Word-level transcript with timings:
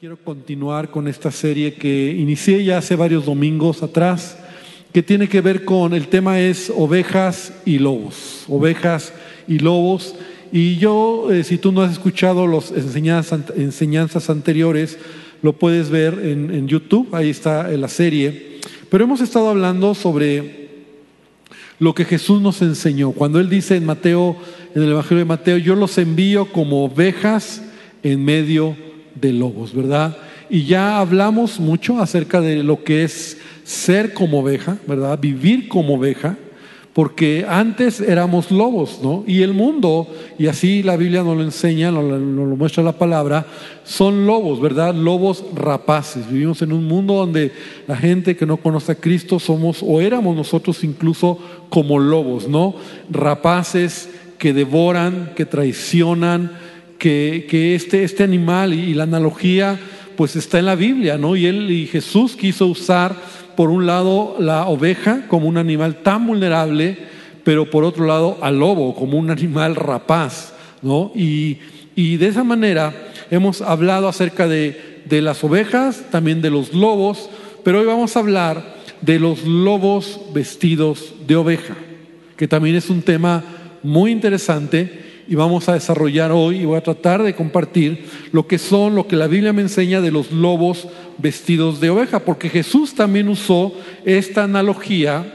Quiero 0.00 0.16
continuar 0.16 0.90
con 0.90 1.08
esta 1.08 1.30
serie 1.30 1.74
que 1.74 2.16
inicié 2.18 2.64
ya 2.64 2.78
hace 2.78 2.96
varios 2.96 3.26
domingos 3.26 3.82
atrás, 3.82 4.38
que 4.94 5.02
tiene 5.02 5.28
que 5.28 5.42
ver 5.42 5.66
con 5.66 5.92
el 5.92 6.08
tema 6.08 6.40
es 6.40 6.72
ovejas 6.74 7.52
y 7.66 7.78
lobos, 7.78 8.46
ovejas 8.48 9.12
y 9.46 9.58
lobos. 9.58 10.14
Y 10.52 10.76
yo, 10.78 11.30
eh, 11.30 11.44
si 11.44 11.58
tú 11.58 11.70
no 11.70 11.82
has 11.82 11.92
escuchado 11.92 12.46
las 12.46 12.70
enseñanzas, 12.70 14.30
anteriores, 14.30 14.98
lo 15.42 15.52
puedes 15.52 15.90
ver 15.90 16.18
en, 16.22 16.66
YouTube, 16.66 17.14
ahí 17.14 17.28
está 17.28 17.70
en 17.70 17.82
la 17.82 17.88
serie. 17.88 18.60
Pero 18.88 19.04
hemos 19.04 19.20
estado 19.20 19.50
hablando 19.50 19.94
sobre 19.94 20.70
lo 21.78 21.94
que 21.94 22.06
Jesús 22.06 22.40
nos 22.40 22.62
enseñó. 22.62 23.12
Cuando 23.12 23.38
Él 23.38 23.50
dice 23.50 23.76
en 23.76 23.84
Mateo, 23.84 24.34
en 24.74 24.82
el 24.82 24.92
Evangelio 24.92 25.18
de 25.18 25.28
Mateo, 25.28 25.58
yo 25.58 25.76
los 25.76 25.98
envío 25.98 26.50
como 26.50 26.86
ovejas 26.86 27.62
en 28.02 28.24
medio 28.24 28.74
de 28.78 28.89
de 29.14 29.32
lobos, 29.32 29.74
¿verdad? 29.74 30.16
Y 30.48 30.64
ya 30.64 30.98
hablamos 30.98 31.60
mucho 31.60 32.00
acerca 32.00 32.40
de 32.40 32.62
lo 32.62 32.82
que 32.82 33.04
es 33.04 33.38
ser 33.64 34.14
como 34.14 34.40
oveja, 34.40 34.78
¿verdad? 34.86 35.18
Vivir 35.18 35.68
como 35.68 35.94
oveja, 35.94 36.36
porque 36.92 37.46
antes 37.48 38.00
éramos 38.00 38.50
lobos, 38.50 38.98
¿no? 39.00 39.22
Y 39.26 39.42
el 39.42 39.54
mundo, 39.54 40.08
y 40.38 40.48
así 40.48 40.82
la 40.82 40.96
Biblia 40.96 41.22
nos 41.22 41.36
lo 41.36 41.44
enseña, 41.44 41.92
nos 41.92 42.04
lo, 42.04 42.18
muestra 42.56 42.82
la 42.82 42.98
palabra, 42.98 43.46
son 43.84 44.26
lobos, 44.26 44.60
¿verdad? 44.60 44.92
Lobos 44.92 45.44
rapaces. 45.54 46.28
Vivimos 46.28 46.62
en 46.62 46.72
un 46.72 46.84
mundo 46.84 47.14
donde 47.14 47.52
la 47.86 47.96
gente 47.96 48.36
que 48.36 48.44
no 48.44 48.56
conoce 48.56 48.92
a 48.92 48.96
Cristo 48.96 49.38
somos, 49.38 49.84
o 49.86 50.00
éramos 50.00 50.34
nosotros 50.34 50.82
incluso 50.82 51.38
como 51.68 51.98
lobos, 52.00 52.48
¿no? 52.48 52.74
Rapaces 53.08 54.10
que 54.36 54.52
devoran, 54.52 55.32
que 55.36 55.46
traicionan, 55.46 56.50
que, 57.00 57.74
este, 57.74 58.04
este 58.04 58.22
animal 58.22 58.74
y, 58.74 58.94
la 58.94 59.04
analogía 59.04 59.80
pues 60.16 60.36
está 60.36 60.58
en 60.58 60.66
la 60.66 60.74
Biblia, 60.74 61.16
¿no? 61.16 61.34
Y 61.34 61.46
él 61.46 61.70
y 61.70 61.86
Jesús 61.86 62.36
quiso 62.36 62.66
usar 62.66 63.16
por 63.56 63.70
un 63.70 63.86
lado 63.86 64.36
la 64.38 64.66
oveja 64.66 65.26
como 65.26 65.48
un 65.48 65.56
animal 65.56 66.02
tan 66.02 66.26
vulnerable, 66.26 66.98
pero 67.42 67.70
por 67.70 67.84
otro 67.84 68.06
lado 68.06 68.36
al 68.42 68.58
lobo 68.58 68.94
como 68.94 69.16
un 69.18 69.30
animal 69.30 69.74
rapaz, 69.76 70.52
¿no? 70.82 71.10
Y, 71.14 71.58
de 71.96 72.28
esa 72.28 72.44
manera 72.44 72.94
hemos 73.30 73.60
hablado 73.60 74.08
acerca 74.08 74.48
de, 74.48 75.02
de 75.04 75.20
las 75.20 75.44
ovejas, 75.44 76.04
también 76.10 76.40
de 76.40 76.48
los 76.48 76.72
lobos, 76.72 77.28
pero 77.62 77.80
hoy 77.80 77.86
vamos 77.86 78.16
a 78.16 78.20
hablar 78.20 78.76
de 79.02 79.18
los 79.18 79.44
lobos 79.44 80.18
vestidos 80.32 81.12
de 81.26 81.36
oveja, 81.36 81.74
que 82.38 82.48
también 82.48 82.76
es 82.76 82.88
un 82.88 83.02
tema 83.02 83.44
muy 83.82 84.12
interesante 84.12 85.09
y 85.30 85.36
vamos 85.36 85.68
a 85.68 85.74
desarrollar 85.74 86.32
hoy 86.32 86.56
y 86.56 86.64
voy 86.64 86.76
a 86.76 86.82
tratar 86.82 87.22
de 87.22 87.36
compartir 87.36 88.04
lo 88.32 88.48
que 88.48 88.58
son, 88.58 88.96
lo 88.96 89.06
que 89.06 89.14
la 89.14 89.28
Biblia 89.28 89.52
me 89.52 89.62
enseña 89.62 90.00
de 90.00 90.10
los 90.10 90.32
lobos 90.32 90.88
vestidos 91.18 91.78
de 91.78 91.88
oveja, 91.88 92.18
porque 92.18 92.48
Jesús 92.48 92.96
también 92.96 93.28
usó 93.28 93.72
esta 94.04 94.42
analogía 94.42 95.32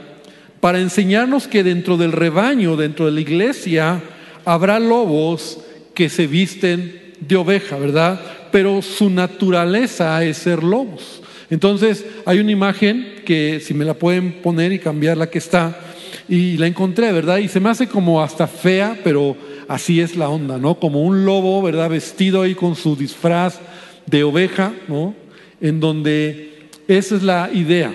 para 0.60 0.80
enseñarnos 0.80 1.48
que 1.48 1.64
dentro 1.64 1.96
del 1.96 2.12
rebaño, 2.12 2.76
dentro 2.76 3.06
de 3.06 3.12
la 3.12 3.22
iglesia, 3.22 4.02
habrá 4.44 4.78
lobos 4.78 5.60
que 5.94 6.10
se 6.10 6.26
visten 6.26 7.14
de 7.20 7.36
oveja, 7.36 7.78
¿verdad? 7.78 8.20
Pero 8.52 8.82
su 8.82 9.08
naturaleza 9.08 10.22
es 10.22 10.36
ser 10.36 10.62
lobos. 10.62 11.22
Entonces, 11.48 12.04
hay 12.26 12.40
una 12.40 12.52
imagen 12.52 13.22
que 13.24 13.60
si 13.60 13.72
me 13.72 13.86
la 13.86 13.94
pueden 13.94 14.42
poner 14.42 14.72
y 14.72 14.78
cambiar 14.78 15.16
la 15.16 15.30
que 15.30 15.38
está, 15.38 15.74
y 16.28 16.56
la 16.56 16.66
encontré, 16.66 17.12
¿verdad? 17.12 17.38
Y 17.38 17.48
se 17.48 17.60
me 17.60 17.70
hace 17.70 17.86
como 17.86 18.22
hasta 18.22 18.46
fea, 18.46 18.98
pero 19.02 19.36
así 19.68 20.00
es 20.00 20.16
la 20.16 20.28
onda, 20.28 20.58
¿no? 20.58 20.78
Como 20.78 21.02
un 21.02 21.24
lobo, 21.24 21.62
¿verdad? 21.62 21.90
Vestido 21.90 22.42
ahí 22.42 22.54
con 22.54 22.76
su 22.76 22.96
disfraz 22.96 23.58
de 24.06 24.24
oveja, 24.24 24.72
¿no? 24.88 25.14
En 25.60 25.80
donde 25.80 26.68
esa 26.88 27.16
es 27.16 27.22
la 27.22 27.50
idea. 27.52 27.94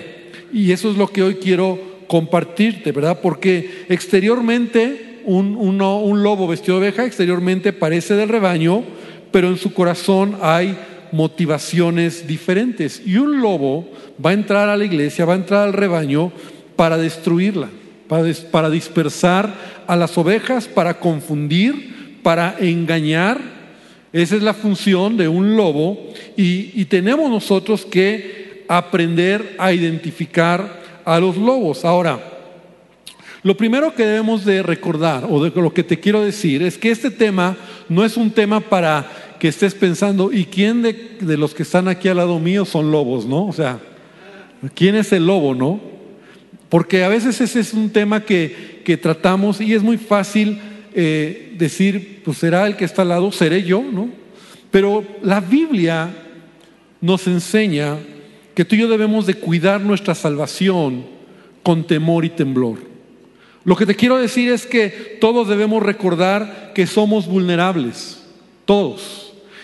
Y 0.52 0.72
eso 0.72 0.90
es 0.90 0.96
lo 0.96 1.08
que 1.08 1.22
hoy 1.22 1.36
quiero 1.36 1.78
compartirte, 2.06 2.92
¿verdad? 2.92 3.20
Porque 3.22 3.84
exteriormente 3.88 5.20
un, 5.24 5.56
un 5.56 6.22
lobo 6.22 6.46
vestido 6.46 6.78
de 6.78 6.88
oveja, 6.88 7.06
exteriormente 7.06 7.72
parece 7.72 8.14
del 8.14 8.28
rebaño, 8.28 8.84
pero 9.30 9.48
en 9.48 9.56
su 9.56 9.72
corazón 9.72 10.36
hay 10.42 10.76
motivaciones 11.12 12.26
diferentes. 12.26 13.02
Y 13.06 13.16
un 13.16 13.40
lobo 13.40 13.88
va 14.24 14.30
a 14.30 14.34
entrar 14.34 14.68
a 14.68 14.76
la 14.76 14.84
iglesia, 14.84 15.24
va 15.24 15.34
a 15.34 15.36
entrar 15.36 15.66
al 15.66 15.72
rebaño 15.72 16.32
para 16.76 16.98
destruirla 16.98 17.68
para, 18.50 18.68
dispersar 18.68 19.54
a 19.86 19.96
las 19.96 20.18
ovejas, 20.18 20.68
para 20.68 21.00
confundir, 21.00 22.18
para 22.22 22.56
engañar. 22.60 23.40
Esa 24.12 24.36
es 24.36 24.42
la 24.42 24.52
función 24.52 25.16
de 25.16 25.28
un 25.28 25.56
lobo 25.56 26.12
y, 26.36 26.84
tenemos 26.84 27.30
nosotros 27.30 27.86
que 27.86 28.64
aprender 28.68 29.56
a 29.58 29.72
identificar 29.72 30.82
a 31.04 31.18
los 31.18 31.38
lobos. 31.38 31.84
Ahora, 31.86 32.20
lo 33.42 33.56
primero 33.56 33.94
que 33.94 34.04
debemos 34.04 34.44
de 34.44 34.62
recordar, 34.62 35.26
o 35.28 35.42
de 35.42 35.50
lo 35.60 35.72
que 35.72 35.82
te 35.82 35.98
quiero 35.98 36.22
decir, 36.22 36.62
es 36.62 36.76
que 36.76 36.90
este 36.90 37.10
tema 37.10 37.56
no 37.88 38.04
es 38.04 38.18
un 38.18 38.30
tema 38.30 38.60
para 38.60 39.10
que 39.38 39.48
estés 39.48 39.74
pensando, 39.74 40.30
¿y 40.32 40.44
quién 40.44 40.82
de, 40.82 41.16
de, 41.20 41.36
los 41.36 41.54
que 41.54 41.64
están 41.64 41.88
aquí 41.88 42.08
al 42.08 42.18
lado 42.18 42.38
mío 42.38 42.64
son 42.64 42.92
lobos, 42.92 43.26
no? 43.26 43.46
O 43.46 43.52
sea, 43.52 43.80
¿quién 44.74 44.94
es 44.94 45.12
el 45.12 45.26
lobo, 45.26 45.54
no? 45.54 45.91
Porque 46.72 47.04
a 47.04 47.08
veces 47.08 47.38
ese 47.38 47.60
es 47.60 47.74
un 47.74 47.90
tema 47.90 48.24
que, 48.24 48.82
tratamos 49.02 49.60
y 49.60 49.74
es 49.74 49.82
muy 49.82 49.98
fácil 49.98 50.58
eh, 50.94 51.52
decir, 51.58 52.22
pues 52.24 52.38
será 52.38 52.66
el 52.66 52.76
que 52.76 52.86
está 52.86 53.02
al 53.02 53.10
lado, 53.10 53.30
seré 53.30 53.62
yo, 53.62 53.82
¿no? 53.82 54.08
Pero 54.70 55.04
la 55.20 55.40
Biblia 55.40 56.08
nos 56.98 57.26
enseña 57.26 57.98
que 58.54 58.64
tú 58.64 58.74
y 58.74 58.78
yo 58.78 58.88
debemos 58.88 59.26
de 59.26 59.34
cuidar 59.34 59.82
nuestra 59.82 60.14
salvación 60.14 61.04
con 61.62 61.86
temor 61.86 62.24
y 62.24 62.30
temblor. 62.30 62.78
Lo 63.64 63.76
que 63.76 63.84
te 63.84 63.94
quiero 63.94 64.16
decir 64.16 64.50
es 64.50 64.64
que 64.64 65.18
todos 65.20 65.48
debemos 65.48 65.82
recordar 65.82 66.72
que 66.74 66.86
somos 66.86 67.26
vulnerables, 67.26 68.22
todos. 68.64 69.21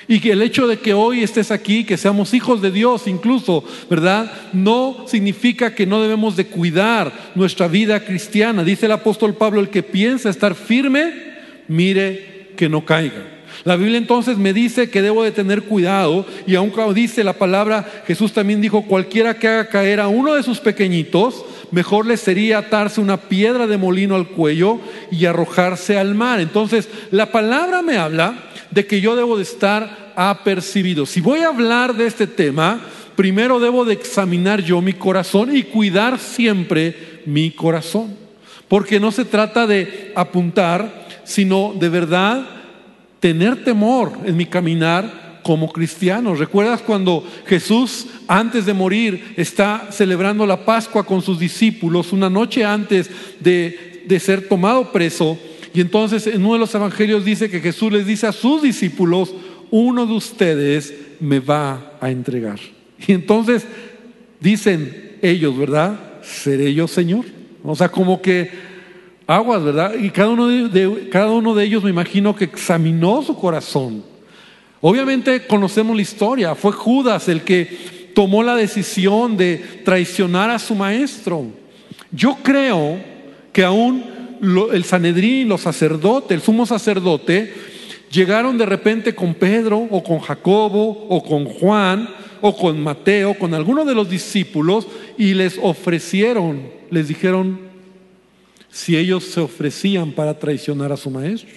Y 0.08 0.20
que 0.20 0.32
el 0.32 0.42
hecho 0.42 0.66
de 0.66 0.78
que 0.78 0.94
hoy 0.94 1.22
estés 1.22 1.50
aquí, 1.50 1.84
que 1.84 1.98
seamos 1.98 2.32
hijos 2.32 2.62
de 2.62 2.70
Dios 2.70 3.06
incluso, 3.06 3.62
¿verdad? 3.90 4.32
No 4.54 5.04
significa 5.06 5.74
que 5.74 5.86
no 5.86 6.00
debemos 6.00 6.34
de 6.34 6.46
cuidar 6.46 7.12
nuestra 7.34 7.68
vida 7.68 8.02
cristiana. 8.04 8.64
Dice 8.64 8.86
el 8.86 8.92
apóstol 8.92 9.34
Pablo, 9.34 9.60
el 9.60 9.68
que 9.68 9.82
piensa 9.82 10.30
estar 10.30 10.54
firme, 10.54 11.12
mire 11.68 12.52
que 12.56 12.70
no 12.70 12.86
caiga. 12.86 13.38
La 13.64 13.76
Biblia 13.76 13.98
entonces 13.98 14.38
me 14.38 14.52
dice 14.52 14.88
que 14.88 15.02
debo 15.02 15.24
de 15.24 15.32
tener 15.32 15.62
cuidado 15.62 16.24
y 16.46 16.54
aunque 16.54 16.82
dice 16.94 17.24
la 17.24 17.34
palabra, 17.34 17.86
Jesús 18.06 18.32
también 18.32 18.60
dijo, 18.60 18.82
cualquiera 18.82 19.34
que 19.38 19.48
haga 19.48 19.68
caer 19.68 20.00
a 20.00 20.08
uno 20.08 20.34
de 20.34 20.42
sus 20.42 20.60
pequeñitos, 20.60 21.44
mejor 21.70 22.06
le 22.06 22.16
sería 22.16 22.58
atarse 22.58 23.00
una 23.00 23.16
piedra 23.16 23.66
de 23.66 23.76
molino 23.76 24.14
al 24.14 24.28
cuello 24.28 24.80
y 25.10 25.26
arrojarse 25.26 25.98
al 25.98 26.14
mar. 26.14 26.40
Entonces, 26.40 26.88
la 27.10 27.30
palabra 27.32 27.82
me 27.82 27.96
habla 27.96 28.47
de 28.70 28.86
que 28.86 29.00
yo 29.00 29.16
debo 29.16 29.36
de 29.36 29.42
estar 29.42 30.12
apercibido. 30.16 31.06
Si 31.06 31.20
voy 31.20 31.40
a 31.40 31.48
hablar 31.48 31.94
de 31.94 32.06
este 32.06 32.26
tema, 32.26 32.80
primero 33.16 33.60
debo 33.60 33.84
de 33.84 33.94
examinar 33.94 34.62
yo 34.62 34.80
mi 34.80 34.92
corazón 34.92 35.56
y 35.56 35.64
cuidar 35.64 36.18
siempre 36.18 37.22
mi 37.26 37.50
corazón. 37.50 38.16
Porque 38.68 39.00
no 39.00 39.10
se 39.10 39.24
trata 39.24 39.66
de 39.66 40.12
apuntar, 40.14 41.06
sino 41.24 41.74
de 41.78 41.88
verdad 41.88 42.46
tener 43.20 43.64
temor 43.64 44.12
en 44.24 44.36
mi 44.36 44.46
caminar 44.46 45.40
como 45.42 45.72
cristiano. 45.72 46.34
¿Recuerdas 46.34 46.82
cuando 46.82 47.26
Jesús 47.46 48.06
antes 48.26 48.66
de 48.66 48.74
morir 48.74 49.34
está 49.36 49.88
celebrando 49.90 50.46
la 50.46 50.64
Pascua 50.64 51.04
con 51.04 51.22
sus 51.22 51.38
discípulos, 51.38 52.12
una 52.12 52.28
noche 52.28 52.64
antes 52.64 53.10
de, 53.40 54.04
de 54.06 54.20
ser 54.20 54.46
tomado 54.46 54.92
preso? 54.92 55.38
Y 55.74 55.80
entonces 55.80 56.26
en 56.26 56.44
uno 56.44 56.54
de 56.54 56.60
los 56.60 56.74
evangelios 56.74 57.24
dice 57.24 57.50
que 57.50 57.60
Jesús 57.60 57.92
les 57.92 58.06
dice 58.06 58.26
a 58.26 58.32
sus 58.32 58.62
discípulos, 58.62 59.34
uno 59.70 60.06
de 60.06 60.14
ustedes 60.14 60.94
me 61.20 61.40
va 61.40 61.92
a 62.00 62.10
entregar. 62.10 62.58
Y 63.06 63.12
entonces 63.12 63.66
dicen 64.40 65.18
ellos, 65.22 65.56
¿verdad? 65.56 65.98
¿Seré 66.22 66.72
yo 66.74 66.88
Señor? 66.88 67.24
O 67.62 67.74
sea, 67.74 67.88
como 67.88 68.22
que 68.22 68.50
aguas, 69.26 69.62
¿verdad? 69.62 69.94
Y 69.94 70.10
cada 70.10 70.30
uno 70.30 70.48
de, 70.48 71.08
cada 71.10 71.30
uno 71.30 71.54
de 71.54 71.64
ellos 71.64 71.84
me 71.84 71.90
imagino 71.90 72.34
que 72.34 72.44
examinó 72.44 73.22
su 73.22 73.36
corazón. 73.36 74.02
Obviamente 74.80 75.46
conocemos 75.46 75.94
la 75.94 76.02
historia, 76.02 76.54
fue 76.54 76.72
Judas 76.72 77.28
el 77.28 77.42
que 77.42 78.08
tomó 78.14 78.42
la 78.42 78.54
decisión 78.54 79.36
de 79.36 79.82
traicionar 79.84 80.50
a 80.50 80.58
su 80.58 80.74
maestro. 80.74 81.46
Yo 82.10 82.38
creo 82.42 82.98
que 83.52 83.64
aún 83.64 84.04
el 84.72 84.84
Sanedrín, 84.84 85.48
los 85.48 85.62
sacerdotes, 85.62 86.36
el 86.36 86.42
sumo 86.42 86.66
sacerdote, 86.66 87.52
llegaron 88.10 88.58
de 88.58 88.66
repente 88.66 89.14
con 89.14 89.34
Pedro 89.34 89.78
o 89.90 90.02
con 90.02 90.18
Jacobo 90.20 91.06
o 91.08 91.22
con 91.22 91.44
Juan 91.44 92.08
o 92.40 92.56
con 92.56 92.82
Mateo, 92.82 93.34
con 93.34 93.54
alguno 93.54 93.84
de 93.84 93.94
los 93.94 94.08
discípulos 94.08 94.86
y 95.16 95.34
les 95.34 95.58
ofrecieron, 95.60 96.70
les 96.90 97.08
dijeron 97.08 97.60
si 98.70 98.96
ellos 98.96 99.24
se 99.24 99.40
ofrecían 99.40 100.12
para 100.12 100.38
traicionar 100.38 100.92
a 100.92 100.96
su 100.96 101.10
maestro. 101.10 101.50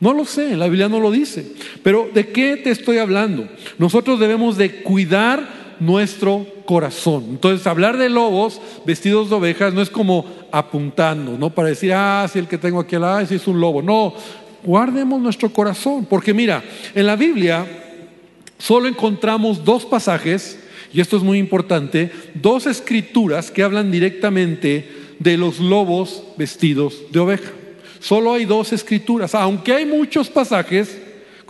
No 0.00 0.12
lo 0.12 0.24
sé, 0.24 0.56
la 0.56 0.66
Biblia 0.66 0.88
no 0.88 0.98
lo 0.98 1.12
dice. 1.12 1.52
Pero 1.84 2.10
¿de 2.12 2.28
qué 2.28 2.56
te 2.56 2.70
estoy 2.70 2.98
hablando? 2.98 3.48
Nosotros 3.78 4.18
debemos 4.18 4.56
de 4.56 4.82
cuidar 4.82 5.61
nuestro 5.82 6.46
corazón. 6.64 7.24
Entonces, 7.30 7.66
hablar 7.66 7.98
de 7.98 8.08
lobos 8.08 8.60
vestidos 8.86 9.28
de 9.28 9.36
ovejas 9.36 9.74
no 9.74 9.82
es 9.82 9.90
como 9.90 10.24
apuntando, 10.52 11.36
¿no? 11.36 11.50
Para 11.50 11.68
decir, 11.68 11.92
ah, 11.92 12.26
si 12.32 12.38
el 12.38 12.46
que 12.46 12.58
tengo 12.58 12.80
aquí 12.80 12.94
al 12.94 13.02
lado, 13.02 13.20
es 13.20 13.46
un 13.46 13.60
lobo. 13.60 13.82
No, 13.82 14.14
guardemos 14.62 15.20
nuestro 15.20 15.52
corazón. 15.52 16.06
Porque 16.06 16.32
mira, 16.32 16.62
en 16.94 17.06
la 17.06 17.16
Biblia 17.16 17.66
solo 18.58 18.86
encontramos 18.86 19.64
dos 19.64 19.84
pasajes, 19.84 20.58
y 20.92 21.00
esto 21.00 21.16
es 21.16 21.22
muy 21.22 21.38
importante, 21.38 22.12
dos 22.34 22.66
escrituras 22.66 23.50
que 23.50 23.62
hablan 23.62 23.90
directamente 23.90 24.88
de 25.18 25.36
los 25.36 25.58
lobos 25.58 26.22
vestidos 26.36 27.02
de 27.10 27.18
oveja. 27.18 27.50
Solo 27.98 28.34
hay 28.34 28.44
dos 28.44 28.72
escrituras, 28.72 29.34
aunque 29.34 29.72
hay 29.72 29.86
muchos 29.86 30.28
pasajes, 30.28 31.00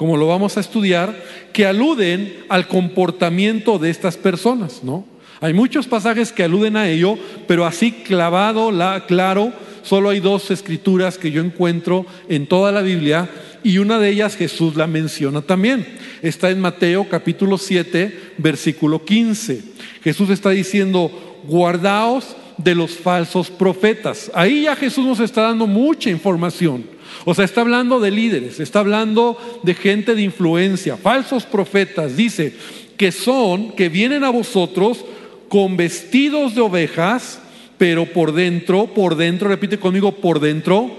como 0.02 0.16
lo 0.16 0.26
vamos 0.26 0.56
a 0.56 0.60
estudiar, 0.60 1.14
que 1.52 1.64
aluden 1.64 2.38
al 2.48 2.66
comportamiento 2.66 3.78
de 3.78 3.88
estas 3.88 4.16
personas, 4.16 4.82
¿no? 4.82 5.04
Hay 5.40 5.52
muchos 5.52 5.86
pasajes 5.86 6.32
que 6.32 6.42
aluden 6.42 6.76
a 6.76 6.88
ello, 6.88 7.16
pero 7.46 7.64
así 7.66 7.92
clavado, 7.92 8.72
la, 8.72 9.04
claro, 9.06 9.52
solo 9.84 10.10
hay 10.10 10.18
dos 10.18 10.50
escrituras 10.50 11.18
que 11.18 11.30
yo 11.30 11.40
encuentro 11.40 12.04
en 12.28 12.48
toda 12.48 12.72
la 12.72 12.82
Biblia 12.82 13.30
y 13.62 13.78
una 13.78 14.00
de 14.00 14.08
ellas 14.08 14.34
Jesús 14.34 14.74
la 14.74 14.88
menciona 14.88 15.40
también. 15.40 15.86
Está 16.20 16.50
en 16.50 16.60
Mateo 16.60 17.08
capítulo 17.08 17.56
7, 17.56 18.32
versículo 18.38 19.04
15. 19.04 19.62
Jesús 20.02 20.30
está 20.30 20.50
diciendo, 20.50 21.38
guardaos 21.44 22.34
de 22.56 22.74
los 22.74 22.90
falsos 22.96 23.50
profetas. 23.50 24.32
Ahí 24.34 24.62
ya 24.62 24.74
Jesús 24.74 25.06
nos 25.06 25.20
está 25.20 25.42
dando 25.42 25.68
mucha 25.68 26.10
información. 26.10 26.90
O 27.24 27.34
sea, 27.34 27.44
está 27.44 27.60
hablando 27.60 28.00
de 28.00 28.10
líderes, 28.10 28.60
está 28.60 28.80
hablando 28.80 29.38
de 29.62 29.74
gente 29.74 30.14
de 30.14 30.22
influencia, 30.22 30.96
falsos 30.96 31.44
profetas. 31.44 32.16
Dice 32.16 32.54
que 32.96 33.12
son, 33.12 33.72
que 33.72 33.88
vienen 33.88 34.24
a 34.24 34.30
vosotros 34.30 35.04
con 35.48 35.76
vestidos 35.76 36.54
de 36.54 36.60
ovejas, 36.60 37.40
pero 37.78 38.06
por 38.06 38.32
dentro, 38.32 38.86
por 38.86 39.16
dentro, 39.16 39.48
repite 39.48 39.78
conmigo, 39.78 40.12
por 40.12 40.40
dentro 40.40 40.90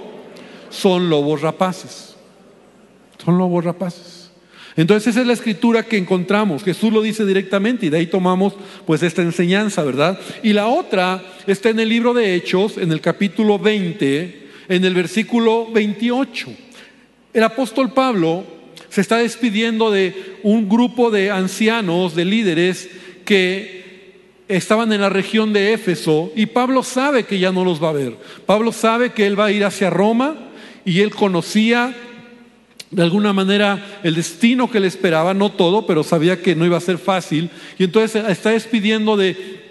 son 0.70 1.10
lobos 1.10 1.42
rapaces. 1.42 2.16
Son 3.24 3.38
lobos 3.38 3.64
rapaces. 3.64 4.32
Entonces 4.76 5.10
esa 5.10 5.22
es 5.22 5.28
la 5.28 5.34
escritura 5.34 5.84
que 5.84 5.98
encontramos. 5.98 6.64
Jesús 6.64 6.92
lo 6.92 7.02
dice 7.02 7.26
directamente 7.26 7.86
y 7.86 7.90
de 7.90 7.98
ahí 8.00 8.08
tomamos 8.08 8.54
pues 8.86 9.04
esta 9.04 9.22
enseñanza, 9.22 9.84
¿verdad? 9.84 10.20
Y 10.42 10.54
la 10.54 10.68
otra 10.68 11.22
está 11.46 11.70
en 11.70 11.80
el 11.80 11.90
libro 11.90 12.14
de 12.14 12.36
Hechos, 12.36 12.78
en 12.78 12.92
el 12.92 13.00
capítulo 13.00 13.60
20, 13.60 14.43
en 14.70 14.86
el 14.86 14.94
versículo 14.94 15.72
28. 15.72 16.50
El 17.34 17.44
apóstol 17.44 17.94
Pablo 17.94 18.44
se 18.90 19.02
está 19.02 19.18
despidiendo 19.18 19.92
de 19.92 20.38
un 20.44 20.70
grupo 20.70 21.10
de 21.10 21.32
ancianos, 21.32 22.16
de 22.16 22.26
líderes 22.26 22.90
que 23.26 23.84
estaban 24.48 24.92
en 24.94 25.02
la 25.02 25.10
región 25.10 25.54
de 25.54 25.74
Éfeso 25.74 26.32
y 26.36 26.46
Pablo 26.46 26.84
sabe 26.84 27.24
que 27.24 27.40
ya 27.40 27.52
no 27.52 27.66
los 27.66 27.82
va 27.82 27.90
a 27.90 27.94
ver. 27.94 28.18
Pablo 28.46 28.72
sabe 28.72 29.12
que 29.14 29.26
él 29.26 29.40
va 29.40 29.46
a 29.46 29.52
ir 29.52 29.66
hacia 29.66 29.90
Roma 29.90 30.36
y 30.86 31.00
él 31.00 31.12
conocía 31.12 31.96
de 32.92 33.02
alguna 33.02 33.34
manera 33.34 34.02
el 34.04 34.14
destino 34.14 34.70
que 34.70 34.80
le 34.80 34.88
esperaba, 34.88 35.34
no 35.34 35.52
todo, 35.52 35.88
pero 35.88 36.04
sabía 36.04 36.42
que 36.42 36.56
no 36.56 36.66
iba 36.66 36.78
a 36.78 36.82
ser 36.82 37.00
fácil. 37.00 37.50
Y 37.80 37.86
entonces 37.86 38.24
está 38.30 38.52
despidiendo 38.52 39.18
de 39.18 39.63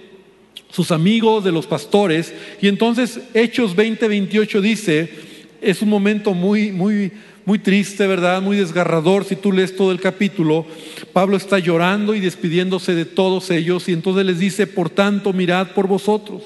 sus 0.72 0.90
amigos, 0.90 1.44
de 1.44 1.52
los 1.52 1.68
pastores. 1.68 2.34
Y 2.60 2.66
entonces 2.66 3.20
Hechos 3.34 3.76
20, 3.76 4.08
28 4.08 4.60
dice, 4.60 5.10
es 5.60 5.82
un 5.82 5.88
momento 5.88 6.34
muy, 6.34 6.72
muy 6.72 7.12
muy 7.44 7.58
triste, 7.58 8.06
¿verdad? 8.06 8.40
Muy 8.40 8.56
desgarrador. 8.56 9.24
Si 9.24 9.36
tú 9.36 9.52
lees 9.52 9.76
todo 9.76 9.92
el 9.92 10.00
capítulo, 10.00 10.66
Pablo 11.12 11.36
está 11.36 11.58
llorando 11.58 12.14
y 12.14 12.20
despidiéndose 12.20 12.94
de 12.94 13.04
todos 13.04 13.50
ellos 13.50 13.88
y 13.88 13.92
entonces 13.92 14.24
les 14.24 14.38
dice, 14.38 14.66
por 14.66 14.90
tanto, 14.90 15.32
mirad 15.32 15.68
por 15.68 15.86
vosotros 15.86 16.42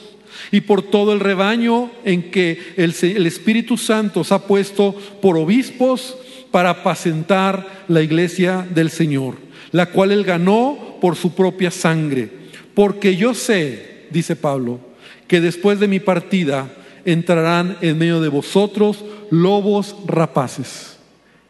y 0.51 0.63
por 0.63 0.83
todo 0.83 1.13
el 1.13 1.21
rebaño 1.21 1.91
en 2.05 2.31
que 2.31 2.59
el, 2.77 2.95
el 3.03 3.27
Espíritu 3.27 3.77
Santo 3.77 4.21
os 4.21 4.33
ha 4.33 4.47
puesto 4.47 4.95
por 5.21 5.37
obispos 5.37 6.17
para 6.51 6.71
apacentar 6.71 7.85
la 7.89 8.03
iglesia 8.03 8.67
del 8.75 8.91
Señor, 8.91 9.37
la 9.73 9.87
cual 9.87 10.13
él 10.13 10.25
ganó 10.25 10.97
por 11.01 11.17
su 11.17 11.35
propia 11.35 11.71
sangre. 11.71 12.31
Porque 12.75 13.17
yo 13.17 13.35
sé, 13.35 13.96
dice 14.11 14.37
Pablo, 14.37 14.81
que 15.27 15.41
después 15.41 15.81
de 15.81 15.89
mi 15.89 16.01
partida 16.01 16.69
entrarán 17.05 17.77
en 17.81 17.99
medio 17.99 18.21
de 18.21 18.29
vosotros 18.29 19.05
lobos 19.31 19.97
rapaces. 20.07 20.97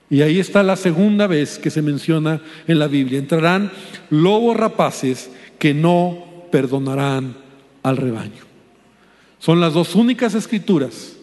Y 0.08 0.22
ahí 0.22 0.38
está 0.38 0.62
la 0.62 0.76
segunda 0.76 1.26
vez 1.26 1.58
que 1.58 1.70
se 1.70 1.82
menciona 1.82 2.40
en 2.68 2.78
la 2.78 2.86
Biblia. 2.86 3.18
Entrarán 3.18 3.72
lobos 4.10 4.56
rapaces 4.56 5.30
que 5.58 5.74
no 5.74 6.46
perdonarán 6.52 7.36
al 7.82 7.96
rebaño. 7.96 8.44
Son 9.38 9.60
las 9.60 9.74
dos 9.74 9.94
únicas 9.94 10.34
escrituras, 10.34 11.16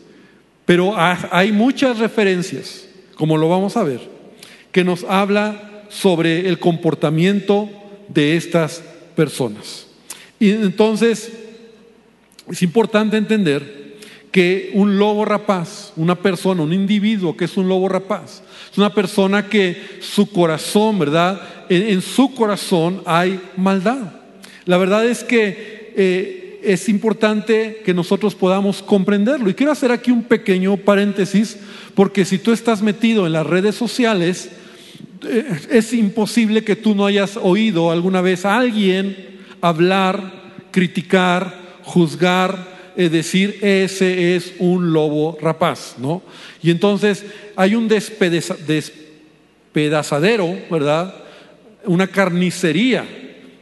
pero 0.66 0.96
hay 0.98 1.52
muchas 1.52 2.00
referencias, 2.00 2.88
como 3.16 3.38
lo 3.38 3.50
vamos 3.50 3.78
a 3.78 3.84
ver, 3.84 4.02
que 4.72 4.84
nos 4.84 5.04
habla 5.06 5.86
sobre 5.90 6.48
el 6.48 6.60
comportamiento 6.60 7.70
de 8.10 8.36
estas 8.36 8.84
personas. 9.16 9.88
Y 10.44 10.50
entonces 10.50 11.32
es 12.52 12.62
importante 12.64 13.16
entender 13.16 13.96
que 14.30 14.72
un 14.74 14.98
lobo 14.98 15.24
rapaz, 15.24 15.94
una 15.96 16.16
persona, 16.16 16.64
un 16.64 16.74
individuo 16.74 17.38
que 17.38 17.46
es 17.46 17.56
un 17.56 17.70
lobo 17.70 17.88
rapaz, 17.88 18.44
es 18.70 18.78
una 18.78 18.94
persona 18.94 19.48
que 19.48 19.82
su 20.02 20.30
corazón, 20.30 21.00
¿verdad? 21.00 21.42
En, 21.70 22.02
su 22.02 22.36
corazón 22.36 23.02
hay 23.06 23.40
maldad. 23.56 24.16
La 24.66 24.76
verdad 24.76 25.06
es 25.06 25.24
que 25.24 25.94
eh, 25.96 26.60
es 26.62 26.90
importante 26.90 27.82
que 27.86 27.94
nosotros 27.94 28.36
podamos 28.36 28.84
comprenderlo. 28.84 29.50
Y 29.50 29.54
quiero 29.54 29.72
hacer 29.72 29.94
aquí 29.94 30.12
un 30.12 30.24
pequeño 30.24 30.76
paréntesis, 30.76 31.58
porque 31.96 32.26
si 32.26 32.38
tú 32.38 32.52
estás 32.52 32.82
metido 32.82 33.26
en 33.26 33.32
las 33.32 33.48
redes 33.48 33.76
sociales, 33.76 34.50
eh, 35.26 35.46
es 35.72 35.94
imposible 35.94 36.66
que 36.66 36.76
tú 36.76 36.96
no 36.96 37.06
hayas 37.06 37.38
oído 37.38 37.92
alguna 37.92 38.20
vez 38.20 38.44
a 38.44 38.58
alguien 38.58 39.32
hablar, 39.64 40.22
criticar, 40.72 41.56
juzgar, 41.84 42.74
es 42.98 43.12
decir, 43.12 43.60
ese 43.62 44.36
es 44.36 44.56
un 44.60 44.92
lobo 44.92 45.38
rapaz, 45.42 45.96
¿no? 45.98 46.22
Y 46.62 46.70
entonces 46.70 47.26
hay 47.56 47.74
un 47.74 47.88
despedazadero, 47.88 50.54
¿verdad? 50.70 51.16
Una 51.86 52.08
carnicería 52.08 53.08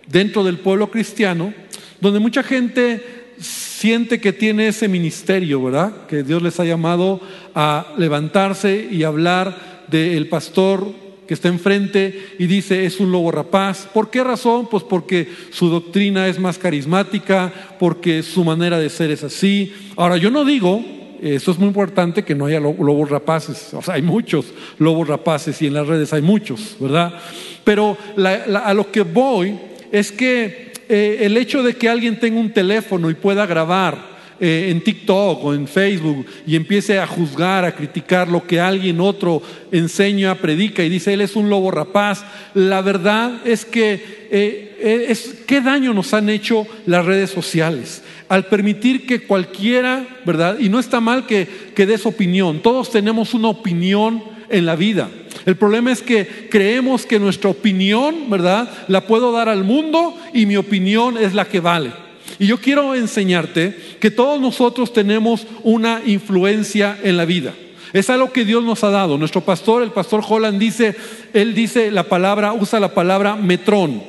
dentro 0.08 0.44
del 0.44 0.58
pueblo 0.58 0.90
cristiano, 0.90 1.54
donde 2.00 2.20
mucha 2.20 2.42
gente 2.42 3.36
siente 3.38 4.20
que 4.20 4.34
tiene 4.34 4.70
ese 4.70 4.88
ministerio, 4.88 5.64
¿verdad? 5.64 6.08
Que 6.08 6.24
Dios 6.24 6.42
les 6.42 6.60
ha 6.60 6.66
llamado 6.66 7.22
a 7.54 7.94
levantarse 7.98 8.88
y 8.90 9.04
hablar 9.04 9.86
del 9.88 10.28
pastor 10.30 11.01
que 11.32 11.36
está 11.36 11.48
enfrente 11.48 12.36
y 12.40 12.46
dice 12.46 12.86
es 12.86 13.00
un 13.00 13.10
lobo 13.10 13.32
rapaz. 13.32 13.88
¿Por 13.94 14.10
qué 14.10 14.22
razón? 14.22 14.68
Pues 14.70 14.84
porque 14.84 15.30
su 15.52 15.70
doctrina 15.70 16.28
es 16.28 16.38
más 16.38 16.58
carismática, 16.58 17.54
porque 17.80 18.22
su 18.22 18.44
manera 18.44 18.78
de 18.78 18.90
ser 18.90 19.12
es 19.12 19.24
así. 19.24 19.74
Ahora, 19.96 20.18
yo 20.18 20.30
no 20.30 20.44
digo, 20.44 20.84
eso 21.22 21.52
es 21.52 21.58
muy 21.58 21.70
importante, 21.70 22.26
que 22.26 22.36
no 22.36 22.48
haya 22.48 22.60
lobos 22.60 23.10
rapaces. 23.10 23.74
O 23.74 23.82
sea, 23.82 23.94
hay 23.94 24.02
muchos 24.02 24.48
lobos 24.78 25.08
rapaces 25.08 25.62
y 25.62 25.68
en 25.68 25.76
las 25.76 25.88
redes 25.88 26.12
hay 26.12 26.22
muchos, 26.22 26.76
¿verdad? 26.82 27.14
Pero 27.64 27.98
a 28.18 28.74
lo 28.74 28.92
que 28.92 29.04
voy 29.04 29.58
es 29.90 30.12
que 30.12 30.74
eh, 30.90 31.20
el 31.22 31.38
hecho 31.38 31.64
de 31.64 31.76
que 31.76 31.88
alguien 31.88 32.20
tenga 32.20 32.42
un 32.42 32.52
teléfono 32.52 33.10
y 33.10 33.14
pueda 33.14 33.46
grabar, 33.46 34.11
eh, 34.44 34.70
en 34.72 34.82
TikTok 34.82 35.46
o 35.46 35.54
en 35.54 35.68
Facebook 35.68 36.26
y 36.48 36.56
empiece 36.56 36.98
a 36.98 37.06
juzgar, 37.06 37.64
a 37.64 37.76
criticar 37.76 38.28
lo 38.28 38.48
que 38.48 38.60
alguien 38.60 39.00
otro 39.00 39.40
enseña, 39.72 40.34
predica 40.34 40.84
y 40.84 40.90
dice, 40.90 41.14
él 41.14 41.22
es 41.22 41.36
un 41.36 41.48
lobo 41.48 41.70
rapaz, 41.70 42.26
la 42.56 42.82
verdad 42.82 43.34
es 43.46 43.66
que 43.66 43.94
eh, 44.32 44.78
eh, 44.80 45.06
es, 45.10 45.44
qué 45.46 45.62
daño 45.62 45.94
nos 45.94 46.16
han 46.16 46.28
hecho 46.28 46.66
las 46.88 47.06
redes 47.06 47.30
sociales 47.30 48.02
al 48.30 48.48
permitir 48.48 49.06
que 49.06 49.28
cualquiera, 49.28 50.08
¿verdad? 50.26 50.58
Y 50.60 50.70
no 50.70 50.80
está 50.80 51.00
mal 51.00 51.28
que, 51.28 51.48
que 51.76 51.86
des 51.86 52.08
opinión, 52.08 52.62
todos 52.64 52.90
tenemos 52.90 53.36
una 53.36 53.50
opinión 53.50 54.24
en 54.50 54.66
la 54.66 54.76
vida. 54.76 55.08
El 55.46 55.56
problema 55.56 55.92
es 55.92 56.02
que 56.02 56.48
creemos 56.50 57.06
que 57.06 57.20
nuestra 57.20 57.52
opinión, 57.52 58.28
¿verdad? 58.28 58.72
La 58.88 59.06
puedo 59.06 59.32
dar 59.32 59.50
al 59.50 59.64
mundo 59.64 60.18
y 60.34 60.48
mi 60.48 60.58
opinión 60.58 61.16
es 61.16 61.36
la 61.36 61.46
que 61.46 61.60
vale. 61.60 62.01
Y 62.42 62.48
yo 62.48 62.58
quiero 62.58 62.96
enseñarte 62.96 63.78
que 64.00 64.10
todos 64.10 64.42
nosotros 64.42 64.92
tenemos 64.92 65.46
una 65.62 66.02
influencia 66.04 66.98
en 67.04 67.16
la 67.16 67.24
vida. 67.24 67.54
Es 67.94 68.10
algo 68.10 68.34
que 68.34 68.46
Dios 68.46 68.64
nos 68.64 68.84
ha 68.84 68.90
dado. 68.90 69.16
Nuestro 69.20 69.42
pastor, 69.42 69.84
el 69.84 69.92
pastor 69.92 70.24
Holland, 70.28 70.58
dice, 70.58 70.96
él 71.34 71.54
dice 71.54 71.92
la 71.92 72.02
palabra, 72.02 72.54
usa 72.54 72.80
la 72.80 72.96
palabra 72.96 73.36
metrón. 73.36 74.02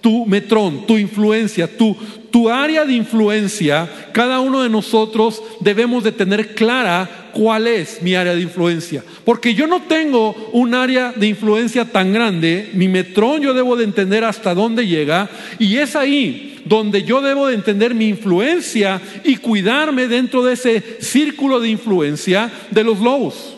Tu 0.00 0.26
metrón, 0.26 0.88
tu 0.88 0.98
influencia, 0.98 1.68
tu, 1.78 1.96
tu 2.32 2.50
área 2.50 2.84
de 2.84 2.94
influencia, 2.94 3.88
cada 4.10 4.40
uno 4.40 4.64
de 4.64 4.70
nosotros 4.70 5.40
debemos 5.60 6.02
de 6.02 6.10
tener 6.10 6.56
clara 6.56 7.30
cuál 7.32 7.68
es 7.68 8.02
mi 8.02 8.16
área 8.16 8.34
de 8.34 8.42
influencia. 8.42 9.04
Porque 9.24 9.54
yo 9.54 9.68
no 9.68 9.82
tengo 9.82 10.34
un 10.52 10.74
área 10.74 11.12
de 11.12 11.28
influencia 11.28 11.84
tan 11.84 12.12
grande, 12.12 12.70
mi 12.72 12.88
metrón 12.88 13.40
yo 13.40 13.54
debo 13.54 13.76
de 13.76 13.84
entender 13.84 14.24
hasta 14.24 14.52
dónde 14.52 14.84
llega 14.84 15.30
y 15.60 15.76
es 15.76 15.94
ahí 15.94 16.57
donde 16.68 17.02
yo 17.02 17.20
debo 17.20 17.46
de 17.46 17.54
entender 17.54 17.94
mi 17.94 18.08
influencia 18.08 19.00
y 19.24 19.36
cuidarme 19.36 20.06
dentro 20.06 20.44
de 20.44 20.54
ese 20.54 20.98
círculo 21.00 21.60
de 21.60 21.70
influencia 21.70 22.50
de 22.70 22.84
los 22.84 23.00
lobos. 23.00 23.56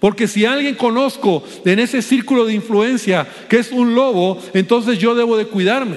Porque 0.00 0.28
si 0.28 0.44
alguien 0.44 0.76
conozco 0.76 1.42
en 1.64 1.80
ese 1.80 2.02
círculo 2.02 2.44
de 2.44 2.54
influencia 2.54 3.26
que 3.48 3.58
es 3.58 3.72
un 3.72 3.94
lobo, 3.94 4.40
entonces 4.54 4.98
yo 4.98 5.14
debo 5.14 5.36
de 5.36 5.46
cuidarme. 5.46 5.96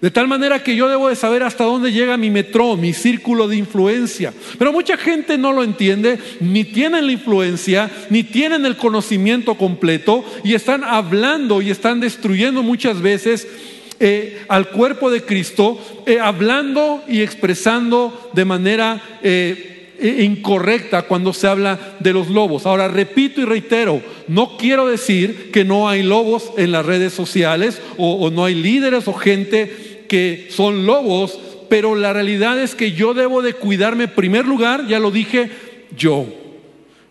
De 0.00 0.10
tal 0.10 0.28
manera 0.28 0.62
que 0.62 0.76
yo 0.76 0.86
debo 0.86 1.08
de 1.08 1.16
saber 1.16 1.42
hasta 1.42 1.64
dónde 1.64 1.90
llega 1.90 2.18
mi 2.18 2.28
metro, 2.28 2.76
mi 2.76 2.92
círculo 2.92 3.48
de 3.48 3.56
influencia. 3.56 4.34
Pero 4.58 4.70
mucha 4.70 4.98
gente 4.98 5.38
no 5.38 5.52
lo 5.52 5.64
entiende, 5.64 6.18
ni 6.40 6.64
tienen 6.64 7.06
la 7.06 7.12
influencia, 7.12 7.90
ni 8.10 8.22
tienen 8.22 8.66
el 8.66 8.76
conocimiento 8.76 9.54
completo 9.54 10.22
y 10.44 10.52
están 10.52 10.84
hablando 10.84 11.62
y 11.62 11.70
están 11.70 12.00
destruyendo 12.00 12.62
muchas 12.62 13.00
veces 13.00 13.48
eh, 14.06 14.44
al 14.48 14.68
cuerpo 14.68 15.10
de 15.10 15.22
Cristo, 15.22 15.80
eh, 16.04 16.20
hablando 16.20 17.02
y 17.08 17.22
expresando 17.22 18.30
de 18.34 18.44
manera... 18.44 19.18
Eh, 19.22 19.70
incorrecta 19.96 21.02
cuando 21.02 21.32
se 21.32 21.46
habla 21.46 21.96
de 22.00 22.12
los 22.12 22.28
lobos. 22.28 22.66
Ahora, 22.66 22.88
repito 22.88 23.40
y 23.40 23.44
reitero, 23.44 24.02
no 24.26 24.58
quiero 24.58 24.88
decir 24.88 25.52
que 25.52 25.64
no 25.64 25.88
hay 25.88 26.02
lobos 26.02 26.50
en 26.58 26.72
las 26.72 26.84
redes 26.84 27.14
sociales 27.14 27.80
o, 27.96 28.28
no 28.28 28.44
hay 28.44 28.56
líderes 28.56 29.06
o 29.06 29.14
gente 29.14 30.04
que 30.08 30.48
son 30.50 30.84
lobos, 30.84 31.38
pero 31.70 31.94
la 31.94 32.12
realidad 32.12 32.60
es 32.60 32.74
que 32.74 32.92
yo 32.92 33.14
debo 33.14 33.40
de 33.40 33.54
cuidarme, 33.54 34.04
en 34.04 34.10
primer 34.10 34.46
lugar, 34.46 34.86
ya 34.88 34.98
lo 34.98 35.12
dije, 35.12 35.48
yo. 35.96 36.26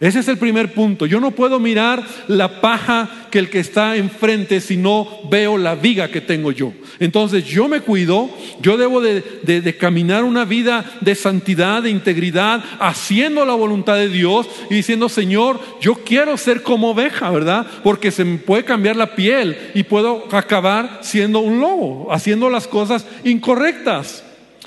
Ese 0.03 0.19
es 0.19 0.27
el 0.27 0.37
primer 0.37 0.73
punto. 0.73 1.05
Yo 1.05 1.21
no 1.21 1.31
puedo 1.31 1.61
mirar 1.61 2.03
la 2.27 2.59
paja 2.59 3.27
que 3.31 3.39
el 3.39 3.49
que 3.49 3.61
está 3.61 3.95
enfrente 3.95 4.59
si 4.59 4.75
no 4.75 5.07
veo 5.29 5.57
la 5.57 5.75
viga 5.75 6.09
que 6.09 6.19
tengo 6.19 6.51
yo. 6.51 6.73
Entonces 6.99 7.45
yo 7.45 7.69
me 7.69 7.79
cuido, 7.79 8.29
yo 8.61 8.75
debo 8.75 8.99
de, 8.99 9.21
de, 9.21 9.77
caminar 9.77 10.25
una 10.25 10.43
vida 10.43 10.83
de 10.99 11.15
santidad, 11.15 11.83
de 11.83 11.89
integridad, 11.89 12.65
haciendo 12.81 13.45
la 13.45 13.53
voluntad 13.53 13.95
de 13.95 14.09
Dios 14.09 14.49
y 14.69 14.75
diciendo, 14.75 15.07
Señor, 15.07 15.61
yo 15.79 15.95
quiero 16.03 16.35
ser 16.35 16.63
como 16.63 16.89
oveja, 16.89 17.31
¿verdad? 17.31 17.65
Porque 17.81 18.11
se 18.11 18.25
me 18.25 18.39
puede 18.39 18.65
cambiar 18.65 18.97
la 18.97 19.15
piel 19.15 19.57
y 19.73 19.83
puedo 19.83 20.27
acabar 20.33 20.99
siendo 21.01 21.39
un 21.39 21.61
lobo, 21.61 22.11
haciendo 22.11 22.49
las 22.49 22.67
cosas 22.67 23.05
incorrectas. 23.23 24.21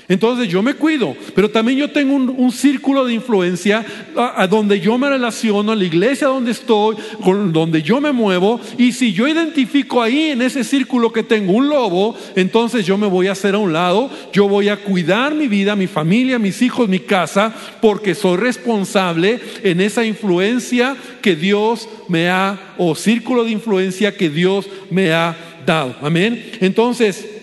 Entonces 0.09 0.47
yo 0.47 0.63
me 0.63 0.75
cuido, 0.75 1.17
pero 1.35 1.51
también 1.51 1.79
yo 1.79 1.91
tengo 1.91 2.15
un, 2.15 2.51
círculo 2.51 3.03
de 3.05 3.13
influencia 3.13 3.85
a, 4.15 4.47
donde 4.47 4.79
yo 4.79 4.97
me 4.97 5.09
relaciono, 5.09 5.73
a 5.73 5.75
la 5.75 5.83
iglesia 5.83 6.27
donde 6.27 6.51
estoy, 6.51 6.95
con, 7.21 7.51
donde 7.51 7.81
yo 7.81 7.99
me 7.99 8.13
muevo, 8.13 8.59
y 8.77 8.93
si 8.93 9.11
yo 9.11 9.27
identifico 9.27 10.01
ahí 10.01 10.29
en 10.29 10.41
ese 10.41 10.63
círculo 10.63 11.11
que 11.11 11.23
tengo 11.23 11.51
un 11.51 11.67
lobo, 11.67 12.15
entonces 12.37 12.85
yo 12.85 12.97
me 12.97 13.07
voy 13.07 13.27
a 13.27 13.33
hacer 13.33 13.55
a 13.55 13.57
un 13.57 13.73
lado, 13.73 14.09
yo 14.31 14.47
voy 14.47 14.69
a 14.69 14.77
cuidar 14.77 15.35
mi 15.35 15.49
vida, 15.49 15.75
mi 15.75 15.87
familia, 15.87 16.39
mis 16.39 16.61
hijos, 16.61 16.87
mi 16.87 16.99
casa, 16.99 17.53
porque 17.81 18.15
soy 18.15 18.37
responsable 18.37 19.41
en 19.61 19.81
esa 19.81 20.05
influencia 20.05 20.95
que 21.21 21.35
Dios 21.35 21.89
me 22.07 22.29
ha, 22.29 22.75
o 22.77 22.95
círculo 22.95 23.43
de 23.43 23.51
influencia 23.51 24.15
que 24.15 24.29
Dios 24.29 24.69
me 24.89 25.11
ha 25.11 25.35
dado. 25.65 25.95
Amén. 26.01 26.51
Entonces, 26.61 27.36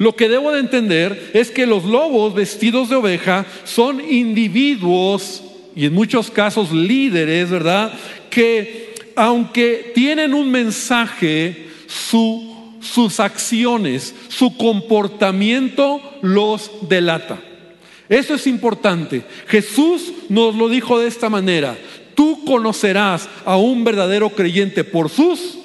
lo 0.00 0.16
que 0.16 0.30
debo 0.30 0.50
de 0.52 0.60
entender 0.60 1.30
es 1.34 1.50
que 1.50 1.66
los 1.66 1.84
lobos 1.84 2.32
vestidos 2.32 2.88
de 2.88 2.96
oveja 2.96 3.44
son 3.64 4.00
individuos 4.00 5.42
y 5.76 5.84
en 5.84 5.92
muchos 5.92 6.30
casos 6.30 6.72
líderes, 6.72 7.50
¿verdad? 7.50 7.92
Que 8.30 8.94
aunque 9.14 9.92
tienen 9.94 10.32
un 10.32 10.50
mensaje, 10.50 11.68
sus 11.86 13.20
acciones, 13.20 14.14
su 14.28 14.56
comportamiento 14.56 16.00
los 16.22 16.70
delata. 16.88 17.38
Eso 18.08 18.36
es 18.36 18.46
importante. 18.46 19.22
Jesús 19.48 20.14
nos 20.30 20.54
lo 20.54 20.70
dijo 20.70 20.98
de 20.98 21.08
esta 21.08 21.28
manera. 21.28 21.76
Tú 22.14 22.42
conocerás 22.46 23.28
a 23.44 23.58
un 23.58 23.84
verdadero 23.84 24.30
creyente 24.30 24.82
por 24.82 25.10
sus 25.10 25.58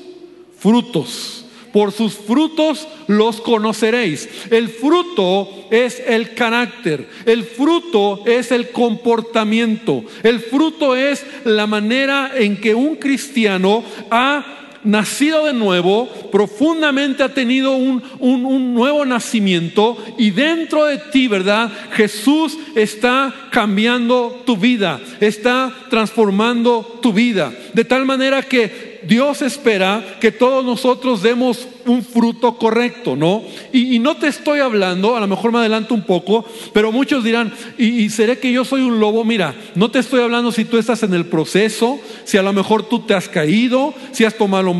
frutos 0.60 1.35
por 1.76 1.92
sus 1.92 2.14
frutos 2.14 2.88
los 3.08 3.42
conoceréis. 3.42 4.30
El 4.50 4.70
fruto 4.70 5.50
es 5.70 6.02
el 6.08 6.34
carácter, 6.34 7.06
el 7.26 7.44
fruto 7.44 8.24
es 8.26 8.54
el 8.54 8.70
comportamiento, 8.70 10.06
el 10.24 10.40
fruto 10.40 10.96
es 10.96 11.26
la 11.44 11.68
manera 11.68 12.32
en 12.34 12.62
que 12.62 12.74
un 12.74 12.96
cristiano 12.96 13.84
ha 14.10 14.70
nacido 14.86 15.48
de 15.48 15.54
nuevo, 15.54 16.08
profundamente 16.32 17.24
ha 17.24 17.34
tenido 17.34 17.74
un, 17.74 18.02
un, 18.20 18.74
nuevo 18.74 19.04
nacimiento 19.04 19.98
y 20.18 20.32
dentro 20.32 20.86
de 20.86 20.98
ti, 21.12 21.28
¿verdad? 21.28 21.70
Jesús 21.92 22.58
está 22.76 23.50
cambiando 23.52 24.44
tu 24.46 24.56
vida, 24.56 25.02
está 25.20 25.76
transformando 25.90 27.00
tu 27.02 27.12
vida. 27.12 27.52
De 27.74 27.84
tal 27.84 28.06
manera 28.06 28.44
que 28.44 28.95
Dios 29.08 29.42
espera 29.42 30.18
que 30.20 30.32
todos 30.32 30.66
nosotros 30.66 31.22
demos 31.22 31.68
un 31.86 32.04
fruto 32.04 32.58
correcto, 32.58 33.16
¿no? 33.16 33.44
Y, 33.72 34.00
no 34.00 34.18
te 34.18 34.28
estoy 34.28 34.60
hablando, 34.60 35.16
a 35.16 35.20
lo 35.20 35.28
mejor 35.28 35.52
me 35.52 35.60
adelanto 35.60 35.94
un 35.94 36.04
poco, 36.04 36.46
pero 36.74 36.92
muchos 36.92 37.24
dirán, 37.24 37.54
¿y, 37.78 38.10
seré 38.10 38.40
que 38.40 38.52
yo 38.52 38.66
soy 38.66 38.82
un 38.82 39.00
lobo? 39.00 39.24
Mira, 39.24 39.56
no 39.76 39.92
te 39.92 40.00
estoy 40.00 40.22
hablando 40.22 40.52
si 40.52 40.66
tú 40.66 40.78
estás 40.78 41.04
en 41.04 41.14
el 41.14 41.26
proceso, 41.26 42.00
si 42.24 42.38
a 42.38 42.44
lo 42.44 42.54
mejor 42.54 42.84
tú 42.84 43.00
te 43.00 43.14
has 43.14 43.30
caído, 43.30 43.94
si 44.12 44.26
has 44.26 44.36
tomado, 44.36 44.76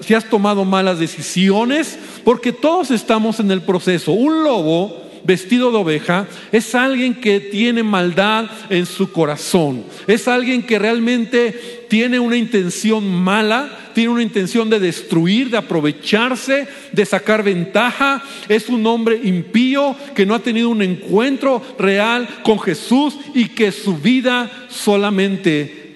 si 0.00 0.14
has 0.14 0.28
tomado 0.28 0.64
malas 0.64 0.98
decisiones, 0.98 1.98
porque 2.24 2.52
todos 2.52 2.90
estamos 2.90 3.40
en 3.40 3.50
el 3.50 3.62
proceso. 3.62 4.12
Un 4.12 4.42
lobo 4.42 5.05
vestido 5.26 5.70
de 5.70 5.78
oveja 5.78 6.26
es 6.52 6.74
alguien 6.74 7.14
que 7.14 7.40
tiene 7.40 7.82
maldad 7.82 8.46
en 8.70 8.86
su 8.86 9.12
corazón, 9.12 9.84
es 10.06 10.28
alguien 10.28 10.62
que 10.62 10.78
realmente 10.78 11.84
tiene 11.88 12.18
una 12.18 12.36
intención 12.36 13.12
mala, 13.12 13.90
tiene 13.94 14.10
una 14.10 14.22
intención 14.22 14.68
de 14.70 14.80
destruir, 14.80 15.50
de 15.50 15.56
aprovecharse, 15.56 16.68
de 16.92 17.04
sacar 17.04 17.42
ventaja, 17.42 18.22
es 18.48 18.68
un 18.68 18.86
hombre 18.86 19.20
impío 19.22 19.96
que 20.14 20.26
no 20.26 20.34
ha 20.34 20.40
tenido 20.40 20.68
un 20.68 20.82
encuentro 20.82 21.62
real 21.78 22.28
con 22.42 22.58
Jesús 22.58 23.16
y 23.34 23.48
que 23.48 23.72
su 23.72 23.96
vida 23.96 24.50
solamente 24.68 25.86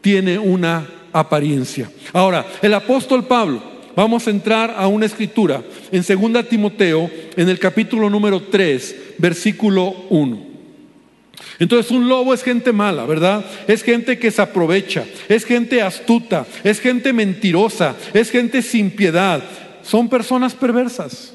tiene 0.00 0.38
una 0.38 0.86
apariencia. 1.12 1.90
Ahora, 2.12 2.44
el 2.60 2.74
apóstol 2.74 3.24
Pablo 3.24 3.73
vamos 3.96 4.26
a 4.26 4.30
entrar 4.30 4.74
a 4.76 4.86
una 4.86 5.06
escritura 5.06 5.62
en 5.90 6.02
2 6.02 6.48
Timoteo, 6.48 7.10
en 7.36 7.48
el 7.48 7.58
capítulo 7.58 8.10
número 8.10 8.42
3, 8.42 8.96
versículo 9.18 9.94
1. 10.10 10.54
Entonces 11.58 11.90
un 11.92 12.08
lobo 12.08 12.34
es 12.34 12.42
gente 12.42 12.72
mala, 12.72 13.04
¿verdad? 13.06 13.44
Es 13.68 13.82
gente 13.82 14.18
que 14.18 14.30
se 14.30 14.42
aprovecha, 14.42 15.04
es 15.28 15.44
gente 15.44 15.82
astuta, 15.82 16.46
es 16.64 16.80
gente 16.80 17.12
mentirosa, 17.12 17.94
es 18.12 18.30
gente 18.30 18.62
sin 18.62 18.90
piedad, 18.90 19.42
son 19.82 20.08
personas 20.08 20.54
perversas. 20.54 21.34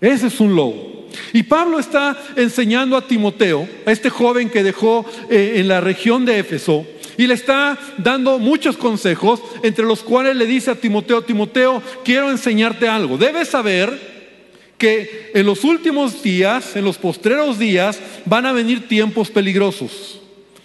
Ese 0.00 0.28
es 0.28 0.40
un 0.40 0.56
lobo. 0.56 1.08
Y 1.32 1.42
Pablo 1.42 1.78
está 1.78 2.16
enseñando 2.36 2.96
a 2.96 3.06
Timoteo, 3.06 3.68
a 3.84 3.92
este 3.92 4.10
joven 4.10 4.48
que 4.48 4.62
dejó 4.62 5.04
eh, 5.28 5.54
en 5.56 5.68
la 5.68 5.80
región 5.80 6.24
de 6.24 6.38
Éfeso, 6.38 6.86
y 7.20 7.26
le 7.26 7.34
está 7.34 7.78
dando 7.98 8.38
muchos 8.38 8.78
consejos, 8.78 9.42
entre 9.62 9.84
los 9.84 10.00
cuales 10.00 10.34
le 10.36 10.46
dice 10.46 10.70
a 10.70 10.74
Timoteo, 10.74 11.20
Timoteo, 11.20 11.82
quiero 12.02 12.30
enseñarte 12.30 12.88
algo. 12.88 13.18
Debes 13.18 13.48
saber 13.48 14.72
que 14.78 15.30
en 15.34 15.44
los 15.44 15.62
últimos 15.64 16.22
días, 16.22 16.76
en 16.76 16.84
los 16.86 16.96
postreros 16.96 17.58
días, 17.58 18.00
van 18.24 18.46
a 18.46 18.52
venir 18.52 18.88
tiempos 18.88 19.30
peligrosos. 19.30 20.18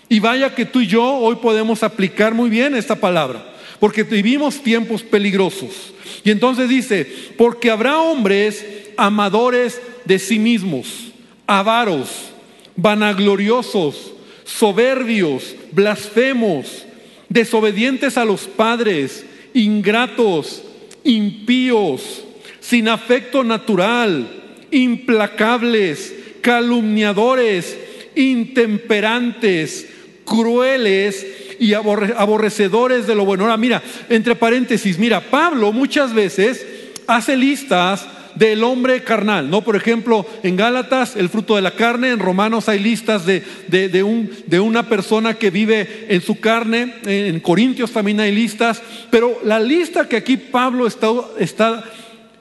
Y 0.08 0.22
vaya 0.22 0.56
que 0.56 0.64
tú 0.64 0.80
y 0.80 0.88
yo 0.88 1.04
hoy 1.04 1.36
podemos 1.42 1.84
aplicar 1.84 2.34
muy 2.34 2.50
bien 2.50 2.74
esta 2.74 2.96
palabra, 2.96 3.54
porque 3.82 4.04
vivimos 4.04 4.64
tiempos 4.64 5.04
peligrosos. 5.04 5.94
Y 6.24 6.32
entonces 6.32 6.70
dice, 6.70 7.06
porque 7.38 7.70
habrá 7.70 8.00
hombres 8.00 8.66
amadores 8.96 9.82
de 10.06 10.20
sí 10.20 10.40
mismos, 10.40 11.12
avaros, 11.48 12.30
vanagloriosos, 12.78 14.15
soberbios, 14.46 15.56
blasfemos, 15.74 16.86
desobedientes 17.28 18.18
a 18.18 18.24
los 18.24 18.42
padres, 18.42 19.26
ingratos, 19.54 20.64
impíos, 21.04 22.24
sin 22.62 22.88
afecto 22.88 23.44
natural, 23.44 24.28
implacables, 24.72 26.14
calumniadores, 26.42 27.78
intemperantes, 28.16 29.88
crueles 30.24 31.26
y 31.60 31.74
aborrecedores 31.74 33.08
de 33.08 33.16
lo 33.16 33.26
bueno. 33.26 33.44
Ahora, 33.44 33.58
mira, 33.58 33.82
entre 34.10 34.36
paréntesis, 34.36 34.98
mira, 34.98 35.22
Pablo 35.22 35.72
muchas 35.72 36.14
veces 36.14 36.66
hace 37.08 37.36
listas 37.36 38.08
del 38.36 38.64
hombre 38.64 39.04
carnal, 39.04 39.50
¿no? 39.50 39.62
Por 39.62 39.76
ejemplo, 39.76 40.26
en 40.44 40.56
Gálatas, 40.56 41.16
el 41.16 41.30
fruto 41.30 41.56
de 41.56 41.62
la 41.62 41.72
carne, 41.72 42.10
en 42.10 42.20
Romanos 42.20 42.70
hay 42.70 42.80
listas 42.80 43.26
de, 43.26 43.42
de, 43.68 44.04
un, 44.04 44.30
de 44.46 44.60
una 44.60 44.88
persona 44.88 45.36
que 45.36 45.50
vive 45.50 46.06
en 46.10 46.22
su 46.22 46.40
carne, 46.40 46.96
en 47.06 47.40
Corintios 47.40 47.92
también 47.92 48.20
hay 48.20 48.34
listas, 48.34 48.82
pero 49.10 49.40
la 49.44 49.60
lista 49.60 50.08
que 50.08 50.18
aquí 50.18 50.38
Pablo 50.38 50.86
está, 50.86 51.08
está, 51.40 51.84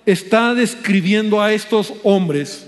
está 0.05 0.55
describiendo 0.55 1.41
a 1.41 1.53
estos 1.53 1.95
hombres 2.03 2.67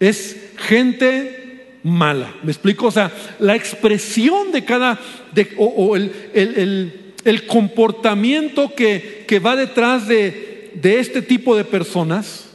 es 0.00 0.36
gente 0.56 1.78
mala. 1.82 2.34
¿Me 2.42 2.52
explico? 2.52 2.86
O 2.86 2.90
sea, 2.90 3.12
la 3.38 3.56
expresión 3.56 4.52
de 4.52 4.64
cada, 4.64 4.98
de, 5.32 5.48
o, 5.56 5.96
el, 5.96 6.12
el, 6.34 7.14
el, 7.24 7.46
comportamiento 7.46 8.74
que, 8.74 9.24
que 9.26 9.38
va 9.38 9.56
detrás 9.56 10.06
de, 10.06 10.47
de 10.74 10.98
este 10.98 11.22
tipo 11.22 11.56
de 11.56 11.64
personas 11.64 12.46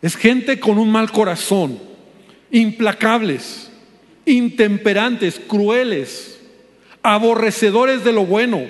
es 0.00 0.16
gente 0.16 0.58
con 0.58 0.78
un 0.78 0.90
mal 0.90 1.10
corazón, 1.12 1.78
implacables, 2.50 3.70
intemperantes, 4.26 5.40
crueles, 5.46 6.40
aborrecedores 7.02 8.04
de 8.04 8.12
lo 8.12 8.26
bueno, 8.26 8.62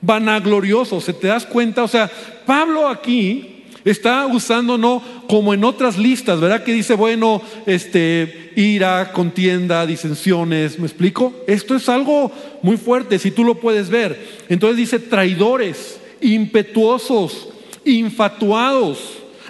vanagloriosos. 0.00 1.04
¿Se 1.04 1.12
te 1.12 1.26
das 1.26 1.44
cuenta? 1.44 1.84
O 1.84 1.88
sea, 1.88 2.10
Pablo 2.46 2.88
aquí 2.88 3.56
Está 3.86 4.26
usando 4.26 4.76
no 4.76 5.00
como 5.28 5.54
en 5.54 5.62
otras 5.62 5.96
listas, 5.96 6.40
¿verdad? 6.40 6.64
Que 6.64 6.72
dice, 6.72 6.94
bueno, 6.94 7.40
este, 7.66 8.50
ira, 8.56 9.12
contienda, 9.12 9.86
disensiones, 9.86 10.80
¿me 10.80 10.86
explico? 10.86 11.32
Esto 11.46 11.76
es 11.76 11.88
algo 11.88 12.32
muy 12.62 12.78
fuerte, 12.78 13.20
si 13.20 13.30
tú 13.30 13.44
lo 13.44 13.60
puedes 13.60 13.88
ver. 13.88 14.44
Entonces 14.48 14.76
dice 14.76 14.98
traidores, 14.98 16.00
impetuosos, 16.20 17.48
infatuados, 17.84 18.98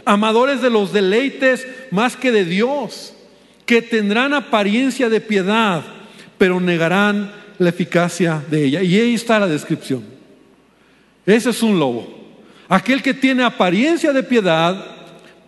amadores 0.04 0.62
de 0.62 0.70
los 0.70 0.92
deleites 0.92 1.66
más 1.90 2.16
que 2.16 2.32
de 2.32 2.44
Dios, 2.44 3.14
que 3.64 3.82
tendrán 3.82 4.34
apariencia 4.34 5.08
de 5.08 5.20
piedad, 5.20 5.82
pero 6.38 6.60
negarán 6.60 7.32
la 7.58 7.70
eficacia 7.70 8.42
de 8.50 8.64
ella. 8.64 8.82
Y 8.82 8.98
ahí 8.98 9.14
está 9.14 9.38
la 9.38 9.48
descripción. 9.48 10.04
Ese 11.24 11.50
es 11.50 11.62
un 11.62 11.78
lobo. 11.78 12.06
Aquel 12.68 13.02
que 13.02 13.14
tiene 13.14 13.42
apariencia 13.42 14.12
de 14.12 14.22
piedad, 14.22 14.84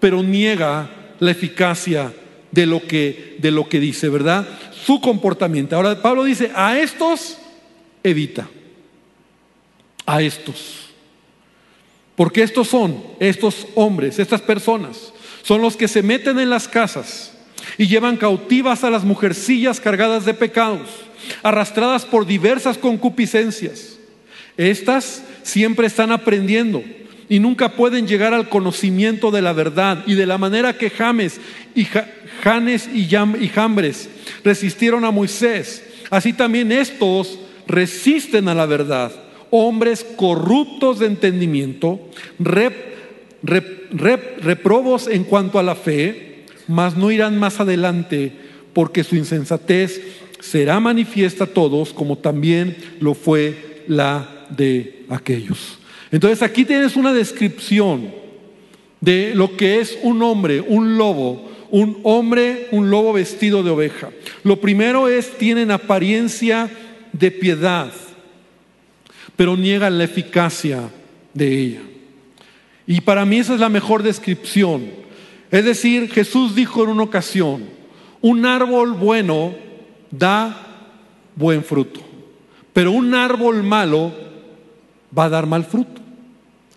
pero 0.00 0.22
niega 0.22 0.90
la 1.20 1.30
eficacia 1.30 2.12
de 2.50 2.66
lo 2.66 2.82
que, 2.82 3.36
de 3.38 3.50
lo 3.50 3.68
que 3.68 3.80
dice, 3.80 4.08
¿verdad? 4.08 4.46
Su 4.84 5.00
comportamiento. 5.00 5.76
Ahora 5.76 6.00
Pablo 6.00 6.24
dice, 6.24 6.50
a 6.54 6.78
estos 6.78 7.38
evita. 8.02 8.48
A 10.06 10.22
estos. 10.22 10.87
Porque 12.18 12.42
estos 12.42 12.66
son, 12.66 13.00
estos 13.20 13.68
hombres, 13.76 14.18
estas 14.18 14.42
personas, 14.42 15.12
son 15.44 15.62
los 15.62 15.76
que 15.76 15.86
se 15.86 16.02
meten 16.02 16.40
en 16.40 16.50
las 16.50 16.66
casas 16.66 17.32
y 17.78 17.86
llevan 17.86 18.16
cautivas 18.16 18.82
a 18.82 18.90
las 18.90 19.04
mujercillas 19.04 19.78
cargadas 19.78 20.24
de 20.24 20.34
pecados, 20.34 20.88
arrastradas 21.44 22.04
por 22.04 22.26
diversas 22.26 22.76
concupiscencias. 22.76 23.98
Estas 24.56 25.22
siempre 25.44 25.86
están 25.86 26.10
aprendiendo 26.10 26.82
y 27.28 27.38
nunca 27.38 27.76
pueden 27.76 28.08
llegar 28.08 28.34
al 28.34 28.48
conocimiento 28.48 29.30
de 29.30 29.40
la 29.40 29.52
verdad. 29.52 30.02
Y 30.04 30.14
de 30.14 30.26
la 30.26 30.38
manera 30.38 30.76
que 30.76 30.90
James 30.90 31.40
y 31.76 31.86
Janes 32.42 32.88
y, 32.92 33.06
Jambres 33.48 34.10
resistieron 34.42 35.04
a 35.04 35.12
Moisés, 35.12 35.84
así 36.10 36.32
también 36.32 36.72
estos 36.72 37.38
resisten 37.68 38.48
a 38.48 38.56
la 38.56 38.66
verdad. 38.66 39.27
Hombres 39.50 40.04
corruptos 40.16 40.98
de 40.98 41.06
entendimiento, 41.06 42.00
reprobos 44.40 45.08
en 45.08 45.24
cuanto 45.24 45.58
a 45.58 45.62
la 45.62 45.74
fe, 45.74 46.44
mas 46.66 46.96
no 46.96 47.10
irán 47.10 47.38
más 47.38 47.60
adelante 47.60 48.32
porque 48.72 49.04
su 49.04 49.16
insensatez 49.16 50.00
será 50.40 50.78
manifiesta 50.80 51.44
a 51.44 51.48
todos 51.48 51.92
como 51.92 52.18
también 52.18 52.76
lo 53.00 53.14
fue 53.14 53.82
la 53.88 54.46
de 54.50 55.04
aquellos. 55.08 55.78
Entonces 56.10 56.42
aquí 56.42 56.64
tienes 56.64 56.96
una 56.96 57.12
descripción 57.12 58.10
de 59.00 59.34
lo 59.34 59.56
que 59.56 59.80
es 59.80 59.98
un 60.02 60.22
hombre, 60.22 60.60
un 60.60 60.96
lobo, 60.96 61.50
un 61.70 61.98
hombre, 62.02 62.68
un 62.70 62.90
lobo 62.90 63.12
vestido 63.12 63.62
de 63.62 63.70
oveja. 63.70 64.10
Lo 64.42 64.60
primero 64.60 65.08
es, 65.08 65.36
tienen 65.38 65.70
apariencia 65.70 66.70
de 67.12 67.30
piedad, 67.30 67.92
pero 69.38 69.56
niegan 69.56 69.96
la 69.96 70.02
eficacia 70.02 70.90
de 71.32 71.60
ella. 71.60 71.80
Y 72.88 73.00
para 73.02 73.24
mí 73.24 73.38
esa 73.38 73.54
es 73.54 73.60
la 73.60 73.68
mejor 73.68 74.02
descripción. 74.02 74.90
Es 75.52 75.64
decir, 75.64 76.10
Jesús 76.10 76.56
dijo 76.56 76.82
en 76.82 76.90
una 76.90 77.04
ocasión, 77.04 77.62
un 78.20 78.44
árbol 78.44 78.94
bueno 78.94 79.54
da 80.10 80.90
buen 81.36 81.62
fruto, 81.62 82.00
pero 82.72 82.90
un 82.90 83.14
árbol 83.14 83.62
malo 83.62 84.12
va 85.16 85.26
a 85.26 85.28
dar 85.28 85.46
mal 85.46 85.64
fruto. 85.64 86.02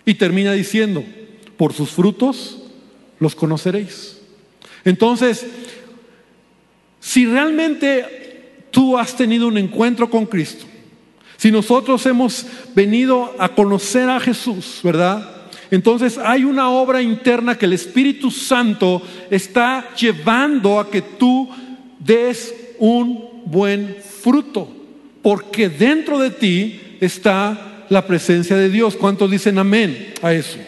Y 0.04 0.14
termina 0.14 0.52
diciendo, 0.52 1.02
por 1.56 1.72
sus 1.72 1.90
frutos 1.90 2.62
los 3.18 3.34
conoceréis. 3.34 4.20
Entonces, 4.84 5.44
si 7.00 7.26
realmente 7.26 8.66
tú 8.70 8.96
has 8.96 9.16
tenido 9.16 9.48
un 9.48 9.58
encuentro 9.58 10.08
con 10.08 10.26
Cristo, 10.26 10.66
si 11.42 11.50
nosotros 11.50 12.06
hemos 12.06 12.46
venido 12.72 13.34
a 13.36 13.48
conocer 13.48 14.08
a 14.08 14.20
Jesús, 14.20 14.78
¿verdad? 14.84 15.28
Entonces 15.72 16.16
hay 16.16 16.44
una 16.44 16.70
obra 16.70 17.02
interna 17.02 17.58
que 17.58 17.66
el 17.66 17.72
Espíritu 17.72 18.30
Santo 18.30 19.02
está 19.28 19.92
llevando 19.96 20.78
a 20.78 20.88
que 20.88 21.02
tú 21.02 21.48
des 21.98 22.54
un 22.78 23.42
buen 23.44 23.96
fruto, 24.20 24.68
porque 25.20 25.68
dentro 25.68 26.20
de 26.20 26.30
ti 26.30 26.80
está 27.00 27.86
la 27.88 28.06
presencia 28.06 28.54
de 28.54 28.68
Dios. 28.68 28.94
¿Cuántos 28.94 29.28
dicen 29.28 29.58
amén 29.58 30.14
a 30.22 30.32
eso? 30.32 30.58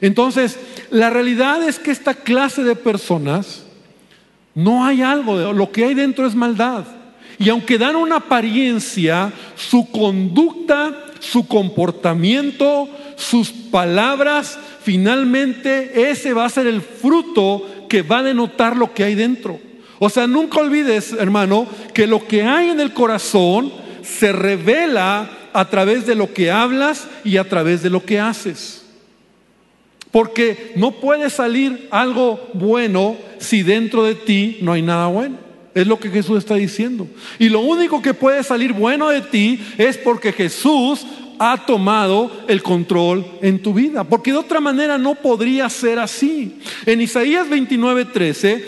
Entonces, 0.00 0.58
la 0.88 1.10
realidad 1.10 1.62
es 1.62 1.78
que 1.78 1.90
esta 1.90 2.14
clase 2.14 2.64
de 2.64 2.74
personas 2.74 3.66
no 4.54 4.82
hay 4.82 5.02
algo, 5.02 5.52
lo 5.52 5.70
que 5.70 5.84
hay 5.84 5.92
dentro 5.92 6.26
es 6.26 6.34
maldad. 6.34 6.86
Y 7.38 7.48
aunque 7.48 7.78
dan 7.78 7.96
una 7.96 8.16
apariencia, 8.16 9.32
su 9.56 9.90
conducta, 9.90 11.04
su 11.20 11.46
comportamiento, 11.46 12.88
sus 13.16 13.50
palabras, 13.50 14.58
finalmente 14.82 16.10
ese 16.10 16.32
va 16.32 16.44
a 16.44 16.50
ser 16.50 16.66
el 16.66 16.80
fruto 16.80 17.86
que 17.88 18.02
va 18.02 18.18
a 18.18 18.22
denotar 18.22 18.76
lo 18.76 18.94
que 18.94 19.04
hay 19.04 19.14
dentro. 19.14 19.58
O 19.98 20.10
sea, 20.10 20.26
nunca 20.26 20.60
olvides, 20.60 21.12
hermano, 21.12 21.66
que 21.94 22.06
lo 22.06 22.26
que 22.26 22.42
hay 22.42 22.70
en 22.70 22.80
el 22.80 22.92
corazón 22.92 23.72
se 24.02 24.32
revela 24.32 25.30
a 25.52 25.68
través 25.68 26.06
de 26.06 26.14
lo 26.14 26.32
que 26.32 26.50
hablas 26.50 27.08
y 27.24 27.38
a 27.38 27.44
través 27.48 27.82
de 27.82 27.90
lo 27.90 28.04
que 28.04 28.20
haces. 28.20 28.84
Porque 30.10 30.72
no 30.76 30.92
puede 30.92 31.30
salir 31.30 31.88
algo 31.90 32.50
bueno 32.54 33.16
si 33.38 33.62
dentro 33.62 34.04
de 34.04 34.14
ti 34.14 34.58
no 34.60 34.72
hay 34.72 34.82
nada 34.82 35.08
bueno. 35.08 35.45
Es 35.76 35.86
lo 35.86 36.00
que 36.00 36.08
Jesús 36.08 36.38
está 36.38 36.54
diciendo. 36.54 37.06
Y 37.38 37.50
lo 37.50 37.60
único 37.60 38.00
que 38.00 38.14
puede 38.14 38.42
salir 38.42 38.72
bueno 38.72 39.10
de 39.10 39.20
ti 39.20 39.60
es 39.76 39.98
porque 39.98 40.32
Jesús 40.32 41.06
ha 41.38 41.66
tomado 41.66 42.32
el 42.48 42.62
control 42.62 43.26
en 43.42 43.60
tu 43.60 43.74
vida. 43.74 44.02
Porque 44.02 44.32
de 44.32 44.38
otra 44.38 44.58
manera 44.58 44.96
no 44.96 45.16
podría 45.16 45.68
ser 45.68 45.98
así. 45.98 46.60
En 46.86 47.02
Isaías 47.02 47.46
29:13, 47.50 48.64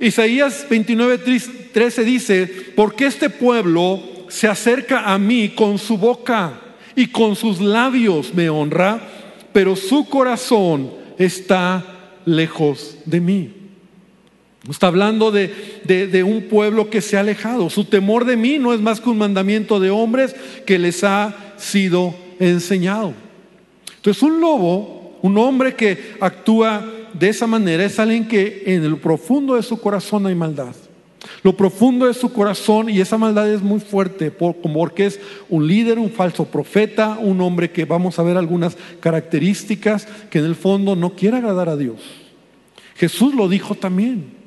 Isaías 0.00 0.66
29:13 0.70 2.04
dice, 2.04 2.46
porque 2.74 3.04
este 3.04 3.28
pueblo 3.28 4.02
se 4.28 4.48
acerca 4.48 5.12
a 5.12 5.18
mí 5.18 5.50
con 5.50 5.78
su 5.78 5.98
boca 5.98 6.58
y 6.96 7.08
con 7.08 7.36
sus 7.36 7.60
labios 7.60 8.32
me 8.32 8.48
honra, 8.48 8.98
pero 9.52 9.76
su 9.76 10.08
corazón 10.08 10.90
está 11.18 11.84
lejos 12.24 12.96
de 13.04 13.20
mí. 13.20 13.63
Está 14.68 14.86
hablando 14.86 15.30
de, 15.30 15.48
de, 15.84 16.22
un 16.22 16.42
pueblo 16.42 16.88
que 16.88 17.02
se 17.02 17.16
ha 17.16 17.20
alejado. 17.20 17.68
Su 17.68 17.84
temor 17.84 18.24
de 18.24 18.36
mí 18.36 18.58
no 18.58 18.72
es 18.72 18.80
más 18.80 19.00
que 19.00 19.10
un 19.10 19.18
mandamiento 19.18 19.78
de 19.78 19.90
hombres 19.90 20.34
que 20.64 20.78
les 20.78 21.04
ha 21.04 21.34
sido 21.58 22.14
enseñado. 22.38 23.12
Entonces 23.96 24.22
un 24.22 24.40
lobo, 24.40 25.18
un 25.22 25.36
hombre 25.36 25.74
que 25.74 26.14
actúa 26.20 26.84
de 27.12 27.28
esa 27.28 27.46
manera, 27.46 27.84
es 27.84 27.98
alguien 27.98 28.26
que 28.26 28.62
en 28.66 28.84
el 28.84 28.96
profundo 28.96 29.54
de 29.54 29.62
su 29.62 29.78
corazón 29.78 30.26
hay 30.26 30.34
maldad 30.34 30.74
lo 31.42 31.56
profundo 31.56 32.06
de 32.06 32.14
su 32.14 32.32
corazón 32.32 32.88
y 32.88 33.00
esa 33.00 33.18
maldad 33.18 33.52
es 33.52 33.62
muy 33.62 33.80
fuerte 33.80 34.30
porque 34.30 35.06
es 35.06 35.20
un 35.48 35.66
líder, 35.66 35.98
un 35.98 36.10
falso 36.10 36.46
profeta, 36.46 37.18
un 37.20 37.40
hombre 37.40 37.70
que 37.70 37.84
vamos 37.84 38.18
a 38.18 38.22
ver 38.22 38.36
algunas 38.36 38.76
características 39.00 40.06
que 40.30 40.38
en 40.38 40.46
el 40.46 40.54
fondo 40.54 40.96
no 40.96 41.14
quiere 41.14 41.38
agradar 41.38 41.68
a 41.68 41.76
Dios. 41.76 42.00
Jesús 42.96 43.34
lo 43.34 43.48
dijo 43.48 43.74
también 43.74 44.43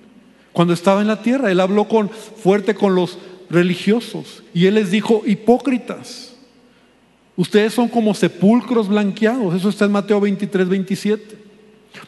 cuando 0.58 0.74
estaba 0.74 1.02
en 1.02 1.08
la 1.08 1.22
tierra. 1.22 1.52
Él 1.52 1.60
habló 1.60 1.88
con, 1.88 2.10
fuerte 2.10 2.74
con 2.74 2.96
los 2.96 3.20
religiosos 3.48 4.42
y 4.56 4.66
él 4.66 4.74
les 4.74 4.90
dijo, 4.90 5.22
hipócritas, 5.24 6.34
ustedes 7.36 7.76
son 7.76 7.88
como 7.88 8.16
sepulcros 8.16 8.88
blanqueados. 8.88 9.54
Eso 9.54 9.70
está 9.70 9.86
en 9.86 9.92
Mateo 9.92 10.20
23, 10.20 10.68
27. 10.68 11.38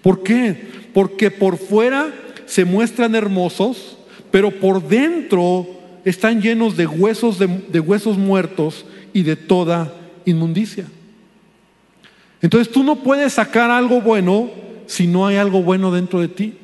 ¿Por 0.02 0.24
qué? 0.24 0.68
Porque 0.96 1.30
por 1.30 1.58
fuera 1.58 2.12
se 2.48 2.66
muestran 2.66 3.14
hermosos, 3.14 4.00
pero 4.32 4.50
por 4.50 4.82
dentro 4.82 5.68
están 6.04 6.42
llenos 6.42 6.76
de 6.76 6.88
huesos, 6.88 7.38
de, 7.38 7.46
de 7.46 7.80
huesos 7.80 8.18
muertos 8.18 8.84
y 9.14 9.22
de 9.22 9.36
toda 9.36 9.94
inmundicia. 10.26 10.86
Entonces 12.42 12.74
tú 12.74 12.82
no 12.82 12.96
puedes 12.96 13.34
sacar 13.34 13.70
algo 13.70 14.02
bueno 14.02 14.50
si 14.88 15.06
no 15.06 15.28
hay 15.28 15.36
algo 15.36 15.62
bueno 15.62 15.92
dentro 15.92 16.20
de 16.20 16.30
ti. 16.30 16.56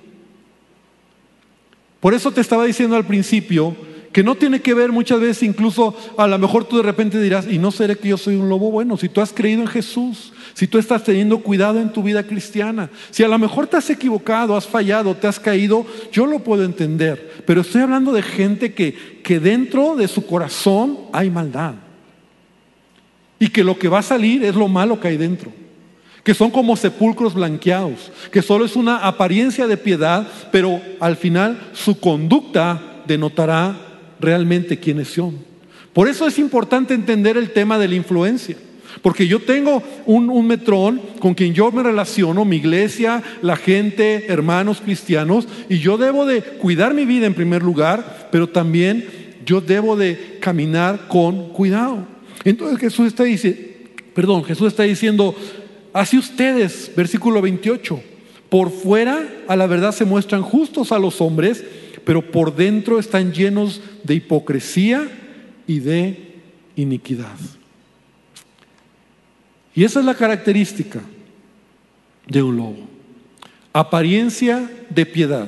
Por 2.05 2.13
eso 2.13 2.29
te 2.31 2.39
estaba 2.39 2.65
diciendo 2.65 2.95
al 2.95 3.07
principio 3.07 3.75
que 4.13 4.21
no 4.21 4.35
tiene 4.35 4.61
que 4.61 4.75
ver 4.75 4.91
muchas 4.91 5.19
veces, 5.19 5.41
incluso 5.41 5.97
a 6.19 6.27
lo 6.27 6.37
mejor 6.37 6.65
tú 6.65 6.77
de 6.77 6.83
repente 6.83 7.19
dirás, 7.19 7.47
y 7.49 7.57
no 7.57 7.71
seré 7.71 7.97
que 7.97 8.09
yo 8.09 8.17
soy 8.17 8.35
un 8.35 8.47
lobo 8.47 8.69
bueno, 8.69 8.95
si 8.95 9.09
tú 9.09 9.21
has 9.21 9.33
creído 9.33 9.63
en 9.63 9.67
Jesús, 9.67 10.31
si 10.53 10.67
tú 10.67 10.77
estás 10.77 11.03
teniendo 11.03 11.39
cuidado 11.39 11.79
en 11.79 11.91
tu 11.91 12.03
vida 12.03 12.21
cristiana, 12.21 12.91
si 13.09 13.23
a 13.23 13.27
lo 13.27 13.39
mejor 13.39 13.65
te 13.65 13.77
has 13.77 13.89
equivocado, 13.89 14.55
has 14.55 14.67
fallado, 14.67 15.15
te 15.15 15.25
has 15.25 15.39
caído, 15.39 15.83
yo 16.11 16.27
lo 16.27 16.43
puedo 16.43 16.63
entender, 16.63 17.41
pero 17.47 17.61
estoy 17.61 17.81
hablando 17.81 18.13
de 18.13 18.21
gente 18.21 18.75
que, 18.75 18.93
que 19.23 19.39
dentro 19.39 19.95
de 19.95 20.07
su 20.07 20.27
corazón 20.27 20.99
hay 21.11 21.31
maldad 21.31 21.73
y 23.39 23.49
que 23.49 23.63
lo 23.63 23.79
que 23.79 23.89
va 23.89 23.97
a 23.97 24.03
salir 24.03 24.45
es 24.45 24.53
lo 24.53 24.67
malo 24.67 24.99
que 24.99 25.07
hay 25.07 25.17
dentro 25.17 25.64
que 26.25 26.33
son 26.33 26.49
como 26.49 26.75
sepulcros 26.75 27.35
blanqueados, 27.35 28.11
que 28.31 28.41
solo 28.41 28.65
es 28.65 28.75
una 28.75 28.97
apariencia 28.97 29.67
de 29.67 29.77
piedad, 29.77 30.27
pero 30.51 30.81
al 30.99 31.17
final 31.17 31.69
su 31.73 31.99
conducta 31.99 33.03
denotará 33.05 33.77
realmente 34.19 34.79
quiénes 34.79 35.09
son. 35.09 35.37
Por 35.93 36.09
eso 36.09 36.27
es 36.27 36.39
importante 36.39 36.95
entender 36.95 37.37
el 37.37 37.51
tema 37.51 37.77
de 37.77 37.87
la 37.87 37.95
influencia. 37.95 38.57
Porque 39.03 39.27
yo 39.27 39.39
tengo 39.39 39.83
un, 40.07 40.47
metrón 40.47 40.99
con 41.19 41.35
quien 41.35 41.53
yo 41.53 41.71
me 41.71 41.83
relaciono, 41.83 42.43
mi 42.43 42.55
iglesia, 42.55 43.21
la 43.43 43.55
gente, 43.55 44.25
hermanos 44.27 44.81
cristianos, 44.81 45.47
y 45.69 45.77
yo 45.77 45.97
debo 45.97 46.25
de 46.25 46.41
cuidar 46.41 46.95
mi 46.95 47.05
vida 47.05 47.27
en 47.27 47.35
primer 47.35 47.61
lugar, 47.61 48.29
pero 48.31 48.49
también 48.49 49.07
yo 49.45 49.61
debo 49.61 49.95
de 49.95 50.37
caminar 50.39 51.07
con 51.07 51.49
cuidado. 51.49 52.07
Entonces 52.43 52.79
Jesús 52.79 53.07
está 53.07 53.25
diciendo, 53.25 53.61
perdón, 54.15 54.43
Jesús 54.43 54.69
está 54.69 54.83
diciendo, 54.83 55.35
Así 55.95 56.17
ustedes, 56.17 56.91
versículo 56.93 57.41
28, 57.41 58.03
por 58.49 58.69
fuera 58.69 59.29
a 59.47 59.55
la 59.55 59.65
verdad 59.65 59.93
se 59.93 60.03
muestran 60.03 60.41
justos 60.41 60.91
a 60.91 60.99
los 60.99 61.21
hombres, 61.21 61.63
pero 62.03 62.31
por 62.31 62.53
dentro 62.53 62.99
están 62.99 63.31
llenos 63.31 63.79
de 64.03 64.15
hipocresía 64.15 65.09
y 65.65 65.79
de 65.79 66.33
iniquidad. 66.75 67.37
Y 69.73 69.85
esa 69.85 70.01
es 70.01 70.05
la 70.05 70.15
característica 70.15 70.99
de 72.27 72.43
un 72.43 72.57
lobo. 72.57 72.89
Apariencia 73.71 74.69
de 74.89 75.05
piedad, 75.05 75.47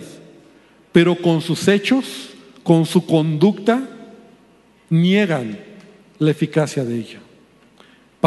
pero 0.93 1.17
con 1.17 1.41
sus 1.41 1.67
hechos, 1.67 2.29
con 2.63 2.85
su 2.85 3.05
conducta, 3.05 3.85
niegan 4.89 5.59
la 6.19 6.31
eficacia 6.31 6.85
de 6.85 6.99
ella. 6.99 7.19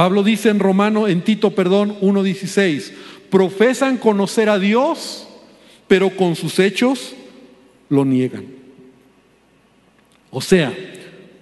Pablo 0.01 0.23
dice 0.23 0.49
en 0.49 0.61
Romano, 0.61 1.09
en 1.09 1.21
Tito, 1.21 1.51
perdón, 1.51 1.95
1.16, 2.01 2.91
profesan 3.29 3.99
conocer 3.99 4.49
a 4.49 4.59
Dios, 4.59 5.29
pero 5.89 6.17
con 6.17 6.37
sus 6.37 6.59
hechos 6.59 7.13
lo 7.91 8.07
niegan. 8.07 8.47
O 10.31 10.41
sea, 10.41 10.75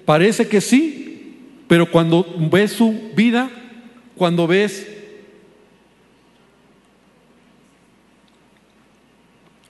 parece 0.05 0.49
que 0.49 0.61
sí, 0.61 1.37
pero 1.69 1.89
cuando 1.89 2.27
ves 2.51 2.73
su 2.73 3.13
vida, 3.15 3.49
cuando 4.17 4.49
ves 4.49 4.89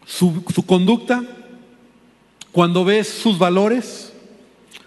su, 0.07 0.43
su 0.55 0.65
conducta, 0.65 1.23
cuando 2.53 2.87
ves 2.87 3.07
sus 3.07 3.39
valores, 3.39 4.15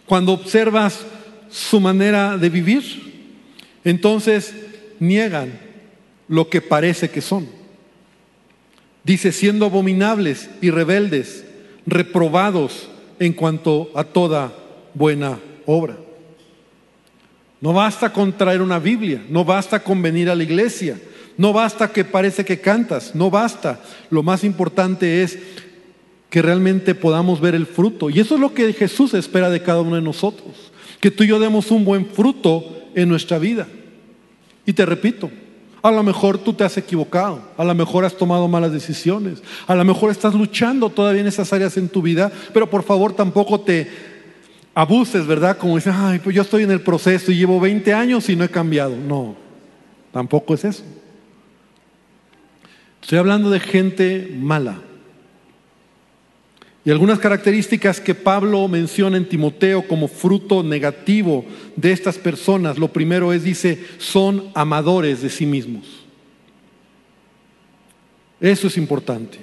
cuando 0.07 0.31
observas 0.31 1.05
su 1.51 1.79
manera 1.79 2.39
de 2.39 2.49
vivir, 2.49 3.11
entonces 3.84 4.54
niegan 5.00 5.60
lo 6.28 6.50
que 6.50 6.62
parece 6.62 7.10
que 7.10 7.22
son. 7.22 7.48
Dice, 9.04 9.32
siendo 9.32 9.65
abominables 9.65 10.50
y 10.62 10.70
rebeldes, 10.70 11.44
reprobados 11.86 12.89
en 13.20 13.34
cuanto 13.34 13.89
a 13.96 14.04
toda 14.04 14.54
buena 14.94 15.39
obra. 15.65 15.98
No 17.60 17.74
basta 17.74 18.12
con 18.12 18.38
traer 18.38 18.62
una 18.62 18.80
Biblia, 18.80 19.24
no 19.30 19.46
basta 19.46 19.84
con 19.84 20.02
venir 20.02 20.30
a 20.30 20.36
la 20.36 20.44
iglesia, 20.44 21.00
no 21.38 21.54
basta 21.54 21.91
que 21.91 22.04
parece 22.04 22.46
que 22.46 22.60
cantas, 22.60 23.13
no 23.15 23.30
basta. 23.30 23.80
Lo 24.10 24.24
más 24.24 24.44
importante 24.44 25.24
es 25.24 25.38
que 26.30 26.41
realmente 26.41 26.96
podamos 26.96 27.41
ver 27.41 27.56
el 27.56 27.67
fruto. 27.67 28.10
Y 28.10 28.20
eso 28.20 28.36
es 28.36 28.41
lo 28.41 28.54
que 28.54 28.74
Jesús 28.74 29.13
espera 29.13 29.50
de 29.50 29.62
cada 29.62 29.82
uno 29.82 29.96
de 29.96 30.02
nosotros, 30.02 30.72
que 31.00 31.12
tú 31.12 31.24
y 31.24 31.28
yo 31.28 31.39
demos 31.39 31.70
un 31.72 31.86
buen 31.86 32.06
fruto 32.06 32.81
en 32.95 33.10
nuestra 33.10 33.38
vida. 33.38 33.67
Y 34.65 34.73
te 34.73 34.86
repito, 34.86 35.30
a 35.82 35.91
lo 35.91 36.04
mejor 36.04 36.38
tú 36.38 36.54
te 36.54 36.63
has 36.63 36.77
equivocado, 36.77 37.41
a 37.58 37.63
lo 37.63 37.73
mejor 37.73 38.06
has 38.06 38.15
tomado 38.15 38.47
malas 38.47 38.71
decisiones, 38.71 39.41
a 39.65 39.75
lo 39.75 39.84
mejor 39.84 40.12
estás 40.12 40.34
luchando 40.34 40.89
todavía 40.89 41.21
en 41.21 41.27
esas 41.27 41.51
áreas 41.51 41.75
en 41.77 41.89
tu 41.89 42.01
vida, 42.01 42.32
pero 42.54 42.69
por 42.69 42.84
favor 42.84 43.13
tampoco 43.13 43.62
te 43.62 43.89
abuses, 44.75 45.25
¿verdad? 45.25 45.58
Como 45.58 45.75
dices, 45.75 45.93
ay, 45.95 46.19
pues 46.19 46.36
yo 46.36 46.43
estoy 46.43 46.63
en 46.63 46.71
el 46.71 46.82
proceso 46.82 47.32
y 47.32 47.38
llevo 47.38 47.60
20 47.60 47.93
años 47.93 48.30
y 48.30 48.36
no 48.36 48.43
he 48.43 48.49
cambiado. 48.49 48.95
No, 48.95 49.36
tampoco 50.12 50.54
es 50.54 50.65
eso. 50.65 50.84
Estoy 53.01 53.17
hablando 53.17 53.49
de 53.49 53.60
gente 53.60 54.38
mala, 54.39 54.77
y 56.84 56.89
algunas 56.89 57.20
características 57.20 58.02
que 58.02 58.15
Pablo 58.15 58.67
menciona 58.67 59.15
en 59.15 59.30
Timoteo 59.30 59.88
como 59.88 60.08
fruto 60.08 60.63
negativo 60.63 61.46
de 61.76 61.91
estas 61.91 62.17
personas, 62.17 62.80
lo 62.80 62.88
primero 62.88 63.32
es, 63.34 63.44
dice, 63.44 63.84
son 64.00 64.50
amadores 64.56 65.22
de 65.22 65.30
sí 65.30 65.46
mismos. 65.46 65.86
Eso 68.39 68.65
es 68.65 68.78
importante. 68.78 69.38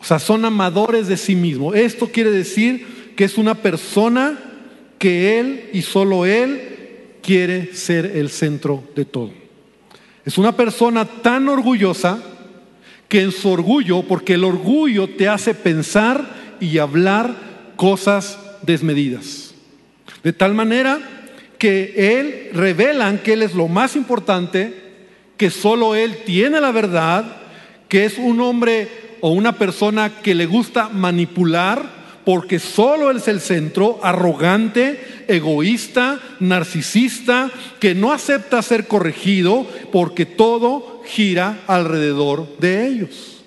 O 0.00 0.04
sea, 0.04 0.18
son 0.18 0.44
amadores 0.44 1.06
de 1.06 1.16
sí 1.16 1.36
mismos. 1.36 1.76
Esto 1.76 2.08
quiere 2.08 2.32
decir 2.32 3.14
que 3.14 3.22
es 3.22 3.38
una 3.38 3.54
persona 3.54 4.36
que 4.98 5.38
él 5.38 5.70
y 5.72 5.82
solo 5.82 6.26
él 6.26 7.18
quiere 7.22 7.72
ser 7.76 8.04
el 8.16 8.30
centro 8.30 8.82
de 8.96 9.04
todo. 9.04 9.30
Es 10.24 10.38
una 10.38 10.56
persona 10.56 11.04
tan 11.04 11.48
orgullosa 11.48 12.20
que 13.12 13.20
en 13.20 13.30
su 13.30 13.50
orgullo, 13.50 14.04
porque 14.04 14.32
el 14.32 14.44
orgullo 14.44 15.06
te 15.06 15.28
hace 15.28 15.52
pensar 15.52 16.56
y 16.60 16.78
hablar 16.78 17.34
cosas 17.76 18.38
desmedidas. 18.62 19.52
De 20.24 20.32
tal 20.32 20.54
manera 20.54 20.98
que 21.58 21.92
Él 21.94 22.48
revelan 22.54 23.18
que 23.18 23.34
Él 23.34 23.42
es 23.42 23.52
lo 23.52 23.68
más 23.68 23.96
importante, 23.96 24.72
que 25.36 25.50
solo 25.50 25.94
Él 25.94 26.20
tiene 26.24 26.58
la 26.58 26.72
verdad, 26.72 27.36
que 27.86 28.06
es 28.06 28.16
un 28.16 28.40
hombre 28.40 28.88
o 29.20 29.32
una 29.32 29.58
persona 29.58 30.22
que 30.22 30.34
le 30.34 30.46
gusta 30.46 30.88
manipular, 30.88 31.84
porque 32.24 32.58
solo 32.58 33.10
Él 33.10 33.18
es 33.18 33.28
el 33.28 33.42
centro, 33.42 34.00
arrogante, 34.02 35.24
egoísta, 35.28 36.18
narcisista, 36.40 37.50
que 37.78 37.94
no 37.94 38.10
acepta 38.10 38.62
ser 38.62 38.86
corregido, 38.86 39.66
porque 39.92 40.24
todo 40.24 40.91
gira 41.04 41.60
alrededor 41.66 42.58
de 42.58 42.86
ellos. 42.86 43.44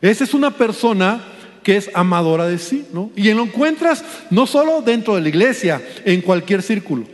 Esa 0.00 0.24
es 0.24 0.34
una 0.34 0.52
persona 0.52 1.24
que 1.62 1.76
es 1.76 1.90
amadora 1.94 2.46
de 2.46 2.58
sí, 2.58 2.86
¿no? 2.92 3.10
Y 3.16 3.32
lo 3.32 3.42
encuentras 3.42 4.04
no 4.30 4.46
solo 4.46 4.82
dentro 4.82 5.14
de 5.16 5.22
la 5.22 5.28
iglesia, 5.28 5.82
en 6.04 6.20
cualquier 6.20 6.62
círculo. 6.62 7.04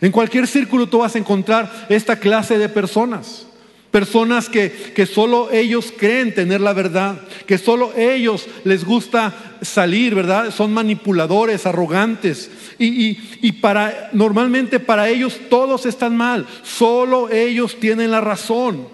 En 0.00 0.12
cualquier 0.12 0.46
círculo 0.46 0.88
tú 0.88 0.98
vas 0.98 1.14
a 1.14 1.18
encontrar 1.18 1.86
esta 1.88 2.16
clase 2.18 2.56
de 2.56 2.68
personas. 2.68 3.47
Personas 3.90 4.50
que, 4.50 4.92
que 4.94 5.06
solo 5.06 5.50
ellos 5.50 5.94
creen 5.96 6.34
tener 6.34 6.60
la 6.60 6.74
verdad, 6.74 7.20
que 7.46 7.56
solo 7.56 7.92
ellos 7.96 8.46
les 8.64 8.84
gusta 8.84 9.34
salir, 9.62 10.14
¿verdad? 10.14 10.50
Son 10.54 10.72
manipuladores, 10.74 11.64
arrogantes. 11.64 12.50
Y, 12.78 13.18
y, 13.40 13.52
para, 13.52 14.10
normalmente 14.12 14.78
para 14.78 15.08
ellos 15.08 15.40
todos 15.48 15.86
están 15.86 16.16
mal, 16.16 16.46
solo 16.62 17.30
ellos 17.30 17.76
tienen 17.80 18.10
la 18.10 18.20
razón. 18.20 18.88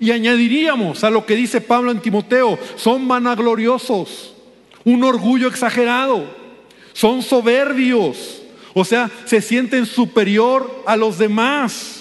Y 0.00 0.10
añadiríamos 0.10 1.04
a 1.04 1.10
lo 1.10 1.24
que 1.24 1.36
dice 1.36 1.60
Pablo 1.60 1.90
en 1.90 2.00
Timoteo, 2.00 2.58
son 2.76 3.06
vanagloriosos, 3.06 4.34
un 4.84 5.04
orgullo 5.04 5.48
exagerado, 5.48 6.24
son 6.92 7.22
soberbios, 7.22 8.42
o 8.74 8.84
sea, 8.84 9.10
se 9.24 9.40
sienten 9.40 9.86
superior 9.86 10.82
a 10.86 10.96
los 10.96 11.18
demás. 11.18 11.93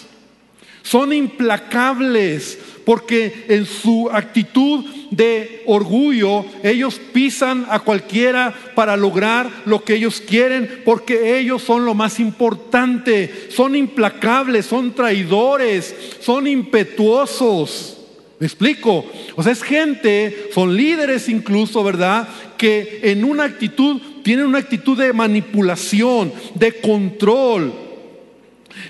Son 0.84 1.14
implacables 1.14 2.60
porque 2.86 3.46
en 3.48 3.66
su 3.66 4.10
actitud 4.12 4.86
de 5.12 5.64
orgullo 5.66 6.46
ellos 6.62 7.00
pisan 7.14 7.66
a 7.70 7.80
cualquiera 7.80 8.54
para 8.76 8.98
lograr 8.98 9.50
lo 9.66 9.84
que 9.84 9.96
ellos 9.96 10.22
quieren 10.22 10.82
porque 10.84 11.40
ellos 11.40 11.62
son 11.62 11.86
lo 11.86 11.94
más 11.94 12.20
importante. 12.20 13.48
Son 13.50 13.76
implacables, 13.78 14.66
son 14.66 14.94
traidores, 14.94 15.96
son 16.20 16.48
impetuosos. 16.48 18.00
¿Me 18.40 18.48
explico? 18.48 19.06
O 19.38 19.42
sea, 19.42 19.54
es 19.54 19.64
gente, 19.64 20.50
son 20.54 20.76
líderes 20.76 21.30
incluso, 21.30 21.82
¿verdad? 21.82 22.28
Que 22.58 23.00
en 23.04 23.24
una 23.24 23.46
actitud, 23.46 24.02
tienen 24.22 24.48
una 24.48 24.58
actitud 24.58 24.98
de 24.98 25.14
manipulación, 25.14 26.34
de 26.56 26.74
control. 26.82 27.83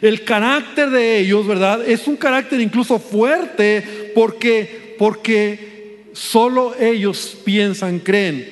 El 0.01 0.23
carácter 0.23 0.89
de 0.89 1.19
ellos, 1.19 1.45
¿verdad? 1.45 1.87
Es 1.87 2.07
un 2.07 2.15
carácter 2.15 2.59
incluso 2.61 2.99
fuerte 2.99 4.11
porque, 4.15 4.95
porque 4.97 6.07
solo 6.13 6.75
ellos 6.79 7.37
piensan, 7.43 7.99
creen 7.99 8.49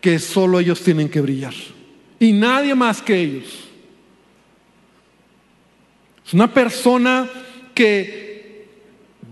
que 0.00 0.18
solo 0.18 0.58
ellos 0.60 0.80
tienen 0.82 1.08
que 1.08 1.20
brillar. 1.20 1.54
Y 2.18 2.32
nadie 2.32 2.74
más 2.74 3.00
que 3.00 3.16
ellos. 3.16 3.68
Es 6.26 6.34
una 6.34 6.52
persona 6.52 7.28
que 7.74 8.66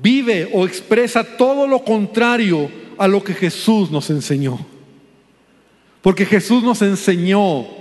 vive 0.02 0.48
o 0.52 0.66
expresa 0.66 1.24
todo 1.24 1.66
lo 1.66 1.84
contrario 1.84 2.70
a 2.98 3.08
lo 3.08 3.22
que 3.22 3.34
Jesús 3.34 3.90
nos 3.90 4.10
enseñó. 4.10 4.58
Porque 6.02 6.24
Jesús 6.24 6.62
nos 6.62 6.82
enseñó 6.82 7.79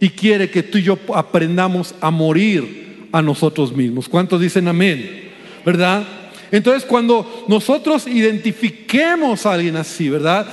y 0.00 0.08
quiere 0.10 0.50
que 0.50 0.62
tú 0.62 0.78
y 0.78 0.82
yo 0.82 0.98
aprendamos 1.14 1.94
a 2.00 2.10
morir 2.10 3.06
a 3.12 3.20
nosotros 3.22 3.74
mismos. 3.76 4.08
¿Cuántos 4.08 4.40
dicen 4.40 4.66
amén? 4.66 5.30
¿Verdad? 5.64 6.04
Entonces 6.50 6.84
cuando 6.84 7.44
nosotros 7.48 8.06
identifiquemos 8.06 9.46
a 9.46 9.52
alguien 9.52 9.76
así, 9.76 10.08
¿verdad? 10.08 10.46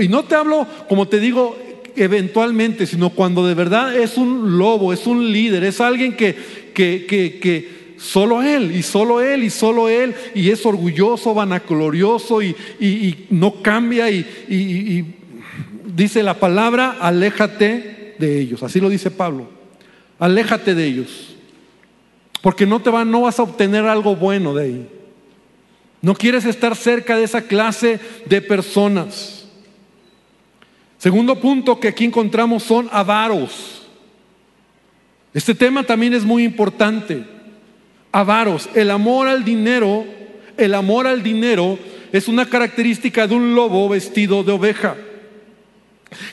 Y 0.00 0.08
no 0.08 0.24
te 0.24 0.34
hablo, 0.34 0.66
como 0.88 1.08
te 1.08 1.20
digo, 1.20 1.56
eventualmente, 1.96 2.86
sino 2.86 3.10
cuando 3.10 3.46
de 3.46 3.54
verdad 3.54 3.96
es 3.96 4.16
un 4.16 4.58
lobo, 4.58 4.92
es 4.92 5.06
un 5.06 5.32
líder, 5.32 5.64
es 5.64 5.80
alguien 5.80 6.14
que, 6.14 6.34
que, 6.74 7.06
que, 7.08 7.38
que 7.38 7.78
solo 7.98 8.42
Él, 8.42 8.74
y 8.74 8.82
solo 8.82 9.20
Él, 9.20 9.44
y 9.44 9.50
solo 9.50 9.88
Él, 9.88 10.14
y 10.34 10.50
es 10.50 10.64
orgulloso, 10.64 11.34
vanaglorioso, 11.34 12.42
y, 12.42 12.54
y, 12.80 13.26
no 13.30 13.62
cambia, 13.62 14.10
y, 14.10 14.24
y, 14.48 15.04
dice 15.84 16.22
la 16.22 16.34
palabra, 16.34 16.96
aléjate 17.00 17.97
de 18.18 18.40
ellos. 18.40 18.62
Así 18.62 18.80
lo 18.80 18.88
dice 18.88 19.10
Pablo, 19.10 19.48
aléjate 20.18 20.74
de 20.74 20.84
ellos, 20.84 21.36
porque 22.42 22.66
no, 22.66 22.80
te 22.80 22.90
va, 22.90 23.04
no 23.04 23.22
vas 23.22 23.38
a 23.38 23.42
obtener 23.42 23.84
algo 23.86 24.16
bueno 24.16 24.54
de 24.54 24.64
ahí. 24.64 24.88
No 26.00 26.14
quieres 26.14 26.44
estar 26.44 26.76
cerca 26.76 27.16
de 27.16 27.24
esa 27.24 27.42
clase 27.42 27.98
de 28.26 28.40
personas. 28.40 29.46
Segundo 30.98 31.40
punto 31.40 31.78
que 31.78 31.88
aquí 31.88 32.04
encontramos 32.04 32.62
son 32.62 32.88
avaros. 32.92 33.86
Este 35.34 35.54
tema 35.54 35.84
también 35.84 36.14
es 36.14 36.24
muy 36.24 36.44
importante. 36.44 37.24
Avaros, 38.10 38.68
el 38.74 38.90
amor 38.90 39.28
al 39.28 39.44
dinero, 39.44 40.04
el 40.56 40.74
amor 40.74 41.06
al 41.06 41.22
dinero 41.22 41.78
es 42.12 42.28
una 42.28 42.46
característica 42.46 43.26
de 43.26 43.34
un 43.34 43.54
lobo 43.54 43.88
vestido 43.88 44.42
de 44.42 44.52
oveja, 44.52 44.96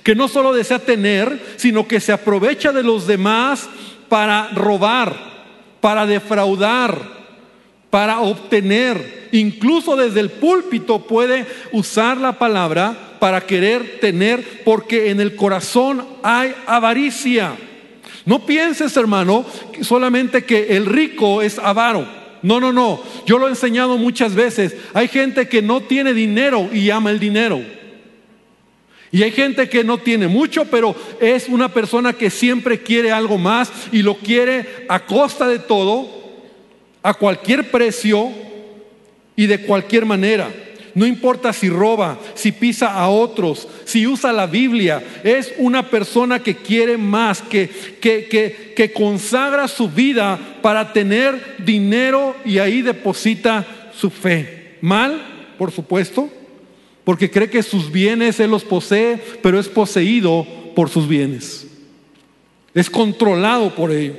que 0.04 0.16
no 0.16 0.28
solo 0.28 0.54
desea 0.54 0.80
tener, 0.80 1.56
sino 1.58 1.88
que 1.88 2.00
se 2.00 2.12
aprovecha 2.12 2.72
de 2.72 2.84
los 2.84 3.08
demás 3.08 3.70
para 4.08 4.50
robar, 4.50 5.16
para 5.82 6.06
defraudar, 6.06 6.98
para 7.90 8.20
obtener. 8.20 9.30
Incluso 9.32 9.96
desde 9.96 10.22
el 10.22 10.30
púlpito 10.30 11.00
puede 11.06 11.46
usar 11.72 12.18
la 12.18 12.34
palabra 12.34 13.18
para 13.20 13.42
querer 13.42 14.00
tener, 14.00 14.64
porque 14.64 15.10
en 15.10 15.20
el 15.20 15.36
corazón 15.36 16.06
hay 16.24 16.54
avaricia. 16.68 17.56
No 18.26 18.46
pienses, 18.46 18.96
hermano, 18.98 19.46
solamente 19.82 20.46
que 20.46 20.76
el 20.76 20.86
rico 20.86 21.42
es 21.42 21.60
avaro. 21.60 22.08
No, 22.42 22.60
no, 22.60 22.72
no. 22.72 23.02
Yo 23.26 23.40
lo 23.40 23.48
he 23.48 23.50
enseñado 23.50 23.98
muchas 23.98 24.36
veces. 24.36 24.76
Hay 24.94 25.08
gente 25.08 25.48
que 25.48 25.62
no 25.62 25.82
tiene 25.82 26.14
dinero 26.14 26.70
y 26.72 26.90
ama 26.90 27.12
el 27.12 27.20
dinero. 27.20 27.62
Y 29.12 29.24
hay 29.24 29.32
gente 29.32 29.70
que 29.70 29.84
no 29.84 29.98
tiene 29.98 30.28
mucho, 30.28 30.66
pero 30.66 30.96
es 31.22 31.48
una 31.48 31.70
persona 31.74 32.14
que 32.14 32.30
siempre 32.30 32.82
quiere 32.82 33.12
algo 33.12 33.38
más 33.38 33.72
y 33.92 34.02
lo 34.02 34.18
quiere 34.18 34.86
a 34.90 35.06
costa 35.06 35.48
de 35.48 35.60
todo, 35.60 36.08
a 37.02 37.14
cualquier 37.14 37.72
precio 37.72 38.30
y 39.36 39.46
de 39.46 39.62
cualquier 39.62 40.06
manera. 40.06 40.50
No 40.96 41.06
importa 41.06 41.52
si 41.52 41.70
roba, 41.70 42.18
si 42.36 42.54
pisa 42.54 42.94
a 42.94 43.10
otros, 43.10 43.68
si 43.84 44.08
usa 44.08 44.32
la 44.32 44.48
Biblia. 44.48 45.04
Es 45.26 45.54
una 45.58 45.90
persona 45.90 46.40
que 46.40 46.56
quiere 46.56 46.98
más, 46.98 47.42
que, 47.42 47.70
que, 48.00 48.74
que, 48.74 48.94
consagra 48.94 49.68
su 49.68 49.90
vida 49.90 50.40
para 50.62 50.94
tener 50.94 51.58
dinero 51.60 52.34
y 52.46 52.60
ahí 52.60 52.82
deposita 52.82 53.66
su 53.94 54.10
fe. 54.10 54.78
Mal, 54.80 55.54
por 55.58 55.70
supuesto, 55.72 56.30
porque 57.06 57.32
cree 57.32 57.50
que 57.50 57.64
sus 57.64 57.92
bienes 57.92 58.40
Él 58.42 58.52
los 58.52 58.66
posee, 58.66 59.22
pero 59.42 59.60
es 59.60 59.70
poseído 59.70 60.46
por 60.76 60.90
sus 60.90 61.08
bienes. 61.08 61.68
Es 62.74 62.90
controlado 62.90 63.74
por 63.74 63.92
ello. 63.92 64.16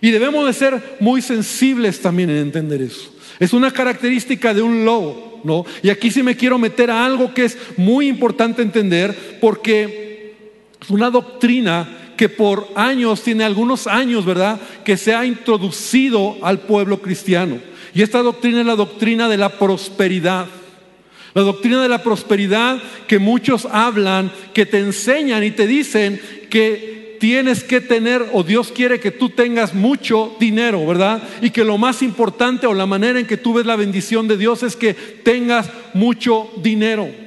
Y 0.00 0.10
debemos 0.10 0.46
de 0.46 0.52
ser 0.52 0.96
muy 1.00 1.22
sensibles 1.22 2.00
también 2.00 2.30
en 2.30 2.36
entender 2.36 2.82
eso. 2.82 3.12
Es 3.40 3.52
una 3.52 3.72
característica 3.72 4.54
de 4.54 4.62
un 4.62 4.84
lobo. 4.84 5.34
Y 5.82 5.90
aquí 5.90 6.10
sí 6.10 6.22
me 6.22 6.36
quiero 6.36 6.58
meter 6.58 6.90
a 6.90 7.04
algo 7.04 7.34
que 7.34 7.44
es 7.44 7.58
muy 7.76 8.08
importante 8.08 8.62
entender 8.62 9.38
porque 9.40 10.34
es 10.80 10.90
una 10.90 11.10
doctrina 11.10 12.12
que 12.16 12.28
por 12.28 12.68
años, 12.76 13.22
tiene 13.22 13.44
algunos 13.44 13.86
años, 13.86 14.24
¿verdad? 14.24 14.60
Que 14.84 14.96
se 14.96 15.14
ha 15.14 15.26
introducido 15.26 16.36
al 16.42 16.60
pueblo 16.60 17.02
cristiano. 17.02 17.58
Y 17.92 18.02
esta 18.02 18.22
doctrina 18.22 18.60
es 18.60 18.66
la 18.66 18.76
doctrina 18.76 19.28
de 19.28 19.36
la 19.36 19.50
prosperidad. 19.58 20.46
La 21.34 21.42
doctrina 21.42 21.82
de 21.82 21.88
la 21.88 22.02
prosperidad 22.02 22.80
que 23.08 23.18
muchos 23.18 23.66
hablan, 23.70 24.30
que 24.52 24.66
te 24.66 24.78
enseñan 24.78 25.42
y 25.42 25.50
te 25.50 25.66
dicen 25.66 26.20
que 26.48 27.16
tienes 27.18 27.64
que 27.64 27.80
tener 27.80 28.24
o 28.32 28.42
Dios 28.42 28.70
quiere 28.70 29.00
que 29.00 29.10
tú 29.10 29.30
tengas 29.30 29.74
mucho 29.74 30.36
dinero, 30.38 30.86
¿verdad? 30.86 31.22
Y 31.42 31.50
que 31.50 31.64
lo 31.64 31.78
más 31.78 32.02
importante 32.02 32.66
o 32.66 32.74
la 32.74 32.86
manera 32.86 33.18
en 33.18 33.26
que 33.26 33.36
tú 33.36 33.54
ves 33.54 33.66
la 33.66 33.76
bendición 33.76 34.28
de 34.28 34.36
Dios 34.36 34.62
es 34.62 34.76
que 34.76 34.94
tengas 34.94 35.68
mucho 35.92 36.50
dinero. 36.62 37.23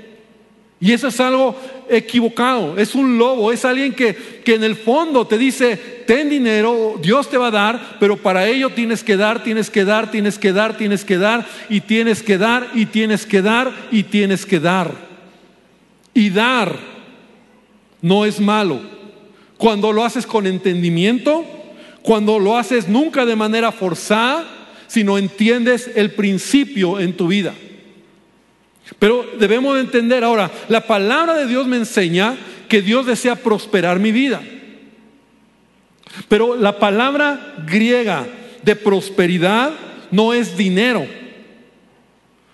Y 0.79 0.91
eso 0.91 1.07
es 1.07 1.19
algo 1.19 1.55
equivocado, 1.89 2.77
es 2.77 2.93
un 2.93 3.17
lobo, 3.17 3.51
es 3.51 3.65
alguien 3.65 3.93
que, 3.93 4.15
que 4.43 4.55
en 4.55 4.63
el 4.63 4.75
fondo 4.75 5.25
te 5.25 5.37
dice, 5.37 5.75
ten 6.05 6.29
dinero, 6.29 6.99
Dios 7.01 7.29
te 7.29 7.37
va 7.37 7.47
a 7.47 7.51
dar, 7.51 7.97
pero 7.99 8.17
para 8.17 8.47
ello 8.47 8.69
tienes 8.69 9.03
que 9.03 9.17
dar, 9.17 9.43
tienes 9.43 9.71
que 9.71 9.85
dar, 9.85 10.11
tienes 10.11 10.37
que 10.37 10.53
dar, 10.53 10.77
tienes 10.77 11.03
que 11.03 11.17
dar, 11.17 11.47
y 11.67 11.81
tienes 11.81 12.21
que 12.21 12.37
dar, 12.37 12.67
y 12.75 12.85
tienes 12.85 13.25
que 13.25 13.41
dar, 13.41 13.71
y 13.91 14.03
tienes 14.03 14.45
que 14.45 14.59
dar. 14.59 14.91
Y 16.13 16.29
dar 16.29 16.77
no 18.01 18.25
es 18.25 18.39
malo 18.39 18.97
cuando 19.57 19.91
lo 19.91 20.05
haces 20.05 20.25
con 20.25 20.45
entendimiento, 20.47 21.43
cuando 22.01 22.39
lo 22.39 22.57
haces 22.57 22.87
nunca 22.87 23.25
de 23.25 23.35
manera 23.35 23.71
forzada, 23.71 24.45
sino 24.87 25.17
entiendes 25.17 25.89
el 25.95 26.11
principio 26.11 26.99
en 26.99 27.13
tu 27.17 27.27
vida. 27.27 27.53
Pero 28.99 29.25
debemos 29.39 29.75
de 29.75 29.81
entender 29.81 30.23
ahora, 30.23 30.49
la 30.69 30.81
palabra 30.81 31.35
de 31.35 31.47
Dios 31.47 31.67
me 31.67 31.77
enseña 31.77 32.35
que 32.67 32.81
Dios 32.81 33.05
desea 33.05 33.35
prosperar 33.35 33.99
mi 33.99 34.11
vida. 34.11 34.41
Pero 36.27 36.55
la 36.55 36.79
palabra 36.79 37.55
griega 37.65 38.25
de 38.63 38.75
prosperidad 38.75 39.71
no 40.11 40.33
es 40.33 40.57
dinero. 40.57 41.05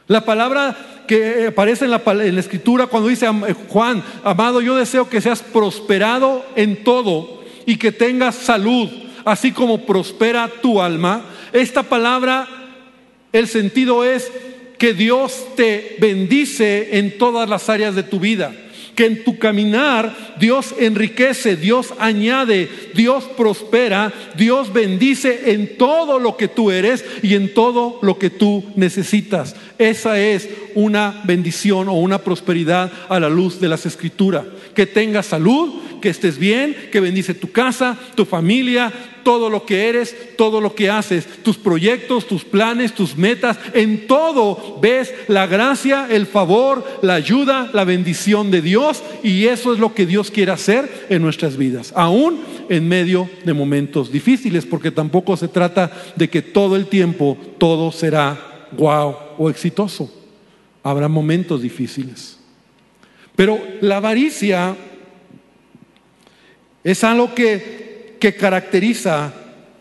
La 0.07 0.25
palabra 0.25 0.75
que 1.07 1.47
aparece 1.47 1.85
en 1.85 1.91
la, 1.91 2.01
en 2.05 2.35
la, 2.35 2.39
escritura 2.39 2.87
cuando 2.87 3.09
dice 3.09 3.25
eh, 3.25 3.55
Juan, 3.69 4.03
amado, 4.23 4.61
yo 4.61 4.75
deseo 4.75 5.09
que 5.09 5.21
seas 5.21 5.41
prosperado 5.41 6.45
en 6.55 6.83
todo 6.83 7.43
y 7.65 7.77
que 7.77 7.91
tengas 7.91 8.35
salud, 8.35 8.89
así 9.25 9.51
como 9.51 9.85
prospera 9.85 10.49
tu 10.61 10.81
alma. 10.81 11.25
Esta 11.51 11.83
palabra, 11.83 12.47
el 13.31 13.47
sentido 13.47 14.03
es 14.03 14.31
que 14.77 14.93
Dios 14.93 15.45
te 15.55 15.97
bendice 15.99 16.97
en 16.97 17.17
todas 17.17 17.49
las 17.49 17.69
áreas 17.69 17.95
de 17.95 18.03
tu 18.03 18.19
vida 18.19 18.53
que 18.95 19.05
en 19.05 19.23
tu 19.23 19.37
caminar 19.37 20.35
Dios 20.39 20.75
enriquece, 20.77 21.55
Dios 21.55 21.93
añade, 21.99 22.69
Dios 22.93 23.25
prospera, 23.35 24.13
Dios 24.37 24.71
bendice 24.71 25.51
en 25.53 25.77
todo 25.77 26.19
lo 26.19 26.37
que 26.37 26.47
tú 26.47 26.71
eres 26.71 27.03
y 27.21 27.35
en 27.35 27.53
todo 27.53 27.99
lo 28.01 28.17
que 28.17 28.29
tú 28.29 28.63
necesitas. 28.75 29.55
Esa 29.77 30.19
es 30.19 30.49
una 30.75 31.21
bendición 31.23 31.87
o 31.87 31.93
una 31.93 32.19
prosperidad 32.19 32.91
a 33.09 33.19
la 33.19 33.29
luz 33.29 33.59
de 33.59 33.69
las 33.69 33.85
escrituras. 33.85 34.45
Que 34.75 34.85
tengas 34.85 35.27
salud, 35.27 35.73
que 36.01 36.09
estés 36.09 36.37
bien, 36.37 36.75
que 36.91 36.99
bendice 36.99 37.33
tu 37.33 37.51
casa, 37.51 37.97
tu 38.15 38.25
familia, 38.25 38.91
todo 39.23 39.49
lo 39.49 39.65
que 39.65 39.87
eres, 39.87 40.15
todo 40.35 40.61
lo 40.61 40.75
que 40.75 40.89
haces, 40.89 41.25
tus 41.43 41.57
proyectos, 41.57 42.27
tus 42.27 42.43
planes, 42.43 42.93
tus 42.93 43.15
metas, 43.15 43.57
en 43.73 44.05
todo 44.05 44.79
ves 44.81 45.13
la 45.27 45.47
gracia, 45.47 46.07
el 46.09 46.25
favor, 46.25 46.85
la 47.01 47.15
ayuda, 47.15 47.69
la 47.73 47.85
bendición 47.85 48.51
de 48.51 48.61
Dios 48.61 49.01
y 49.23 49.45
eso 49.45 49.73
es 49.73 49.79
lo 49.79 49.93
que 49.93 50.05
Dios 50.05 50.29
quiere 50.29 50.51
hacer 50.51 51.07
en 51.09 51.21
nuestras 51.21 51.55
vidas, 51.55 51.93
aún 51.95 52.41
en 52.69 52.87
medio 52.87 53.29
de 53.45 53.53
momentos 53.53 54.11
difíciles, 54.11 54.65
porque 54.65 54.91
tampoco 54.91 55.37
se 55.37 55.47
trata 55.47 55.91
de 56.15 56.29
que 56.29 56.41
todo 56.41 56.75
el 56.75 56.87
tiempo 56.87 57.37
todo 57.57 57.91
será 57.91 58.67
wow 58.75 59.15
o 59.37 59.49
exitoso. 59.49 60.11
Habrá 60.83 61.07
momentos 61.07 61.61
difíciles. 61.61 62.39
Pero 63.35 63.59
la 63.81 63.97
avaricia 63.97 64.75
es 66.83 67.03
algo 67.03 67.33
que, 67.33 68.17
que 68.19 68.35
caracteriza 68.35 69.33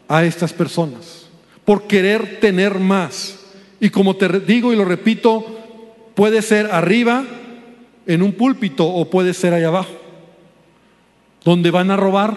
a 0.08 0.24
estas 0.24 0.52
personas 0.52 1.28
por 1.64 1.86
querer 1.86 2.40
tener 2.40 2.78
más. 2.78 3.38
Y 3.80 3.90
como 3.90 4.16
te 4.16 4.40
digo 4.40 4.72
y 4.72 4.76
lo 4.76 4.84
repito, 4.84 5.44
puede 6.14 6.42
ser 6.42 6.66
arriba 6.70 7.24
en 8.06 8.22
un 8.22 8.32
púlpito 8.32 8.86
o 8.86 9.08
puede 9.10 9.34
ser 9.34 9.54
allá 9.54 9.68
abajo, 9.68 9.92
donde 11.44 11.70
van 11.70 11.90
a 11.90 11.96
robar, 11.96 12.36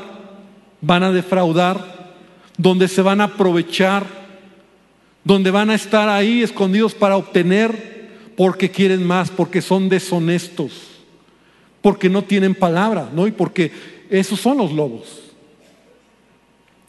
van 0.82 1.04
a 1.04 1.12
defraudar, 1.12 2.14
donde 2.58 2.88
se 2.88 3.02
van 3.02 3.22
a 3.22 3.26
aprovechar, 3.26 4.06
donde 5.26 5.52
van 5.52 5.72
a 5.72 5.76
estar 5.76 6.08
ahí 6.08 6.44
escondidos 6.44 6.94
para 6.94 7.18
obtener 7.18 8.06
porque 8.38 8.70
quieren 8.70 9.04
más, 9.04 9.30
porque 9.32 9.62
son 9.62 9.90
deshonestos, 9.90 10.72
porque 11.82 12.10
no 12.10 12.24
tienen 12.24 12.54
palabra, 12.54 13.10
¿no? 13.14 13.28
Y 13.28 13.32
porque 13.32 13.72
esos 14.10 14.40
son 14.40 14.58
los 14.60 14.72
lobos. 14.72 15.22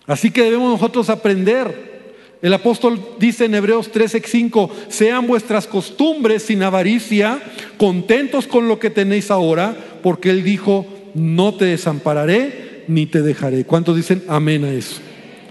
Así 0.07 0.31
que 0.31 0.43
debemos 0.43 0.71
nosotros 0.71 1.09
aprender. 1.11 1.97
El 2.43 2.53
apóstol 2.53 3.01
dice 3.19 3.47
en 3.47 3.55
Hebreos 3.55 3.91
13:5, 3.91 4.71
sean 4.89 5.27
vuestras 5.27 5.67
costumbres 5.67 6.43
sin 6.43 6.63
avaricia, 6.63 7.43
contentos 7.79 8.47
con 8.47 8.69
lo 8.69 8.79
que 8.79 8.91
tenéis 8.91 9.31
ahora, 9.31 9.75
porque 10.03 10.31
él 10.31 10.45
dijo, 10.45 10.87
no 11.15 11.55
te 11.55 11.65
desampararé 11.65 12.85
ni 12.87 13.07
te 13.07 13.23
dejaré. 13.23 13.65
¿Cuántos 13.65 13.97
dicen 13.97 14.23
amén 14.29 14.65
a 14.65 14.73
eso? 14.73 14.97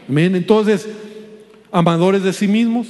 Amén. 0.07 0.35
Entonces, 0.35 0.87
amadores 1.75 2.23
de 2.23 2.31
sí 2.31 2.47
mismos, 2.47 2.87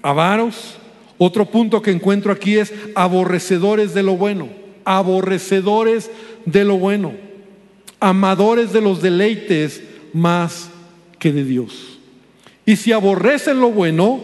avaros. 0.00 0.78
Otro 1.18 1.44
punto 1.44 1.82
que 1.82 1.90
encuentro 1.90 2.32
aquí 2.32 2.56
es 2.56 2.72
aborrecedores 2.94 3.92
de 3.92 4.02
lo 4.02 4.16
bueno, 4.16 4.48
aborrecedores 4.86 6.10
de 6.46 6.64
lo 6.64 6.78
bueno, 6.78 7.12
amadores 8.00 8.72
de 8.72 8.80
los 8.80 9.02
deleites 9.02 9.82
más 10.14 10.70
que 11.18 11.32
de 11.32 11.44
Dios. 11.44 11.98
Y 12.64 12.76
si 12.76 12.92
aborrecen 12.92 13.60
lo 13.60 13.70
bueno, 13.70 14.20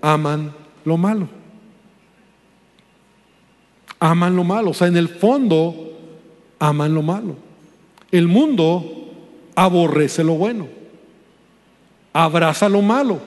aman 0.00 0.54
lo 0.86 0.96
malo. 0.96 1.28
Aman 4.00 4.34
lo 4.34 4.44
malo, 4.44 4.70
o 4.70 4.74
sea, 4.74 4.88
en 4.88 4.96
el 4.96 5.10
fondo 5.10 5.92
aman 6.58 6.94
lo 6.94 7.02
malo. 7.02 7.36
El 8.10 8.28
mundo 8.28 9.12
aborrece 9.54 10.24
lo 10.24 10.36
bueno 10.36 10.85
abraza 12.24 12.68
lo 12.68 12.80
malo. 12.82 13.20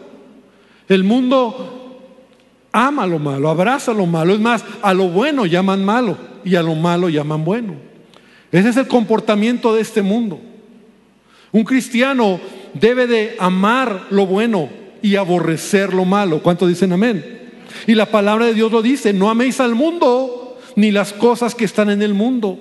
El 0.87 1.03
mundo 1.03 1.99
ama 2.71 3.05
lo 3.05 3.19
malo, 3.19 3.49
abraza 3.49 3.93
lo 3.93 4.05
malo. 4.05 4.33
Es 4.33 4.39
más, 4.39 4.65
a 4.81 4.93
lo 4.93 5.09
bueno 5.09 5.45
llaman 5.45 5.85
malo 5.85 6.17
y 6.43 6.55
a 6.55 6.63
lo 6.63 6.75
malo 6.75 7.09
llaman 7.09 7.45
bueno. 7.45 7.75
Ese 8.51 8.69
es 8.69 8.77
el 8.77 8.87
comportamiento 8.87 9.73
de 9.73 9.81
este 9.81 10.01
mundo. 10.01 10.39
Un 11.51 11.63
cristiano 11.63 12.39
debe 12.73 13.05
de 13.05 13.35
amar 13.39 14.07
lo 14.09 14.25
bueno 14.25 14.69
y 15.01 15.15
aborrecer 15.15 15.93
lo 15.93 16.05
malo. 16.05 16.41
¿Cuánto 16.41 16.65
dicen 16.65 16.91
amén? 16.91 17.51
Y 17.85 17.93
la 17.93 18.07
palabra 18.07 18.47
de 18.47 18.55
Dios 18.55 18.71
lo 18.71 18.81
dice, 18.81 19.13
no 19.13 19.29
améis 19.29 19.59
al 19.59 19.75
mundo 19.75 20.57
ni 20.75 20.91
las 20.91 21.13
cosas 21.13 21.53
que 21.53 21.65
están 21.65 21.91
en 21.91 22.01
el 22.01 22.15
mundo. 22.15 22.57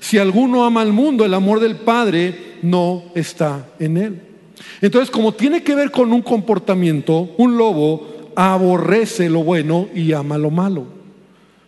Si 0.00 0.18
alguno 0.18 0.64
ama 0.64 0.82
al 0.82 0.92
mundo, 0.92 1.24
el 1.24 1.34
amor 1.34 1.60
del 1.60 1.76
Padre 1.76 2.56
no 2.62 3.04
está 3.14 3.68
en 3.78 3.96
él. 3.96 4.27
Entonces, 4.80 5.10
como 5.10 5.32
tiene 5.32 5.62
que 5.62 5.74
ver 5.74 5.90
con 5.90 6.12
un 6.12 6.22
comportamiento, 6.22 7.30
un 7.36 7.56
lobo 7.56 8.32
aborrece 8.36 9.28
lo 9.28 9.42
bueno 9.42 9.88
y 9.94 10.12
ama 10.12 10.38
lo 10.38 10.50
malo. 10.50 10.86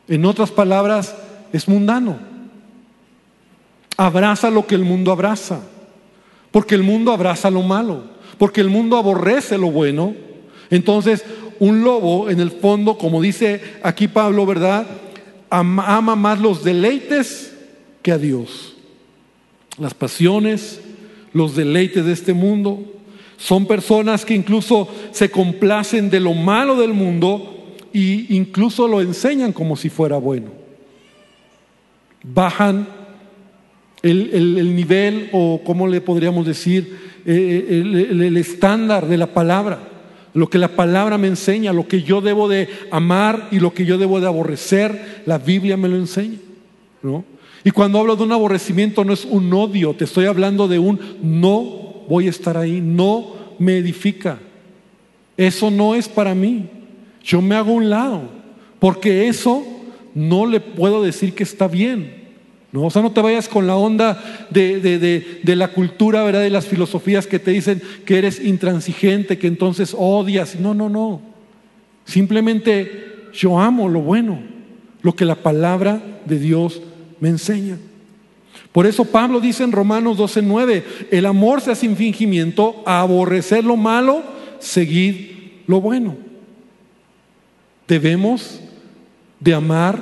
En 0.09 0.25
otras 0.25 0.51
palabras, 0.51 1.15
es 1.53 1.69
mundano. 1.69 2.19
Abraza 3.97 4.51
lo 4.51 4.67
que 4.67 4.75
el 4.75 4.85
mundo 4.85 5.13
abraza. 5.13 5.61
Porque 6.51 6.75
el 6.75 6.83
mundo 6.83 7.13
abraza 7.13 7.51
lo 7.51 7.63
malo. 7.63 8.05
Porque 8.39 8.61
el 8.61 8.69
mundo 8.69 8.97
aborrece 8.97 9.59
lo 9.59 9.71
bueno. 9.71 10.15
Entonces, 10.71 11.25
un 11.59 11.83
lobo, 11.83 12.31
en 12.31 12.41
el 12.41 12.51
fondo, 12.51 12.97
como 12.97 13.21
dice 13.21 13.61
aquí 13.83 14.09
Pablo, 14.09 14.47
¿verdad? 14.47 14.87
Ama 15.51 16.17
más 16.17 16.41
los 16.41 16.65
deleites 16.65 17.55
que 18.03 18.13
a 18.13 18.19
Dios. 18.19 18.75
Las 19.77 19.95
pasiones, 19.95 20.81
los 21.33 21.57
deleites 21.57 22.05
de 22.05 22.13
este 22.13 22.33
mundo. 22.33 22.81
Son 23.37 23.67
personas 23.67 24.25
que 24.25 24.35
incluso 24.35 24.89
se 25.13 25.31
complacen 25.31 26.11
de 26.11 26.21
lo 26.21 26.35
malo 26.35 26.77
del 26.77 26.93
mundo 26.93 27.75
e 27.93 28.27
incluso 28.31 28.87
lo 28.87 29.01
enseñan 29.01 29.53
como 29.53 29.77
si 29.77 29.89
fuera 29.89 30.17
bueno. 30.17 30.51
Bajan 32.23 32.87
el, 34.03 34.75
nivel 34.75 35.31
o, 35.33 35.61
¿cómo 35.65 35.87
le 35.87 36.01
podríamos 36.01 36.47
decir? 36.47 37.11
Eh, 37.27 37.67
el, 37.69 38.23
el, 38.23 38.37
estándar 38.37 39.07
de 39.07 39.17
la 39.17 39.29
palabra. 39.29 39.89
Lo 40.33 40.49
que 40.49 40.59
la 40.59 40.69
palabra 40.69 41.19
me 41.19 41.27
enseña, 41.27 41.73
lo 41.73 41.89
que 41.89 42.03
yo 42.03 42.21
debo 42.21 42.49
de 42.49 42.69
amar 42.91 43.49
y 43.51 43.59
lo 43.59 43.75
que 43.75 43.85
yo 43.85 43.99
debo 43.99 44.21
de 44.21 44.27
aborrecer, 44.27 45.23
la 45.27 45.39
Biblia 45.39 45.77
me 45.77 45.89
lo 45.89 45.97
enseña. 45.97 46.39
¿no? 47.03 47.25
Y 47.65 47.71
cuando 47.71 47.99
hablo 47.99 48.17
de 48.17 48.23
un 48.23 48.33
aborrecimiento 48.33 49.05
no 49.05 49.13
es 49.13 49.25
un 49.25 49.53
odio, 49.53 49.95
te 49.95 50.05
estoy 50.05 50.27
hablando 50.27 50.67
de 50.67 50.79
un 50.79 50.99
no 51.23 52.05
voy 52.09 52.27
a 52.27 52.31
estar 52.31 52.57
ahí, 52.57 52.81
no 52.81 53.35
me 53.59 53.77
edifica. 53.77 54.39
Eso 55.37 55.71
no 55.71 55.95
es 55.95 56.09
para 56.09 56.35
mí. 56.35 56.67
Yo 57.23 57.43
me 57.43 57.55
hago 57.55 57.73
un 57.73 57.91
lado, 57.91 58.23
porque 58.79 59.29
eso 59.29 59.65
no 60.15 60.47
le 60.47 60.61
puedo 60.61 61.03
decir 61.03 61.35
que 61.35 61.43
está 61.43 61.69
bien. 61.69 62.21
¿no? 62.73 62.85
O 62.85 62.91
sea, 62.91 63.03
no 63.03 63.13
te 63.13 63.21
vayas 63.21 63.49
con 63.49 63.67
la 63.67 63.77
onda 63.77 64.47
de, 64.51 64.81
de, 64.81 65.57
la 65.57 65.69
cultura, 65.69 66.23
¿verdad? 66.23 66.41
De 66.41 66.51
las 66.51 66.67
filosofías 66.67 67.27
que 67.27 67.39
te 67.39 67.51
dicen 67.51 67.83
que 68.05 68.19
eres 68.19 68.43
intransigente, 68.43 69.39
que 69.39 69.47
entonces 69.47 69.95
odias. 69.97 70.59
No, 70.59 70.73
no, 70.73 70.89
no. 70.89 71.21
Simplemente 72.05 73.29
yo 73.33 73.61
amo 73.61 73.89
lo 73.89 74.01
bueno, 74.01 74.41
lo 75.03 75.15
que 75.15 75.25
la 75.25 75.37
palabra 75.37 76.01
de 76.25 76.39
Dios 76.39 76.83
me 77.21 77.29
enseña. 77.29 77.79
Por 78.73 78.87
eso 78.87 79.05
Pablo 79.05 79.41
dice 79.41 79.65
en 79.65 79.73
Romanos 79.73 80.17
12:9, 80.19 80.85
el 81.11 81.27
amor 81.27 81.61
sea 81.61 81.75
sin 81.75 81.97
fingimiento, 81.97 82.83
aborrecer 82.87 83.65
lo 83.65 83.77
malo, 83.77 84.23
seguid 84.59 85.31
lo 85.67 85.81
bueno. 85.81 86.17
Debemos 87.87 88.61
de 89.41 89.55
amar 89.55 90.01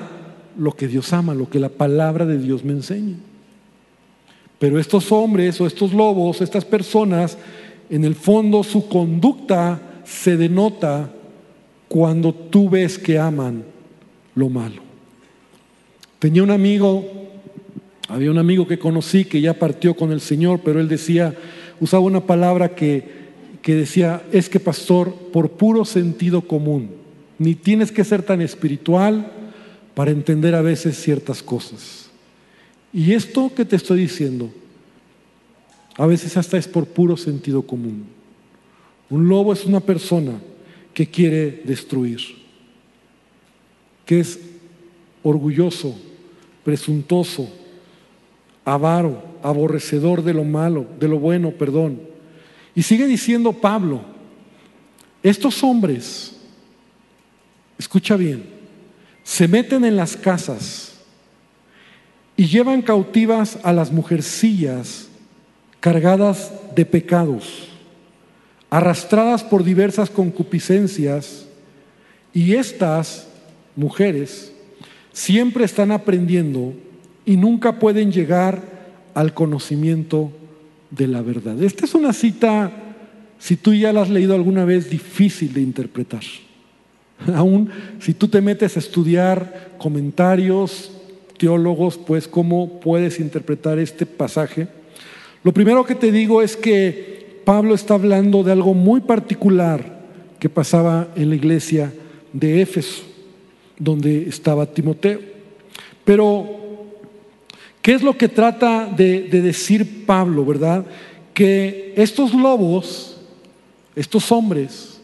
lo 0.59 0.73
que 0.73 0.89
Dios 0.89 1.13
ama, 1.13 1.35
lo 1.35 1.49
que 1.49 1.59
la 1.59 1.69
palabra 1.69 2.27
de 2.27 2.39
Dios 2.39 2.65
me 2.65 2.73
enseña. 2.73 3.17
Pero 4.59 4.79
estos 4.79 5.13
hombres 5.13 5.61
o 5.61 5.67
estos 5.67 5.93
lobos, 5.93 6.41
estas 6.41 6.65
personas, 6.65 7.39
en 7.89 8.05
el 8.05 8.15
fondo 8.15 8.63
su 8.65 8.89
conducta 8.89 9.81
se 10.05 10.37
denota 10.37 11.11
cuando 11.87 12.35
tú 12.35 12.69
ves 12.69 12.99
que 12.99 13.19
aman 13.19 13.65
lo 14.35 14.49
malo. 14.49 14.88
Tenía 16.19 16.43
un 16.43 16.51
amigo, 16.51 17.05
había 18.09 18.31
un 18.31 18.39
amigo 18.39 18.67
que 18.67 18.79
conocí 18.79 19.25
que 19.25 19.41
ya 19.41 19.55
partió 19.55 19.95
con 19.95 20.11
el 20.11 20.21
Señor, 20.21 20.61
pero 20.65 20.81
él 20.81 20.89
decía, 20.89 21.37
usaba 21.81 22.03
una 22.03 22.27
palabra 22.27 22.75
que, 22.75 23.05
que 23.63 23.75
decía, 23.75 24.23
es 24.33 24.49
que 24.49 24.59
pastor, 24.59 25.15
por 25.33 25.53
puro 25.53 25.85
sentido 25.85 26.43
común, 26.43 26.91
ni 27.39 27.55
tienes 27.55 27.93
que 27.93 28.05
ser 28.05 28.23
tan 28.23 28.41
espiritual 28.41 29.31
para 29.95 30.11
entender 30.11 30.55
a 30.55 30.63
veces 30.63 31.01
ciertas 31.01 31.43
cosas. 31.43 32.11
Y 32.93 33.13
esto 33.13 33.53
que 33.55 33.65
te 33.65 33.77
estoy 33.77 34.01
diciendo, 34.01 34.51
a 35.97 36.07
veces 36.07 36.37
hasta 36.37 36.59
es 36.59 36.67
por 36.67 36.87
puro 36.87 37.17
sentido 37.17 37.63
común. 37.63 38.07
Un 39.11 39.29
lobo 39.29 39.53
es 39.53 39.65
una 39.65 39.81
persona 39.81 40.41
que 40.95 41.07
quiere 41.07 41.63
destruir, 41.65 42.21
que 44.05 44.21
es 44.21 44.39
orgulloso, 45.23 45.97
presuntuoso, 46.69 47.49
avaro, 48.63 49.23
aborrecedor 49.43 50.23
de 50.23 50.35
lo 50.35 50.45
malo, 50.45 50.87
de 51.01 51.09
lo 51.09 51.19
bueno, 51.19 51.53
perdón. 51.53 51.99
Y 52.75 52.83
sigue 52.83 53.07
diciendo 53.07 53.55
Pablo, 53.55 54.03
estos 55.23 55.65
hombres, 55.65 56.37
escucha 57.79 58.17
bien, 58.17 58.45
se 59.25 59.49
meten 59.49 59.83
en 59.83 59.97
las 59.97 60.15
casas 60.15 60.93
y 62.37 62.45
llevan 62.45 62.83
cautivas 62.83 63.59
a 63.63 63.73
las 63.73 63.91
mujercillas 63.91 65.09
cargadas 65.81 66.53
de 66.75 66.85
pecados, 66.85 67.69
arrastradas 68.69 69.43
por 69.43 69.65
diversas 69.65 70.11
concupiscencias, 70.11 71.47
y 72.35 72.57
estas 72.57 73.27
mujeres 73.75 74.53
siempre 75.19 75.65
están 75.65 75.91
aprendiendo 75.91 76.75
y 77.27 77.37
nunca 77.37 77.81
pueden 77.81 78.13
llegar 78.13 78.63
al 79.15 79.35
conocimiento 79.35 80.31
de 80.93 81.09
la 81.09 81.23
verdad. 81.23 81.61
Esta 81.61 81.87
es 81.87 81.95
una 81.97 82.13
cita, 82.13 82.71
si 83.37 83.57
tú 83.57 83.75
ya 83.75 83.93
la 83.93 84.03
has 84.03 84.11
leído 84.11 84.37
alguna 84.37 84.65
vez, 84.65 84.89
difícil 84.89 85.53
de 85.53 85.61
interpretar. 85.61 86.23
Aún 87.35 87.69
si 87.99 88.15
tú 88.15 88.29
te 88.29 88.41
metes 88.41 88.77
a 88.77 88.79
estudiar 88.79 89.73
comentarios, 89.77 90.93
teólogos, 91.37 91.99
pues 91.99 92.29
cómo 92.29 92.79
puedes 92.79 93.19
interpretar 93.19 93.81
este 93.81 94.07
pasaje. 94.07 94.69
Lo 95.43 95.53
primero 95.53 95.85
que 95.85 95.97
te 95.97 96.13
digo 96.13 96.43
es 96.43 96.57
que 96.57 97.43
Pablo 97.45 97.75
está 97.75 97.95
hablando 97.95 98.45
de 98.45 98.53
algo 98.53 98.73
muy 98.73 99.01
particular 99.01 99.99
que 100.39 100.49
pasaba 100.49 101.09
en 101.17 101.31
la 101.31 101.35
iglesia 101.35 101.93
de 102.33 102.63
Éfeso, 102.63 103.03
donde 103.79 104.29
estaba 104.29 104.67
Timoteo. 104.67 105.21
Pero, 106.05 106.47
¿qué 107.83 107.95
es 107.95 108.03
lo 108.03 108.17
que 108.17 108.29
trata 108.29 108.87
de, 108.87 109.23
de 109.23 109.43
decir 109.43 110.05
Pablo, 110.07 110.45
verdad? 110.45 110.87
Que 111.35 111.93
estos 111.97 112.35
lobos, 112.35 113.21
estos 113.95 114.31
hombres, 114.33 115.01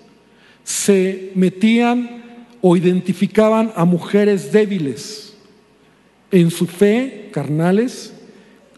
se 0.65 1.33
metían 1.35 2.25
o 2.61 2.77
identificaban 2.77 3.73
a 3.77 3.85
mujeres 3.85 4.51
débiles 4.51 5.35
en 6.31 6.51
su 6.51 6.67
fe, 6.67 7.29
carnales, 7.33 8.15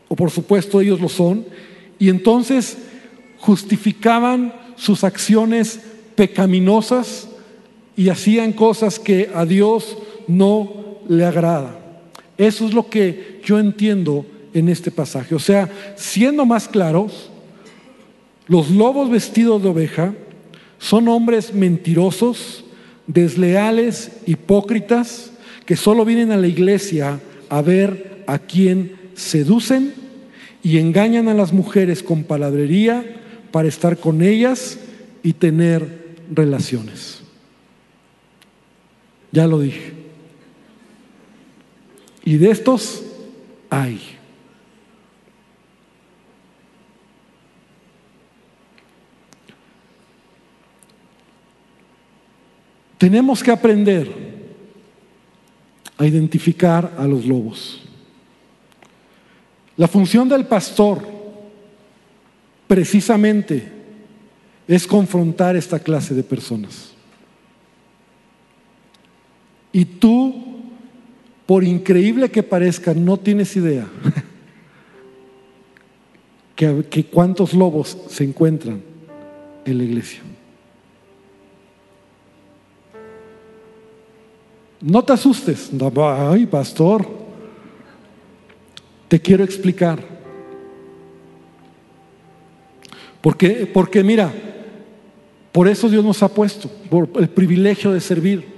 o 0.08 0.16
por 0.16 0.30
supuesto 0.30 0.80
ellos 0.80 1.00
lo 1.00 1.08
son, 1.08 1.46
y 1.98 2.08
entonces 2.08 2.76
justificaban 3.38 4.52
sus 4.76 5.04
acciones 5.04 5.80
pecaminosas 6.14 7.28
y 7.96 8.10
hacían 8.10 8.52
cosas 8.52 8.98
que 8.98 9.30
a 9.34 9.46
Dios 9.46 9.96
no 10.28 11.00
le 11.08 11.24
agrada. 11.24 11.78
Eso 12.36 12.66
es 12.66 12.74
lo 12.74 12.88
que 12.90 13.40
yo 13.44 13.58
entiendo 13.58 14.26
en 14.52 14.68
este 14.68 14.90
pasaje. 14.90 15.34
O 15.34 15.38
sea, 15.38 15.68
siendo 15.96 16.44
más 16.44 16.68
claros, 16.68 17.30
los 18.46 18.70
lobos 18.70 19.10
vestidos 19.10 19.62
de 19.62 19.68
oveja 19.68 20.14
son 20.78 21.08
hombres 21.08 21.54
mentirosos, 21.54 22.64
desleales, 23.06 24.12
hipócritas, 24.26 25.32
que 25.64 25.76
solo 25.76 26.04
vienen 26.04 26.30
a 26.30 26.36
la 26.36 26.46
iglesia 26.46 27.20
a 27.48 27.62
ver 27.62 28.24
a 28.26 28.38
quién 28.38 28.96
seducen 29.14 29.94
y 30.62 30.78
engañan 30.78 31.28
a 31.28 31.34
las 31.34 31.52
mujeres 31.52 32.02
con 32.02 32.24
palabrería 32.24 33.04
para 33.50 33.68
estar 33.68 33.96
con 33.96 34.22
ellas 34.22 34.78
y 35.22 35.32
tener 35.32 36.16
relaciones. 36.32 37.25
Ya 39.36 39.46
lo 39.46 39.60
dije. 39.60 39.92
Y 42.24 42.38
de 42.38 42.50
estos 42.50 43.04
hay. 43.68 44.00
Tenemos 52.96 53.42
que 53.42 53.50
aprender 53.50 54.10
a 55.98 56.06
identificar 56.06 56.94
a 56.96 57.06
los 57.06 57.26
lobos. 57.26 57.82
La 59.76 59.86
función 59.86 60.30
del 60.30 60.46
pastor 60.46 61.06
precisamente 62.66 63.70
es 64.66 64.86
confrontar 64.86 65.56
esta 65.56 65.78
clase 65.78 66.14
de 66.14 66.22
personas. 66.22 66.95
Y 69.76 69.84
tú, 69.84 70.34
por 71.44 71.62
increíble 71.62 72.30
que 72.30 72.42
parezca, 72.42 72.94
no 72.94 73.18
tienes 73.18 73.54
idea 73.56 73.86
que, 76.56 77.04
cuántos 77.12 77.52
lobos 77.52 77.98
se 78.08 78.24
encuentran 78.24 78.80
en 79.66 79.76
la 79.76 79.84
iglesia. 79.84 80.20
No 84.80 85.04
te 85.04 85.12
asustes. 85.12 85.70
Ay, 85.94 86.46
pastor, 86.46 87.06
te 89.08 89.20
quiero 89.20 89.44
explicar. 89.44 90.02
Porque, 93.20 93.70
porque 93.74 94.02
mira, 94.02 94.32
por 95.52 95.68
eso 95.68 95.90
Dios 95.90 96.02
nos 96.02 96.22
ha 96.22 96.28
puesto, 96.28 96.70
por 96.88 97.10
el 97.16 97.28
privilegio 97.28 97.92
de 97.92 98.00
servir, 98.00 98.55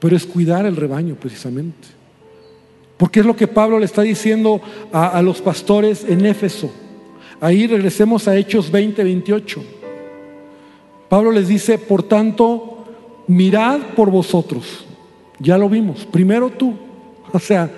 pero 0.00 0.16
es 0.16 0.26
cuidar 0.26 0.66
el 0.66 0.76
rebaño 0.76 1.14
precisamente. 1.14 1.88
Porque 2.96 3.20
es 3.20 3.26
lo 3.26 3.36
que 3.36 3.46
Pablo 3.46 3.78
le 3.78 3.84
está 3.84 4.02
diciendo 4.02 4.60
a, 4.92 5.20
los 5.20 5.42
pastores 5.42 6.04
en 6.08 6.24
Éfeso. 6.24 6.70
Ahí 7.40 7.66
regresemos 7.66 8.26
a 8.26 8.36
Hechos 8.36 8.70
20, 8.70 9.04
28. 9.04 9.64
Pablo 11.08 11.30
les 11.30 11.48
dice, 11.48 11.78
por 11.78 12.02
tanto, 12.02 12.84
mirad 13.26 13.80
por 13.94 14.10
vosotros 14.10 14.86
ya 15.38 15.58
lo 15.58 15.68
vimos. 15.68 16.06
Primero 16.06 16.50
tú. 16.50 16.74
O 17.32 17.40
sea, 17.40 17.68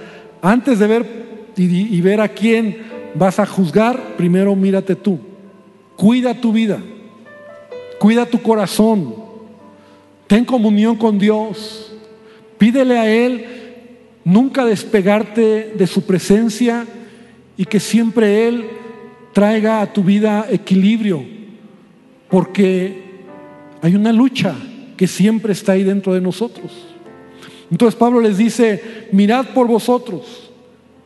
antes 0.42 0.78
de 0.78 0.86
ver 0.86 1.52
y, 1.56 2.00
ver 2.02 2.20
a 2.20 2.28
quién 2.28 2.76
vas 3.14 3.40
a 3.40 3.46
juzgar, 3.46 4.14
primero 4.16 4.54
mírate 4.54 4.94
tú. 4.94 5.18
Cuida 5.96 6.34
tu 6.34 6.52
vida. 6.52 6.78
Cuida 7.98 8.26
tu 8.26 8.40
corazón. 8.40 9.14
Ten 10.28 10.44
comunión 10.44 10.96
con 10.96 11.18
Dios. 11.18 11.88
Pídele 12.59 12.98
a 12.98 13.09
Él 13.09 13.44
nunca 14.24 14.64
despegarte 14.64 15.72
de 15.76 15.86
su 15.86 16.02
presencia 16.02 16.86
y 17.56 17.64
que 17.64 17.80
siempre 17.80 18.48
Él 18.48 18.66
traiga 19.32 19.80
a 19.80 19.92
tu 19.92 20.02
vida 20.02 20.46
equilibrio. 20.50 21.24
Porque 22.28 23.02
hay 23.80 23.94
una 23.94 24.12
lucha 24.12 24.54
que 24.96 25.06
siempre 25.06 25.52
está 25.52 25.72
ahí 25.72 25.84
dentro 25.84 26.12
de 26.12 26.20
nosotros. 26.20 26.72
Entonces 27.70 27.98
Pablo 27.98 28.20
les 28.20 28.36
dice, 28.36 29.09
mirad 29.12 29.46
por 29.54 29.66
vosotros, 29.66 30.50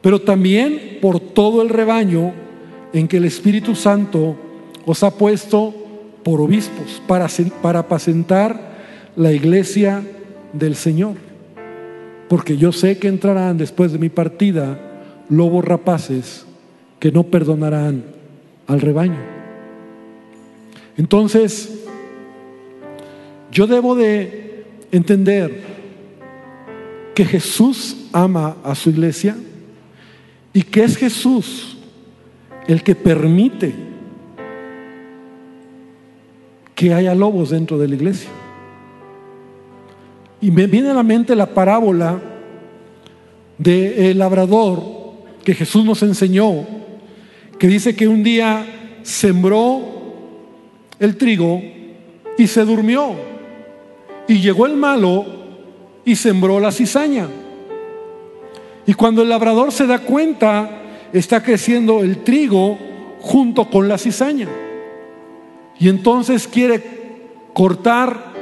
pero 0.01 0.21
también 0.21 0.99
por 1.01 1.21
todo 1.21 1.63
el 1.63 1.69
rebaño 1.69 2.33
en 2.93 3.09
que 3.09 3.19
el 3.19 3.25
Espíritu 3.25 3.75
Santo 3.75 4.37
os 4.87 5.03
ha 5.03 5.11
puesto 5.11 5.75
por 6.23 6.41
obispos 6.41 7.03
para, 7.07 7.29
para 7.61 7.81
apacentar 7.81 8.73
la 9.17 9.33
iglesia 9.33 10.03
del 10.53 10.77
Señor. 10.77 11.32
Porque 12.33 12.57
yo 12.57 12.73
sé 12.73 12.97
que 12.97 13.09
entrarán 13.09 13.59
después 13.59 13.93
de 13.93 13.99
mi 13.99 14.09
partida 14.09 14.81
lobos 15.29 15.63
rapaces 15.63 16.47
que 16.99 17.13
no 17.13 17.25
perdonarán 17.25 18.05
al 18.67 18.81
rebaño. 18.81 19.19
Entonces, 20.97 21.85
yo 23.51 23.67
debo 23.67 23.95
de 23.95 24.65
entender 24.93 25.63
que 27.15 27.27
Jesús 27.27 28.09
ama 28.15 28.57
a 28.65 28.75
su 28.77 28.89
iglesia 28.89 29.37
y 30.55 30.63
que 30.63 30.85
es 30.85 30.97
Jesús 30.97 31.77
el 32.67 32.83
que 32.83 32.95
permite 32.95 33.75
que 36.75 36.95
haya 36.95 37.15
lobos 37.15 37.51
dentro 37.51 37.77
de 37.77 37.89
la 37.89 37.95
iglesia. 37.95 38.31
Y 40.43 40.51
me 40.51 40.67
viene 40.67 40.91
a 40.91 40.95
la 40.95 41.05
mente 41.05 41.37
la 41.37 41.47
parábola 41.47 42.21
del 43.59 44.19
labrador 44.19 44.83
que 45.45 45.55
Jesús 45.55 45.85
nos 45.85 46.03
enseñó, 46.03 46.67
que 47.61 47.69
dice 47.69 47.95
que 47.95 48.09
un 48.09 48.25
día 48.25 48.67
sembró 49.05 49.81
el 50.99 51.17
trigo 51.17 51.63
y 52.37 52.49
se 52.49 52.65
durmió. 52.65 53.15
Y 54.27 54.41
llegó 54.41 54.67
el 54.67 54.77
malo 54.77 55.25
y 56.05 56.17
sembró 56.17 56.59
la 56.59 56.73
cizaña. 56.73 57.29
Y 58.85 58.95
cuando 58.95 59.23
el 59.23 59.29
labrador 59.29 59.71
se 59.71 59.87
da 59.87 60.01
cuenta, 60.01 60.83
está 61.13 61.41
creciendo 61.41 62.01
el 62.01 62.25
trigo 62.25 62.77
junto 63.21 63.71
con 63.71 63.89
la 63.89 63.97
cizaña. 63.97 64.49
Y 65.79 65.89
entonces 65.89 66.49
quiere 66.49 66.83
cortar 67.53 68.33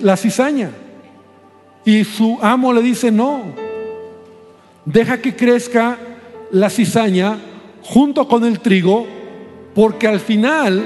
la 0.00 0.16
cizaña. 0.16 0.70
Y 1.84 2.04
su 2.04 2.38
amo 2.40 2.72
le 2.72 2.82
dice, 2.82 3.10
no, 3.10 3.42
deja 4.84 5.20
que 5.20 5.34
crezca 5.34 5.98
la 6.50 6.70
cizaña 6.70 7.38
junto 7.82 8.28
con 8.28 8.44
el 8.44 8.60
trigo, 8.60 9.06
porque 9.74 10.06
al 10.06 10.20
final 10.20 10.82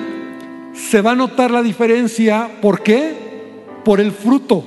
se 0.73 1.03
va 1.03 1.13
a 1.13 1.17
notar 1.17 1.51
la 1.51 1.63
diferencia. 1.63 2.49
¿Por 2.63 2.83
qué? 2.83 3.15
Por 3.85 4.01
el 4.01 4.13
fruto. 4.13 4.65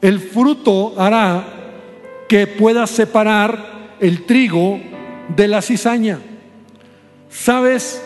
El 0.00 0.18
fruto 0.18 0.94
hará 0.98 1.44
que 2.28 2.46
puedas 2.46 2.90
separar 2.90 3.96
el 4.00 4.24
trigo 4.24 4.80
de 5.36 5.48
la 5.48 5.62
cizaña. 5.62 6.18
¿Sabes? 7.30 8.02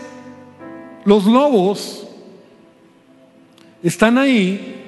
Los 1.05 1.25
lobos 1.25 2.07
están 3.83 4.19
ahí 4.19 4.86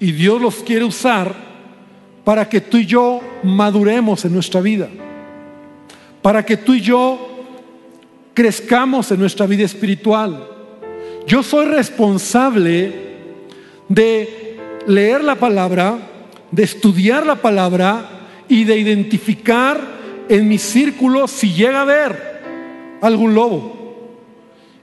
y 0.00 0.12
Dios 0.12 0.40
los 0.40 0.56
quiere 0.56 0.84
usar 0.84 1.34
para 2.24 2.48
que 2.48 2.60
tú 2.60 2.76
y 2.76 2.86
yo 2.86 3.20
maduremos 3.42 4.24
en 4.24 4.34
nuestra 4.34 4.60
vida, 4.60 4.88
para 6.22 6.44
que 6.44 6.56
tú 6.56 6.74
y 6.74 6.80
yo 6.80 7.18
crezcamos 8.34 9.10
en 9.10 9.20
nuestra 9.20 9.46
vida 9.46 9.64
espiritual. 9.64 10.46
Yo 11.26 11.42
soy 11.42 11.66
responsable 11.66 12.92
de 13.88 14.56
leer 14.86 15.24
la 15.24 15.34
palabra, 15.34 15.98
de 16.50 16.62
estudiar 16.62 17.26
la 17.26 17.36
palabra 17.36 18.08
y 18.48 18.64
de 18.64 18.78
identificar 18.78 19.80
en 20.28 20.48
mi 20.48 20.58
círculo 20.58 21.26
si 21.26 21.52
llega 21.52 21.78
a 21.78 21.82
haber 21.82 22.98
algún 23.00 23.34
lobo. 23.34 23.78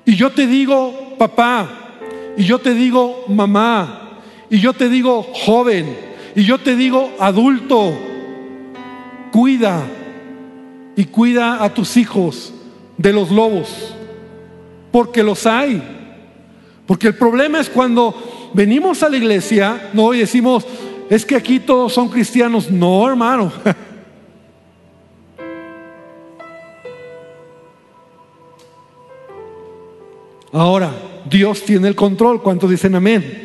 Y 0.06 0.16
yo 0.16 0.32
te 0.32 0.48
digo, 0.48 1.16
papá, 1.18 1.70
y 2.38 2.44
yo 2.44 2.60
te 2.60 2.74
digo, 2.74 3.26
mamá, 3.28 4.05
y 4.50 4.60
yo 4.60 4.74
te 4.74 4.90
digo, 4.90 5.24
joven, 5.24 5.96
y 6.36 6.44
yo 6.44 6.58
te 6.60 6.76
digo, 6.76 7.12
adulto, 7.20 7.94
cuida 9.32 9.84
y 10.96 11.06
cuida 11.06 11.64
a 11.64 11.74
tus 11.74 11.98
hijos 11.98 12.54
de 12.98 13.14
los 13.14 13.32
lobos, 13.32 13.96
porque 14.92 15.24
los 15.24 15.46
hay. 15.46 15.82
Porque 16.86 17.08
el 17.08 17.16
problema 17.16 17.60
es 17.60 17.70
cuando 17.70 18.52
venimos 18.54 19.02
a 19.04 19.10
la 19.10 19.18
iglesia, 19.18 19.90
no 19.94 20.14
y 20.14 20.20
decimos, 20.20 20.66
es 21.10 21.26
que 21.26 21.36
aquí 21.36 21.60
todos 21.60 21.94
son 21.94 22.10
cristianos. 22.10 22.70
No, 22.70 23.08
hermano. 23.08 23.52
Ahora, 30.52 30.92
Dios 31.30 31.64
tiene 31.64 31.88
el 31.88 31.96
control. 31.96 32.42
¿Cuántos 32.42 32.70
dicen 32.70 32.96
amén? 32.96 33.45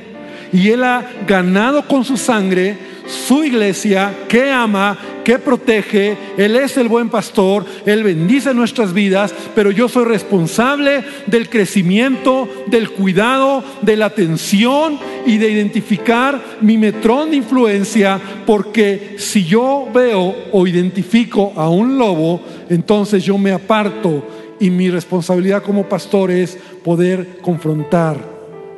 Y 0.53 0.71
Él 0.71 0.85
ha 0.85 1.05
ganado 1.27 1.87
con 1.87 2.05
su 2.05 2.17
sangre 2.17 2.91
su 3.11 3.43
iglesia 3.43 4.15
que 4.29 4.51
ama, 4.51 4.97
que 5.25 5.39
protege. 5.39 6.17
Él 6.37 6.57
es 6.57 6.77
el 6.77 6.89
buen 6.89 7.09
pastor, 7.09 7.65
Él 7.85 8.05
bendice 8.05 8.55
nuestras 8.55 8.93
vidas, 8.93 9.35
pero 9.55 9.71
yo 9.71 9.89
soy 9.89 10.05
responsable 10.05 11.05
del 11.27 11.49
crecimiento, 11.49 12.49
del 12.69 12.91
cuidado, 12.91 13.65
de 13.83 13.97
la 13.97 14.07
atención 14.07 14.99
y 15.27 15.39
de 15.39 15.51
identificar 15.51 16.41
mi 16.61 16.79
metrón 16.79 17.31
de 17.31 17.37
influencia, 17.37 18.21
porque 18.47 19.17
si 19.19 19.45
yo 19.45 19.89
veo 19.93 20.35
o 20.53 20.67
identifico 20.67 21.53
a 21.57 21.69
un 21.69 21.99
lobo, 21.99 22.41
entonces 22.69 23.25
yo 23.25 23.37
me 23.39 23.53
aparto 23.53 24.25
y 24.61 24.71
mi 24.71 24.91
responsabilidad 24.91 25.63
como 25.63 25.89
pastor 25.89 26.31
es 26.31 26.57
poder 26.85 27.39
confrontar 27.43 28.19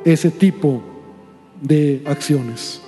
ese 0.05 0.31
tipo 0.31 0.92
de 1.63 2.03
acciones. 2.07 2.83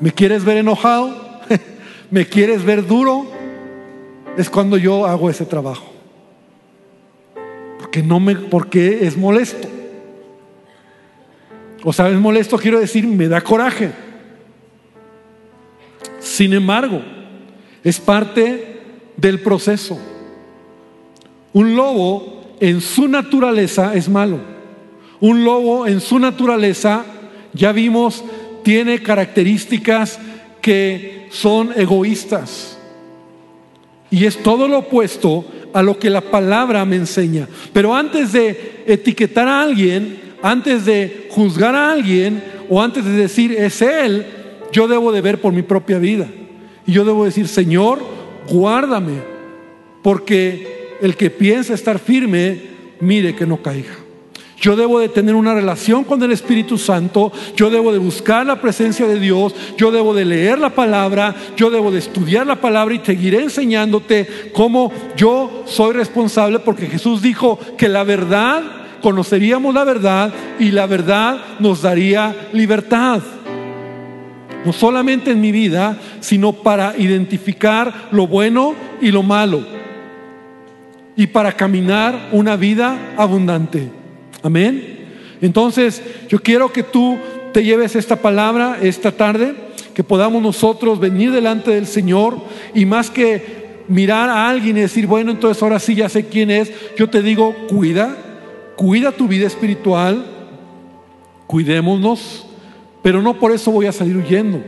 ¿Me 0.00 0.12
quieres 0.12 0.44
ver 0.44 0.56
enojado? 0.56 1.14
¿Me 2.10 2.24
quieres 2.24 2.64
ver 2.64 2.86
duro? 2.86 3.26
Es 4.38 4.48
cuando 4.48 4.78
yo 4.78 5.04
hago 5.04 5.28
ese 5.28 5.44
trabajo. 5.44 5.92
Porque 7.78 8.02
no 8.02 8.20
me 8.20 8.36
porque 8.36 9.06
es 9.06 9.16
molesto. 9.16 9.68
O 11.84 11.92
sabes 11.92 12.18
molesto 12.18 12.56
quiero 12.56 12.80
decir 12.80 13.06
me 13.06 13.28
da 13.28 13.40
coraje. 13.40 13.90
Sin 16.20 16.52
embargo, 16.52 17.02
es 17.82 17.98
parte 17.98 18.80
del 19.16 19.40
proceso. 19.40 19.98
Un 21.52 21.74
lobo 21.74 22.54
en 22.60 22.80
su 22.80 23.08
naturaleza 23.08 23.94
es 23.94 24.08
malo. 24.08 24.38
Un 25.20 25.44
lobo 25.44 25.86
en 25.86 26.00
su 26.00 26.18
naturaleza, 26.18 27.04
ya 27.58 27.72
vimos, 27.72 28.24
tiene 28.62 29.02
características 29.02 30.18
que 30.62 31.26
son 31.30 31.72
egoístas. 31.76 32.78
Y 34.10 34.24
es 34.24 34.42
todo 34.42 34.68
lo 34.68 34.78
opuesto 34.78 35.44
a 35.72 35.82
lo 35.82 35.98
que 35.98 36.08
la 36.08 36.20
palabra 36.22 36.84
me 36.84 36.96
enseña. 36.96 37.48
Pero 37.72 37.94
antes 37.94 38.32
de 38.32 38.84
etiquetar 38.86 39.48
a 39.48 39.60
alguien, 39.60 40.20
antes 40.40 40.86
de 40.86 41.26
juzgar 41.30 41.74
a 41.74 41.92
alguien 41.92 42.42
o 42.70 42.80
antes 42.80 43.04
de 43.04 43.10
decir 43.10 43.52
es 43.52 43.82
él, 43.82 44.24
yo 44.72 44.86
debo 44.86 45.12
de 45.12 45.20
ver 45.20 45.40
por 45.40 45.52
mi 45.52 45.62
propia 45.62 45.98
vida. 45.98 46.28
Y 46.86 46.92
yo 46.92 47.04
debo 47.04 47.24
decir, 47.24 47.48
Señor, 47.48 47.98
guárdame, 48.48 49.20
porque 50.02 50.96
el 51.02 51.16
que 51.16 51.28
piensa 51.28 51.74
estar 51.74 51.98
firme, 51.98 52.60
mire 53.00 53.34
que 53.34 53.46
no 53.46 53.60
caiga. 53.60 54.07
Yo 54.60 54.74
debo 54.74 54.98
de 54.98 55.08
tener 55.08 55.36
una 55.36 55.54
relación 55.54 56.02
con 56.02 56.20
el 56.22 56.32
Espíritu 56.32 56.78
Santo, 56.78 57.32
yo 57.54 57.70
debo 57.70 57.92
de 57.92 57.98
buscar 57.98 58.44
la 58.44 58.60
presencia 58.60 59.06
de 59.06 59.20
Dios, 59.20 59.54
yo 59.76 59.92
debo 59.92 60.14
de 60.14 60.24
leer 60.24 60.58
la 60.58 60.70
palabra, 60.70 61.34
yo 61.56 61.70
debo 61.70 61.92
de 61.92 62.00
estudiar 62.00 62.46
la 62.46 62.60
palabra 62.60 62.94
y 62.94 63.00
seguiré 63.04 63.42
enseñándote 63.42 64.50
cómo 64.52 64.92
yo 65.16 65.62
soy 65.66 65.94
responsable 65.94 66.58
porque 66.58 66.86
Jesús 66.86 67.22
dijo 67.22 67.58
que 67.76 67.88
la 67.88 68.02
verdad, 68.02 68.62
conoceríamos 69.00 69.72
la 69.72 69.84
verdad 69.84 70.32
y 70.58 70.72
la 70.72 70.86
verdad 70.86 71.38
nos 71.60 71.82
daría 71.82 72.48
libertad. 72.52 73.22
No 74.64 74.72
solamente 74.72 75.30
en 75.30 75.40
mi 75.40 75.52
vida, 75.52 75.96
sino 76.18 76.52
para 76.52 76.96
identificar 76.98 78.08
lo 78.10 78.26
bueno 78.26 78.74
y 79.00 79.12
lo 79.12 79.22
malo 79.22 79.62
y 81.14 81.28
para 81.28 81.52
caminar 81.52 82.28
una 82.32 82.56
vida 82.56 83.14
abundante. 83.16 83.97
Amén. 84.42 85.06
Entonces, 85.40 86.02
yo 86.28 86.40
quiero 86.40 86.72
que 86.72 86.82
tú 86.82 87.18
te 87.52 87.64
lleves 87.64 87.96
esta 87.96 88.16
palabra 88.16 88.78
esta 88.82 89.12
tarde, 89.12 89.54
que 89.94 90.04
podamos 90.04 90.42
nosotros 90.42 91.00
venir 91.00 91.32
delante 91.32 91.72
del 91.72 91.86
Señor 91.86 92.38
y 92.74 92.86
más 92.86 93.10
que 93.10 93.68
mirar 93.88 94.28
a 94.28 94.48
alguien 94.48 94.76
y 94.76 94.80
decir, 94.80 95.06
bueno, 95.06 95.30
entonces 95.30 95.62
ahora 95.62 95.78
sí 95.80 95.94
ya 95.94 96.08
sé 96.08 96.26
quién 96.26 96.50
es, 96.50 96.70
yo 96.96 97.08
te 97.08 97.22
digo, 97.22 97.54
cuida, 97.68 98.16
cuida 98.76 99.12
tu 99.12 99.26
vida 99.26 99.46
espiritual, 99.46 100.24
cuidémonos, 101.46 102.46
pero 103.02 103.22
no 103.22 103.38
por 103.38 103.52
eso 103.52 103.72
voy 103.72 103.86
a 103.86 103.92
salir 103.92 104.16
huyendo. 104.16 104.62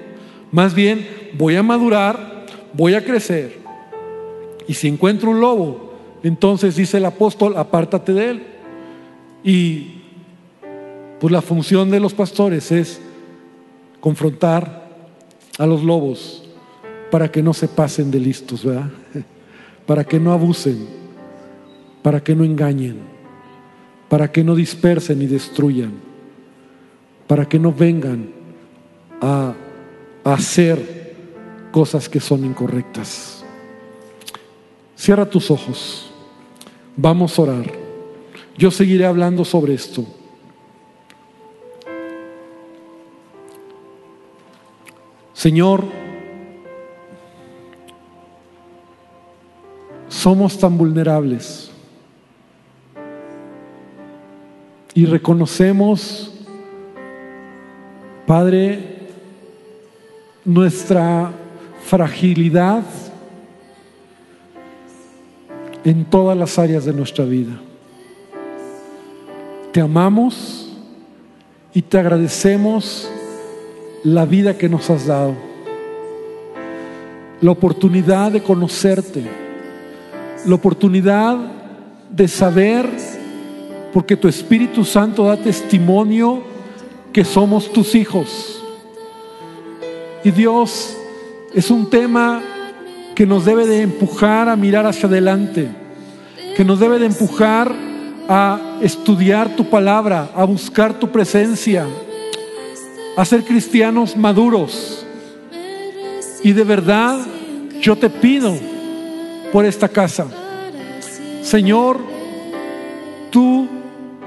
Más 0.51 0.75
bien, 0.75 1.07
voy 1.35 1.55
a 1.57 1.63
madurar, 1.63 2.47
voy 2.73 2.95
a 2.95 3.05
crecer. 3.05 3.61
Y 4.67 4.75
si 4.75 4.89
encuentro 4.89 5.31
un 5.31 5.41
lobo, 5.41 5.95
entonces 6.23 6.77
dice 6.77 6.97
el 6.97 7.05
apóstol, 7.05 7.57
apártate 7.57 8.13
de 8.13 8.31
él. 8.31 8.47
Y 9.43 10.03
pues 11.21 11.33
la 11.33 11.43
función 11.43 11.91
de 11.91 12.01
los 12.01 12.15
pastores 12.15 12.73
es 12.73 13.01
confrontar 14.01 14.89
a 15.59 15.67
los 15.67 15.83
lobos 15.83 16.45
para 17.11 17.31
que 17.31 17.43
no 17.43 17.53
se 17.53 17.69
pasen 17.69 18.11
de 18.11 18.21
listos, 18.21 18.65
¿verdad? 18.65 18.91
Para 19.87 20.05
que 20.05 20.21
no 20.21 20.33
abusen, 20.33 20.87
para 22.01 22.23
que 22.23 22.37
no 22.37 22.45
engañen, 22.45 22.99
para 24.09 24.31
que 24.31 24.45
no 24.45 24.55
dispersen 24.55 25.21
y 25.21 25.27
destruyan, 25.27 25.93
para 27.27 27.49
que 27.49 27.59
no 27.59 27.73
vengan 27.73 28.31
a, 29.21 29.53
a 30.23 30.33
hacer 30.33 31.17
cosas 31.73 32.09
que 32.09 32.21
son 32.21 32.45
incorrectas. 32.45 33.45
Cierra 34.97 35.29
tus 35.29 35.51
ojos. 35.51 36.11
Vamos 36.97 37.37
a 37.37 37.43
orar. 37.43 37.90
Yo 38.61 38.71
seguiré 38.71 39.07
hablando 39.07 39.43
sobre 39.43 39.73
esto. 39.73 40.05
Señor, 45.33 45.83
somos 50.09 50.59
tan 50.59 50.77
vulnerables 50.77 51.71
y 54.93 55.07
reconocemos, 55.07 56.31
Padre, 58.27 59.09
nuestra 60.45 61.33
fragilidad 61.87 62.83
en 65.83 66.05
todas 66.05 66.37
las 66.37 66.59
áreas 66.59 66.85
de 66.85 66.93
nuestra 66.93 67.25
vida. 67.25 67.59
Te 69.73 69.81
amamos 69.81 70.69
y 71.73 71.83
te 71.83 71.97
agradecemos 71.97 73.09
la 74.03 74.27
vida 74.27 74.59
que 74.59 74.69
nos 74.69 74.91
has 74.91 75.07
dado, 75.07 75.37
la 77.41 77.53
oportunidad 77.53 78.33
de 78.33 78.43
conocerte, 78.43 79.23
la 80.45 80.57
oportunidad 80.57 81.37
de 82.11 82.27
saber, 82.27 82.89
porque 83.93 84.17
tu 84.17 84.27
Espíritu 84.27 84.85
Santo 84.85 85.25
da 85.25 85.37
testimonio 85.37 86.43
que 87.13 87.25
somos 87.25 87.73
tus 87.73 87.95
hijos. 87.95 88.61
Y 90.25 90.33
Dios 90.33 90.97
es 91.55 91.71
un 91.71 91.89
tema 91.89 92.43
que 93.15 93.25
nos 93.25 93.45
debe 93.45 93.69
de 93.69 93.83
empujar 93.83 94.49
a 94.49 94.57
mirar 94.57 94.85
hacia 94.87 95.09
adelante, 95.09 95.69
que 96.57 96.65
nos 96.65 96.81
debe 96.81 96.99
de 96.99 97.07
empujar 97.07 97.90
a 98.33 98.79
estudiar 98.81 99.57
tu 99.57 99.65
palabra, 99.65 100.31
a 100.37 100.45
buscar 100.45 100.95
tu 100.95 101.11
presencia, 101.11 101.85
a 103.17 103.25
ser 103.25 103.43
cristianos 103.43 104.17
maduros. 104.17 105.05
Y 106.45 106.53
de 106.53 106.63
verdad 106.63 107.19
yo 107.81 107.97
te 107.97 108.09
pido 108.09 108.57
por 109.53 109.65
esta 109.65 109.89
casa. 109.89 110.29
Señor, 111.43 111.99
tú 113.31 113.67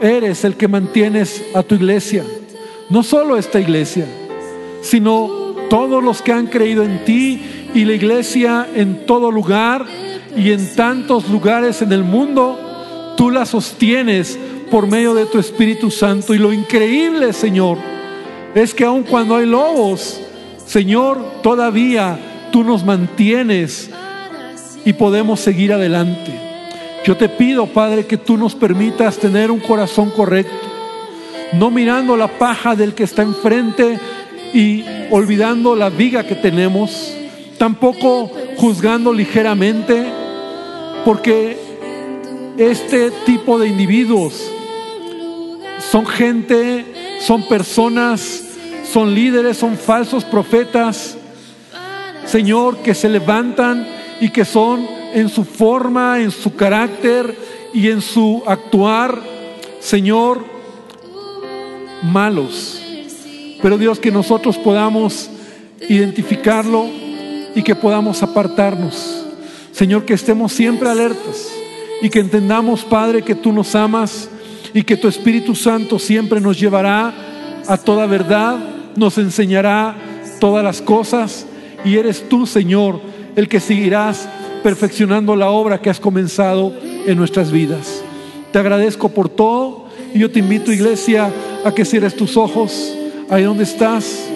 eres 0.02 0.44
el 0.44 0.58
que 0.58 0.68
mantienes 0.68 1.42
a 1.56 1.64
tu 1.64 1.76
iglesia. 1.76 2.26
No 2.90 3.04
solo 3.04 3.38
esta 3.38 3.62
iglesia, 3.62 4.06
sino 4.82 5.30
todos 5.70 6.04
los 6.04 6.22
que 6.22 6.34
han 6.34 6.48
creído 6.48 6.84
en 6.84 7.06
ti 7.06 7.42
y 7.74 7.86
la 7.86 7.94
iglesia 7.94 8.68
en 8.76 9.06
todo 9.06 9.32
lugar 9.32 9.86
y 10.36 10.52
en 10.52 10.76
tantos 10.76 11.30
lugares 11.30 11.82
en 11.82 11.94
el 11.94 12.04
mundo, 12.04 12.63
tú 13.16 13.30
la 13.30 13.46
sostienes 13.46 14.38
por 14.70 14.88
medio 14.88 15.14
de 15.14 15.26
tu 15.26 15.40
Espíritu 15.40 15.92
Santo. 15.92 16.34
Y 16.34 16.40
lo 16.40 16.52
increíble, 16.52 17.34
Señor, 17.34 17.78
es 18.56 18.74
que 18.74 18.86
aun 18.86 19.04
cuando 19.04 19.36
hay 19.36 19.46
lobos, 19.46 20.20
Señor, 20.66 21.42
todavía 21.42 22.18
tú 22.52 22.64
nos 22.64 22.84
mantienes 22.84 23.90
y 24.86 24.94
podemos 24.94 25.40
seguir 25.40 25.74
adelante. 25.74 26.32
Yo 27.06 27.18
te 27.18 27.28
pido, 27.28 27.68
Padre, 27.68 28.06
que 28.06 28.18
tú 28.18 28.38
nos 28.38 28.56
permitas 28.56 29.18
tener 29.18 29.52
un 29.52 29.60
corazón 29.60 30.10
correcto, 30.12 30.56
no 31.54 31.70
mirando 31.70 32.16
la 32.16 32.28
paja 32.28 32.76
del 32.76 32.94
que 32.94 33.04
está 33.04 33.24
enfrente 33.24 34.00
y 34.54 34.86
olvidando 35.12 35.76
la 35.76 35.90
viga 35.90 36.24
que 36.26 36.36
tenemos, 36.36 37.14
tampoco 37.58 38.32
juzgando 38.58 39.12
ligeramente, 39.14 40.06
porque 41.04 41.58
este 42.58 43.12
tipo 43.26 43.58
de 43.58 43.68
individuos 43.68 44.52
son 45.92 46.06
gente, 46.06 46.86
son 47.20 47.44
personas, 47.48 48.44
son 48.92 49.14
líderes, 49.14 49.58
son 49.58 49.78
falsos 49.78 50.24
profetas, 50.24 51.18
Señor, 52.26 52.78
que 52.78 52.94
se 52.94 53.10
levantan 53.10 53.88
y 54.20 54.30
que 54.30 54.46
son 54.46 54.88
en 55.14 55.30
su 55.30 55.44
forma, 55.44 56.22
en 56.22 56.32
su 56.32 56.56
carácter 56.56 57.36
y 57.74 57.90
en 57.90 58.02
su 58.02 58.44
actuar, 58.46 59.20
Señor, 59.80 60.46
malos. 62.04 62.82
Pero 63.62 63.78
Dios, 63.78 64.00
que 64.00 64.12
nosotros 64.12 64.58
podamos 64.58 65.30
identificarlo 65.90 66.86
y 67.56 67.64
que 67.64 67.76
podamos 67.76 68.24
apartarnos. 68.24 69.26
Señor, 69.72 70.06
que 70.06 70.14
estemos 70.14 70.54
siempre 70.54 70.90
alertas 70.90 71.52
y 72.04 72.10
que 72.10 72.20
entendamos, 72.20 72.84
Padre, 72.84 73.22
que 73.22 73.34
tú 73.34 73.54
nos 73.54 73.74
amas 73.76 74.30
y 74.74 74.84
que 74.84 74.98
tu 74.98 75.08
Espíritu 75.08 75.56
Santo 75.56 75.98
siempre 75.98 76.42
nos 76.42 76.60
llevará 76.60 77.14
a 77.66 77.78
toda 77.78 78.06
verdad, 78.08 78.58
nos 78.98 79.18
enseñará 79.18 79.96
todas 80.38 80.66
las 80.66 80.82
cosas 80.82 81.46
y 81.86 81.96
eres 81.96 82.28
tú, 82.28 82.46
Señor, 82.46 83.00
el 83.38 83.48
que 83.48 83.62
seguirás 83.62 84.28
perfeccionando 84.64 85.38
la 85.38 85.50
obra 85.50 85.80
que 85.80 85.90
has 85.90 86.02
comenzado 86.02 86.74
en 87.08 87.18
nuestras 87.18 87.54
vidas. 87.54 88.04
Te 88.52 88.60
agradezco 88.60 89.08
por 89.08 89.30
todo 89.30 89.86
y 90.14 90.20
yo 90.20 90.30
te 90.30 90.40
invito, 90.40 90.74
iglesia, 90.74 91.32
a 91.64 91.74
que 91.74 91.86
cierres 91.86 92.18
tus 92.18 92.36
ojos 92.36 92.94
ahí 93.30 93.44
donde 93.44 93.64
estás 93.64 94.28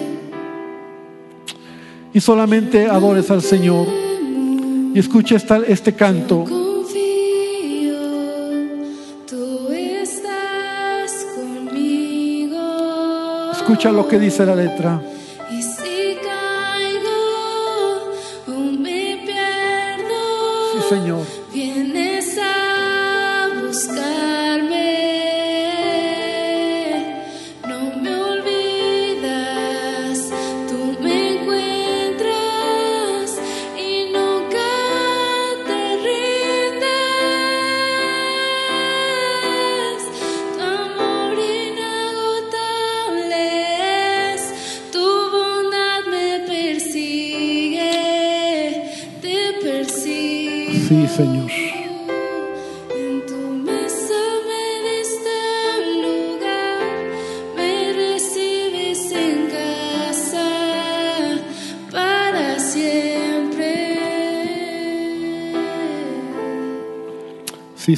y 2.14 2.20
solamente 2.20 2.86
adores 2.86 3.30
al 3.30 3.42
Señor 3.42 3.86
y 4.94 4.98
escucha 4.98 5.36
este 5.66 5.92
canto. 5.92 6.67
Escucha 13.68 13.92
lo 13.92 14.08
que 14.08 14.18
dice 14.18 14.46
la 14.46 14.54
letra. 14.54 14.98
Señor. 20.88 21.37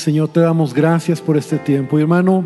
Señor, 0.01 0.29
te 0.29 0.41
damos 0.41 0.73
gracias 0.73 1.21
por 1.21 1.37
este 1.37 1.59
tiempo. 1.59 1.99
Y 1.99 2.03
hermano, 2.03 2.45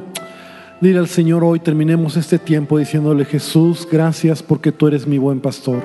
dile 0.80 0.98
al 0.98 1.08
Señor 1.08 1.44
hoy, 1.44 1.60
terminemos 1.60 2.16
este 2.16 2.38
tiempo 2.38 2.78
diciéndole, 2.78 3.24
Jesús, 3.24 3.86
gracias 3.90 4.42
porque 4.42 4.72
tú 4.72 4.88
eres 4.88 5.06
mi 5.06 5.18
buen 5.18 5.40
pastor. 5.40 5.80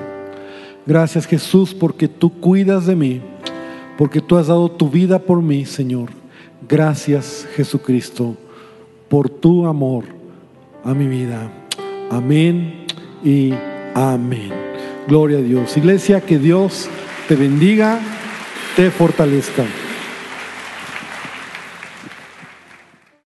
Gracias 0.84 1.26
Jesús 1.26 1.72
porque 1.72 2.08
tú 2.08 2.40
cuidas 2.40 2.86
de 2.86 2.96
mí, 2.96 3.20
porque 3.96 4.20
tú 4.20 4.36
has 4.36 4.48
dado 4.48 4.70
tu 4.70 4.90
vida 4.90 5.20
por 5.20 5.42
mí, 5.42 5.64
Señor. 5.64 6.10
Gracias 6.68 7.46
Jesucristo 7.54 8.36
por 9.08 9.28
tu 9.28 9.66
amor 9.66 10.04
a 10.84 10.92
mi 10.92 11.06
vida. 11.06 11.50
Amén 12.10 12.86
y 13.22 13.52
amén. 13.94 14.50
Gloria 15.06 15.38
a 15.38 15.42
Dios. 15.42 15.76
Iglesia, 15.76 16.20
que 16.20 16.38
Dios 16.38 16.88
te 17.28 17.36
bendiga, 17.36 18.00
te 18.74 18.90
fortalezca. 18.90 19.64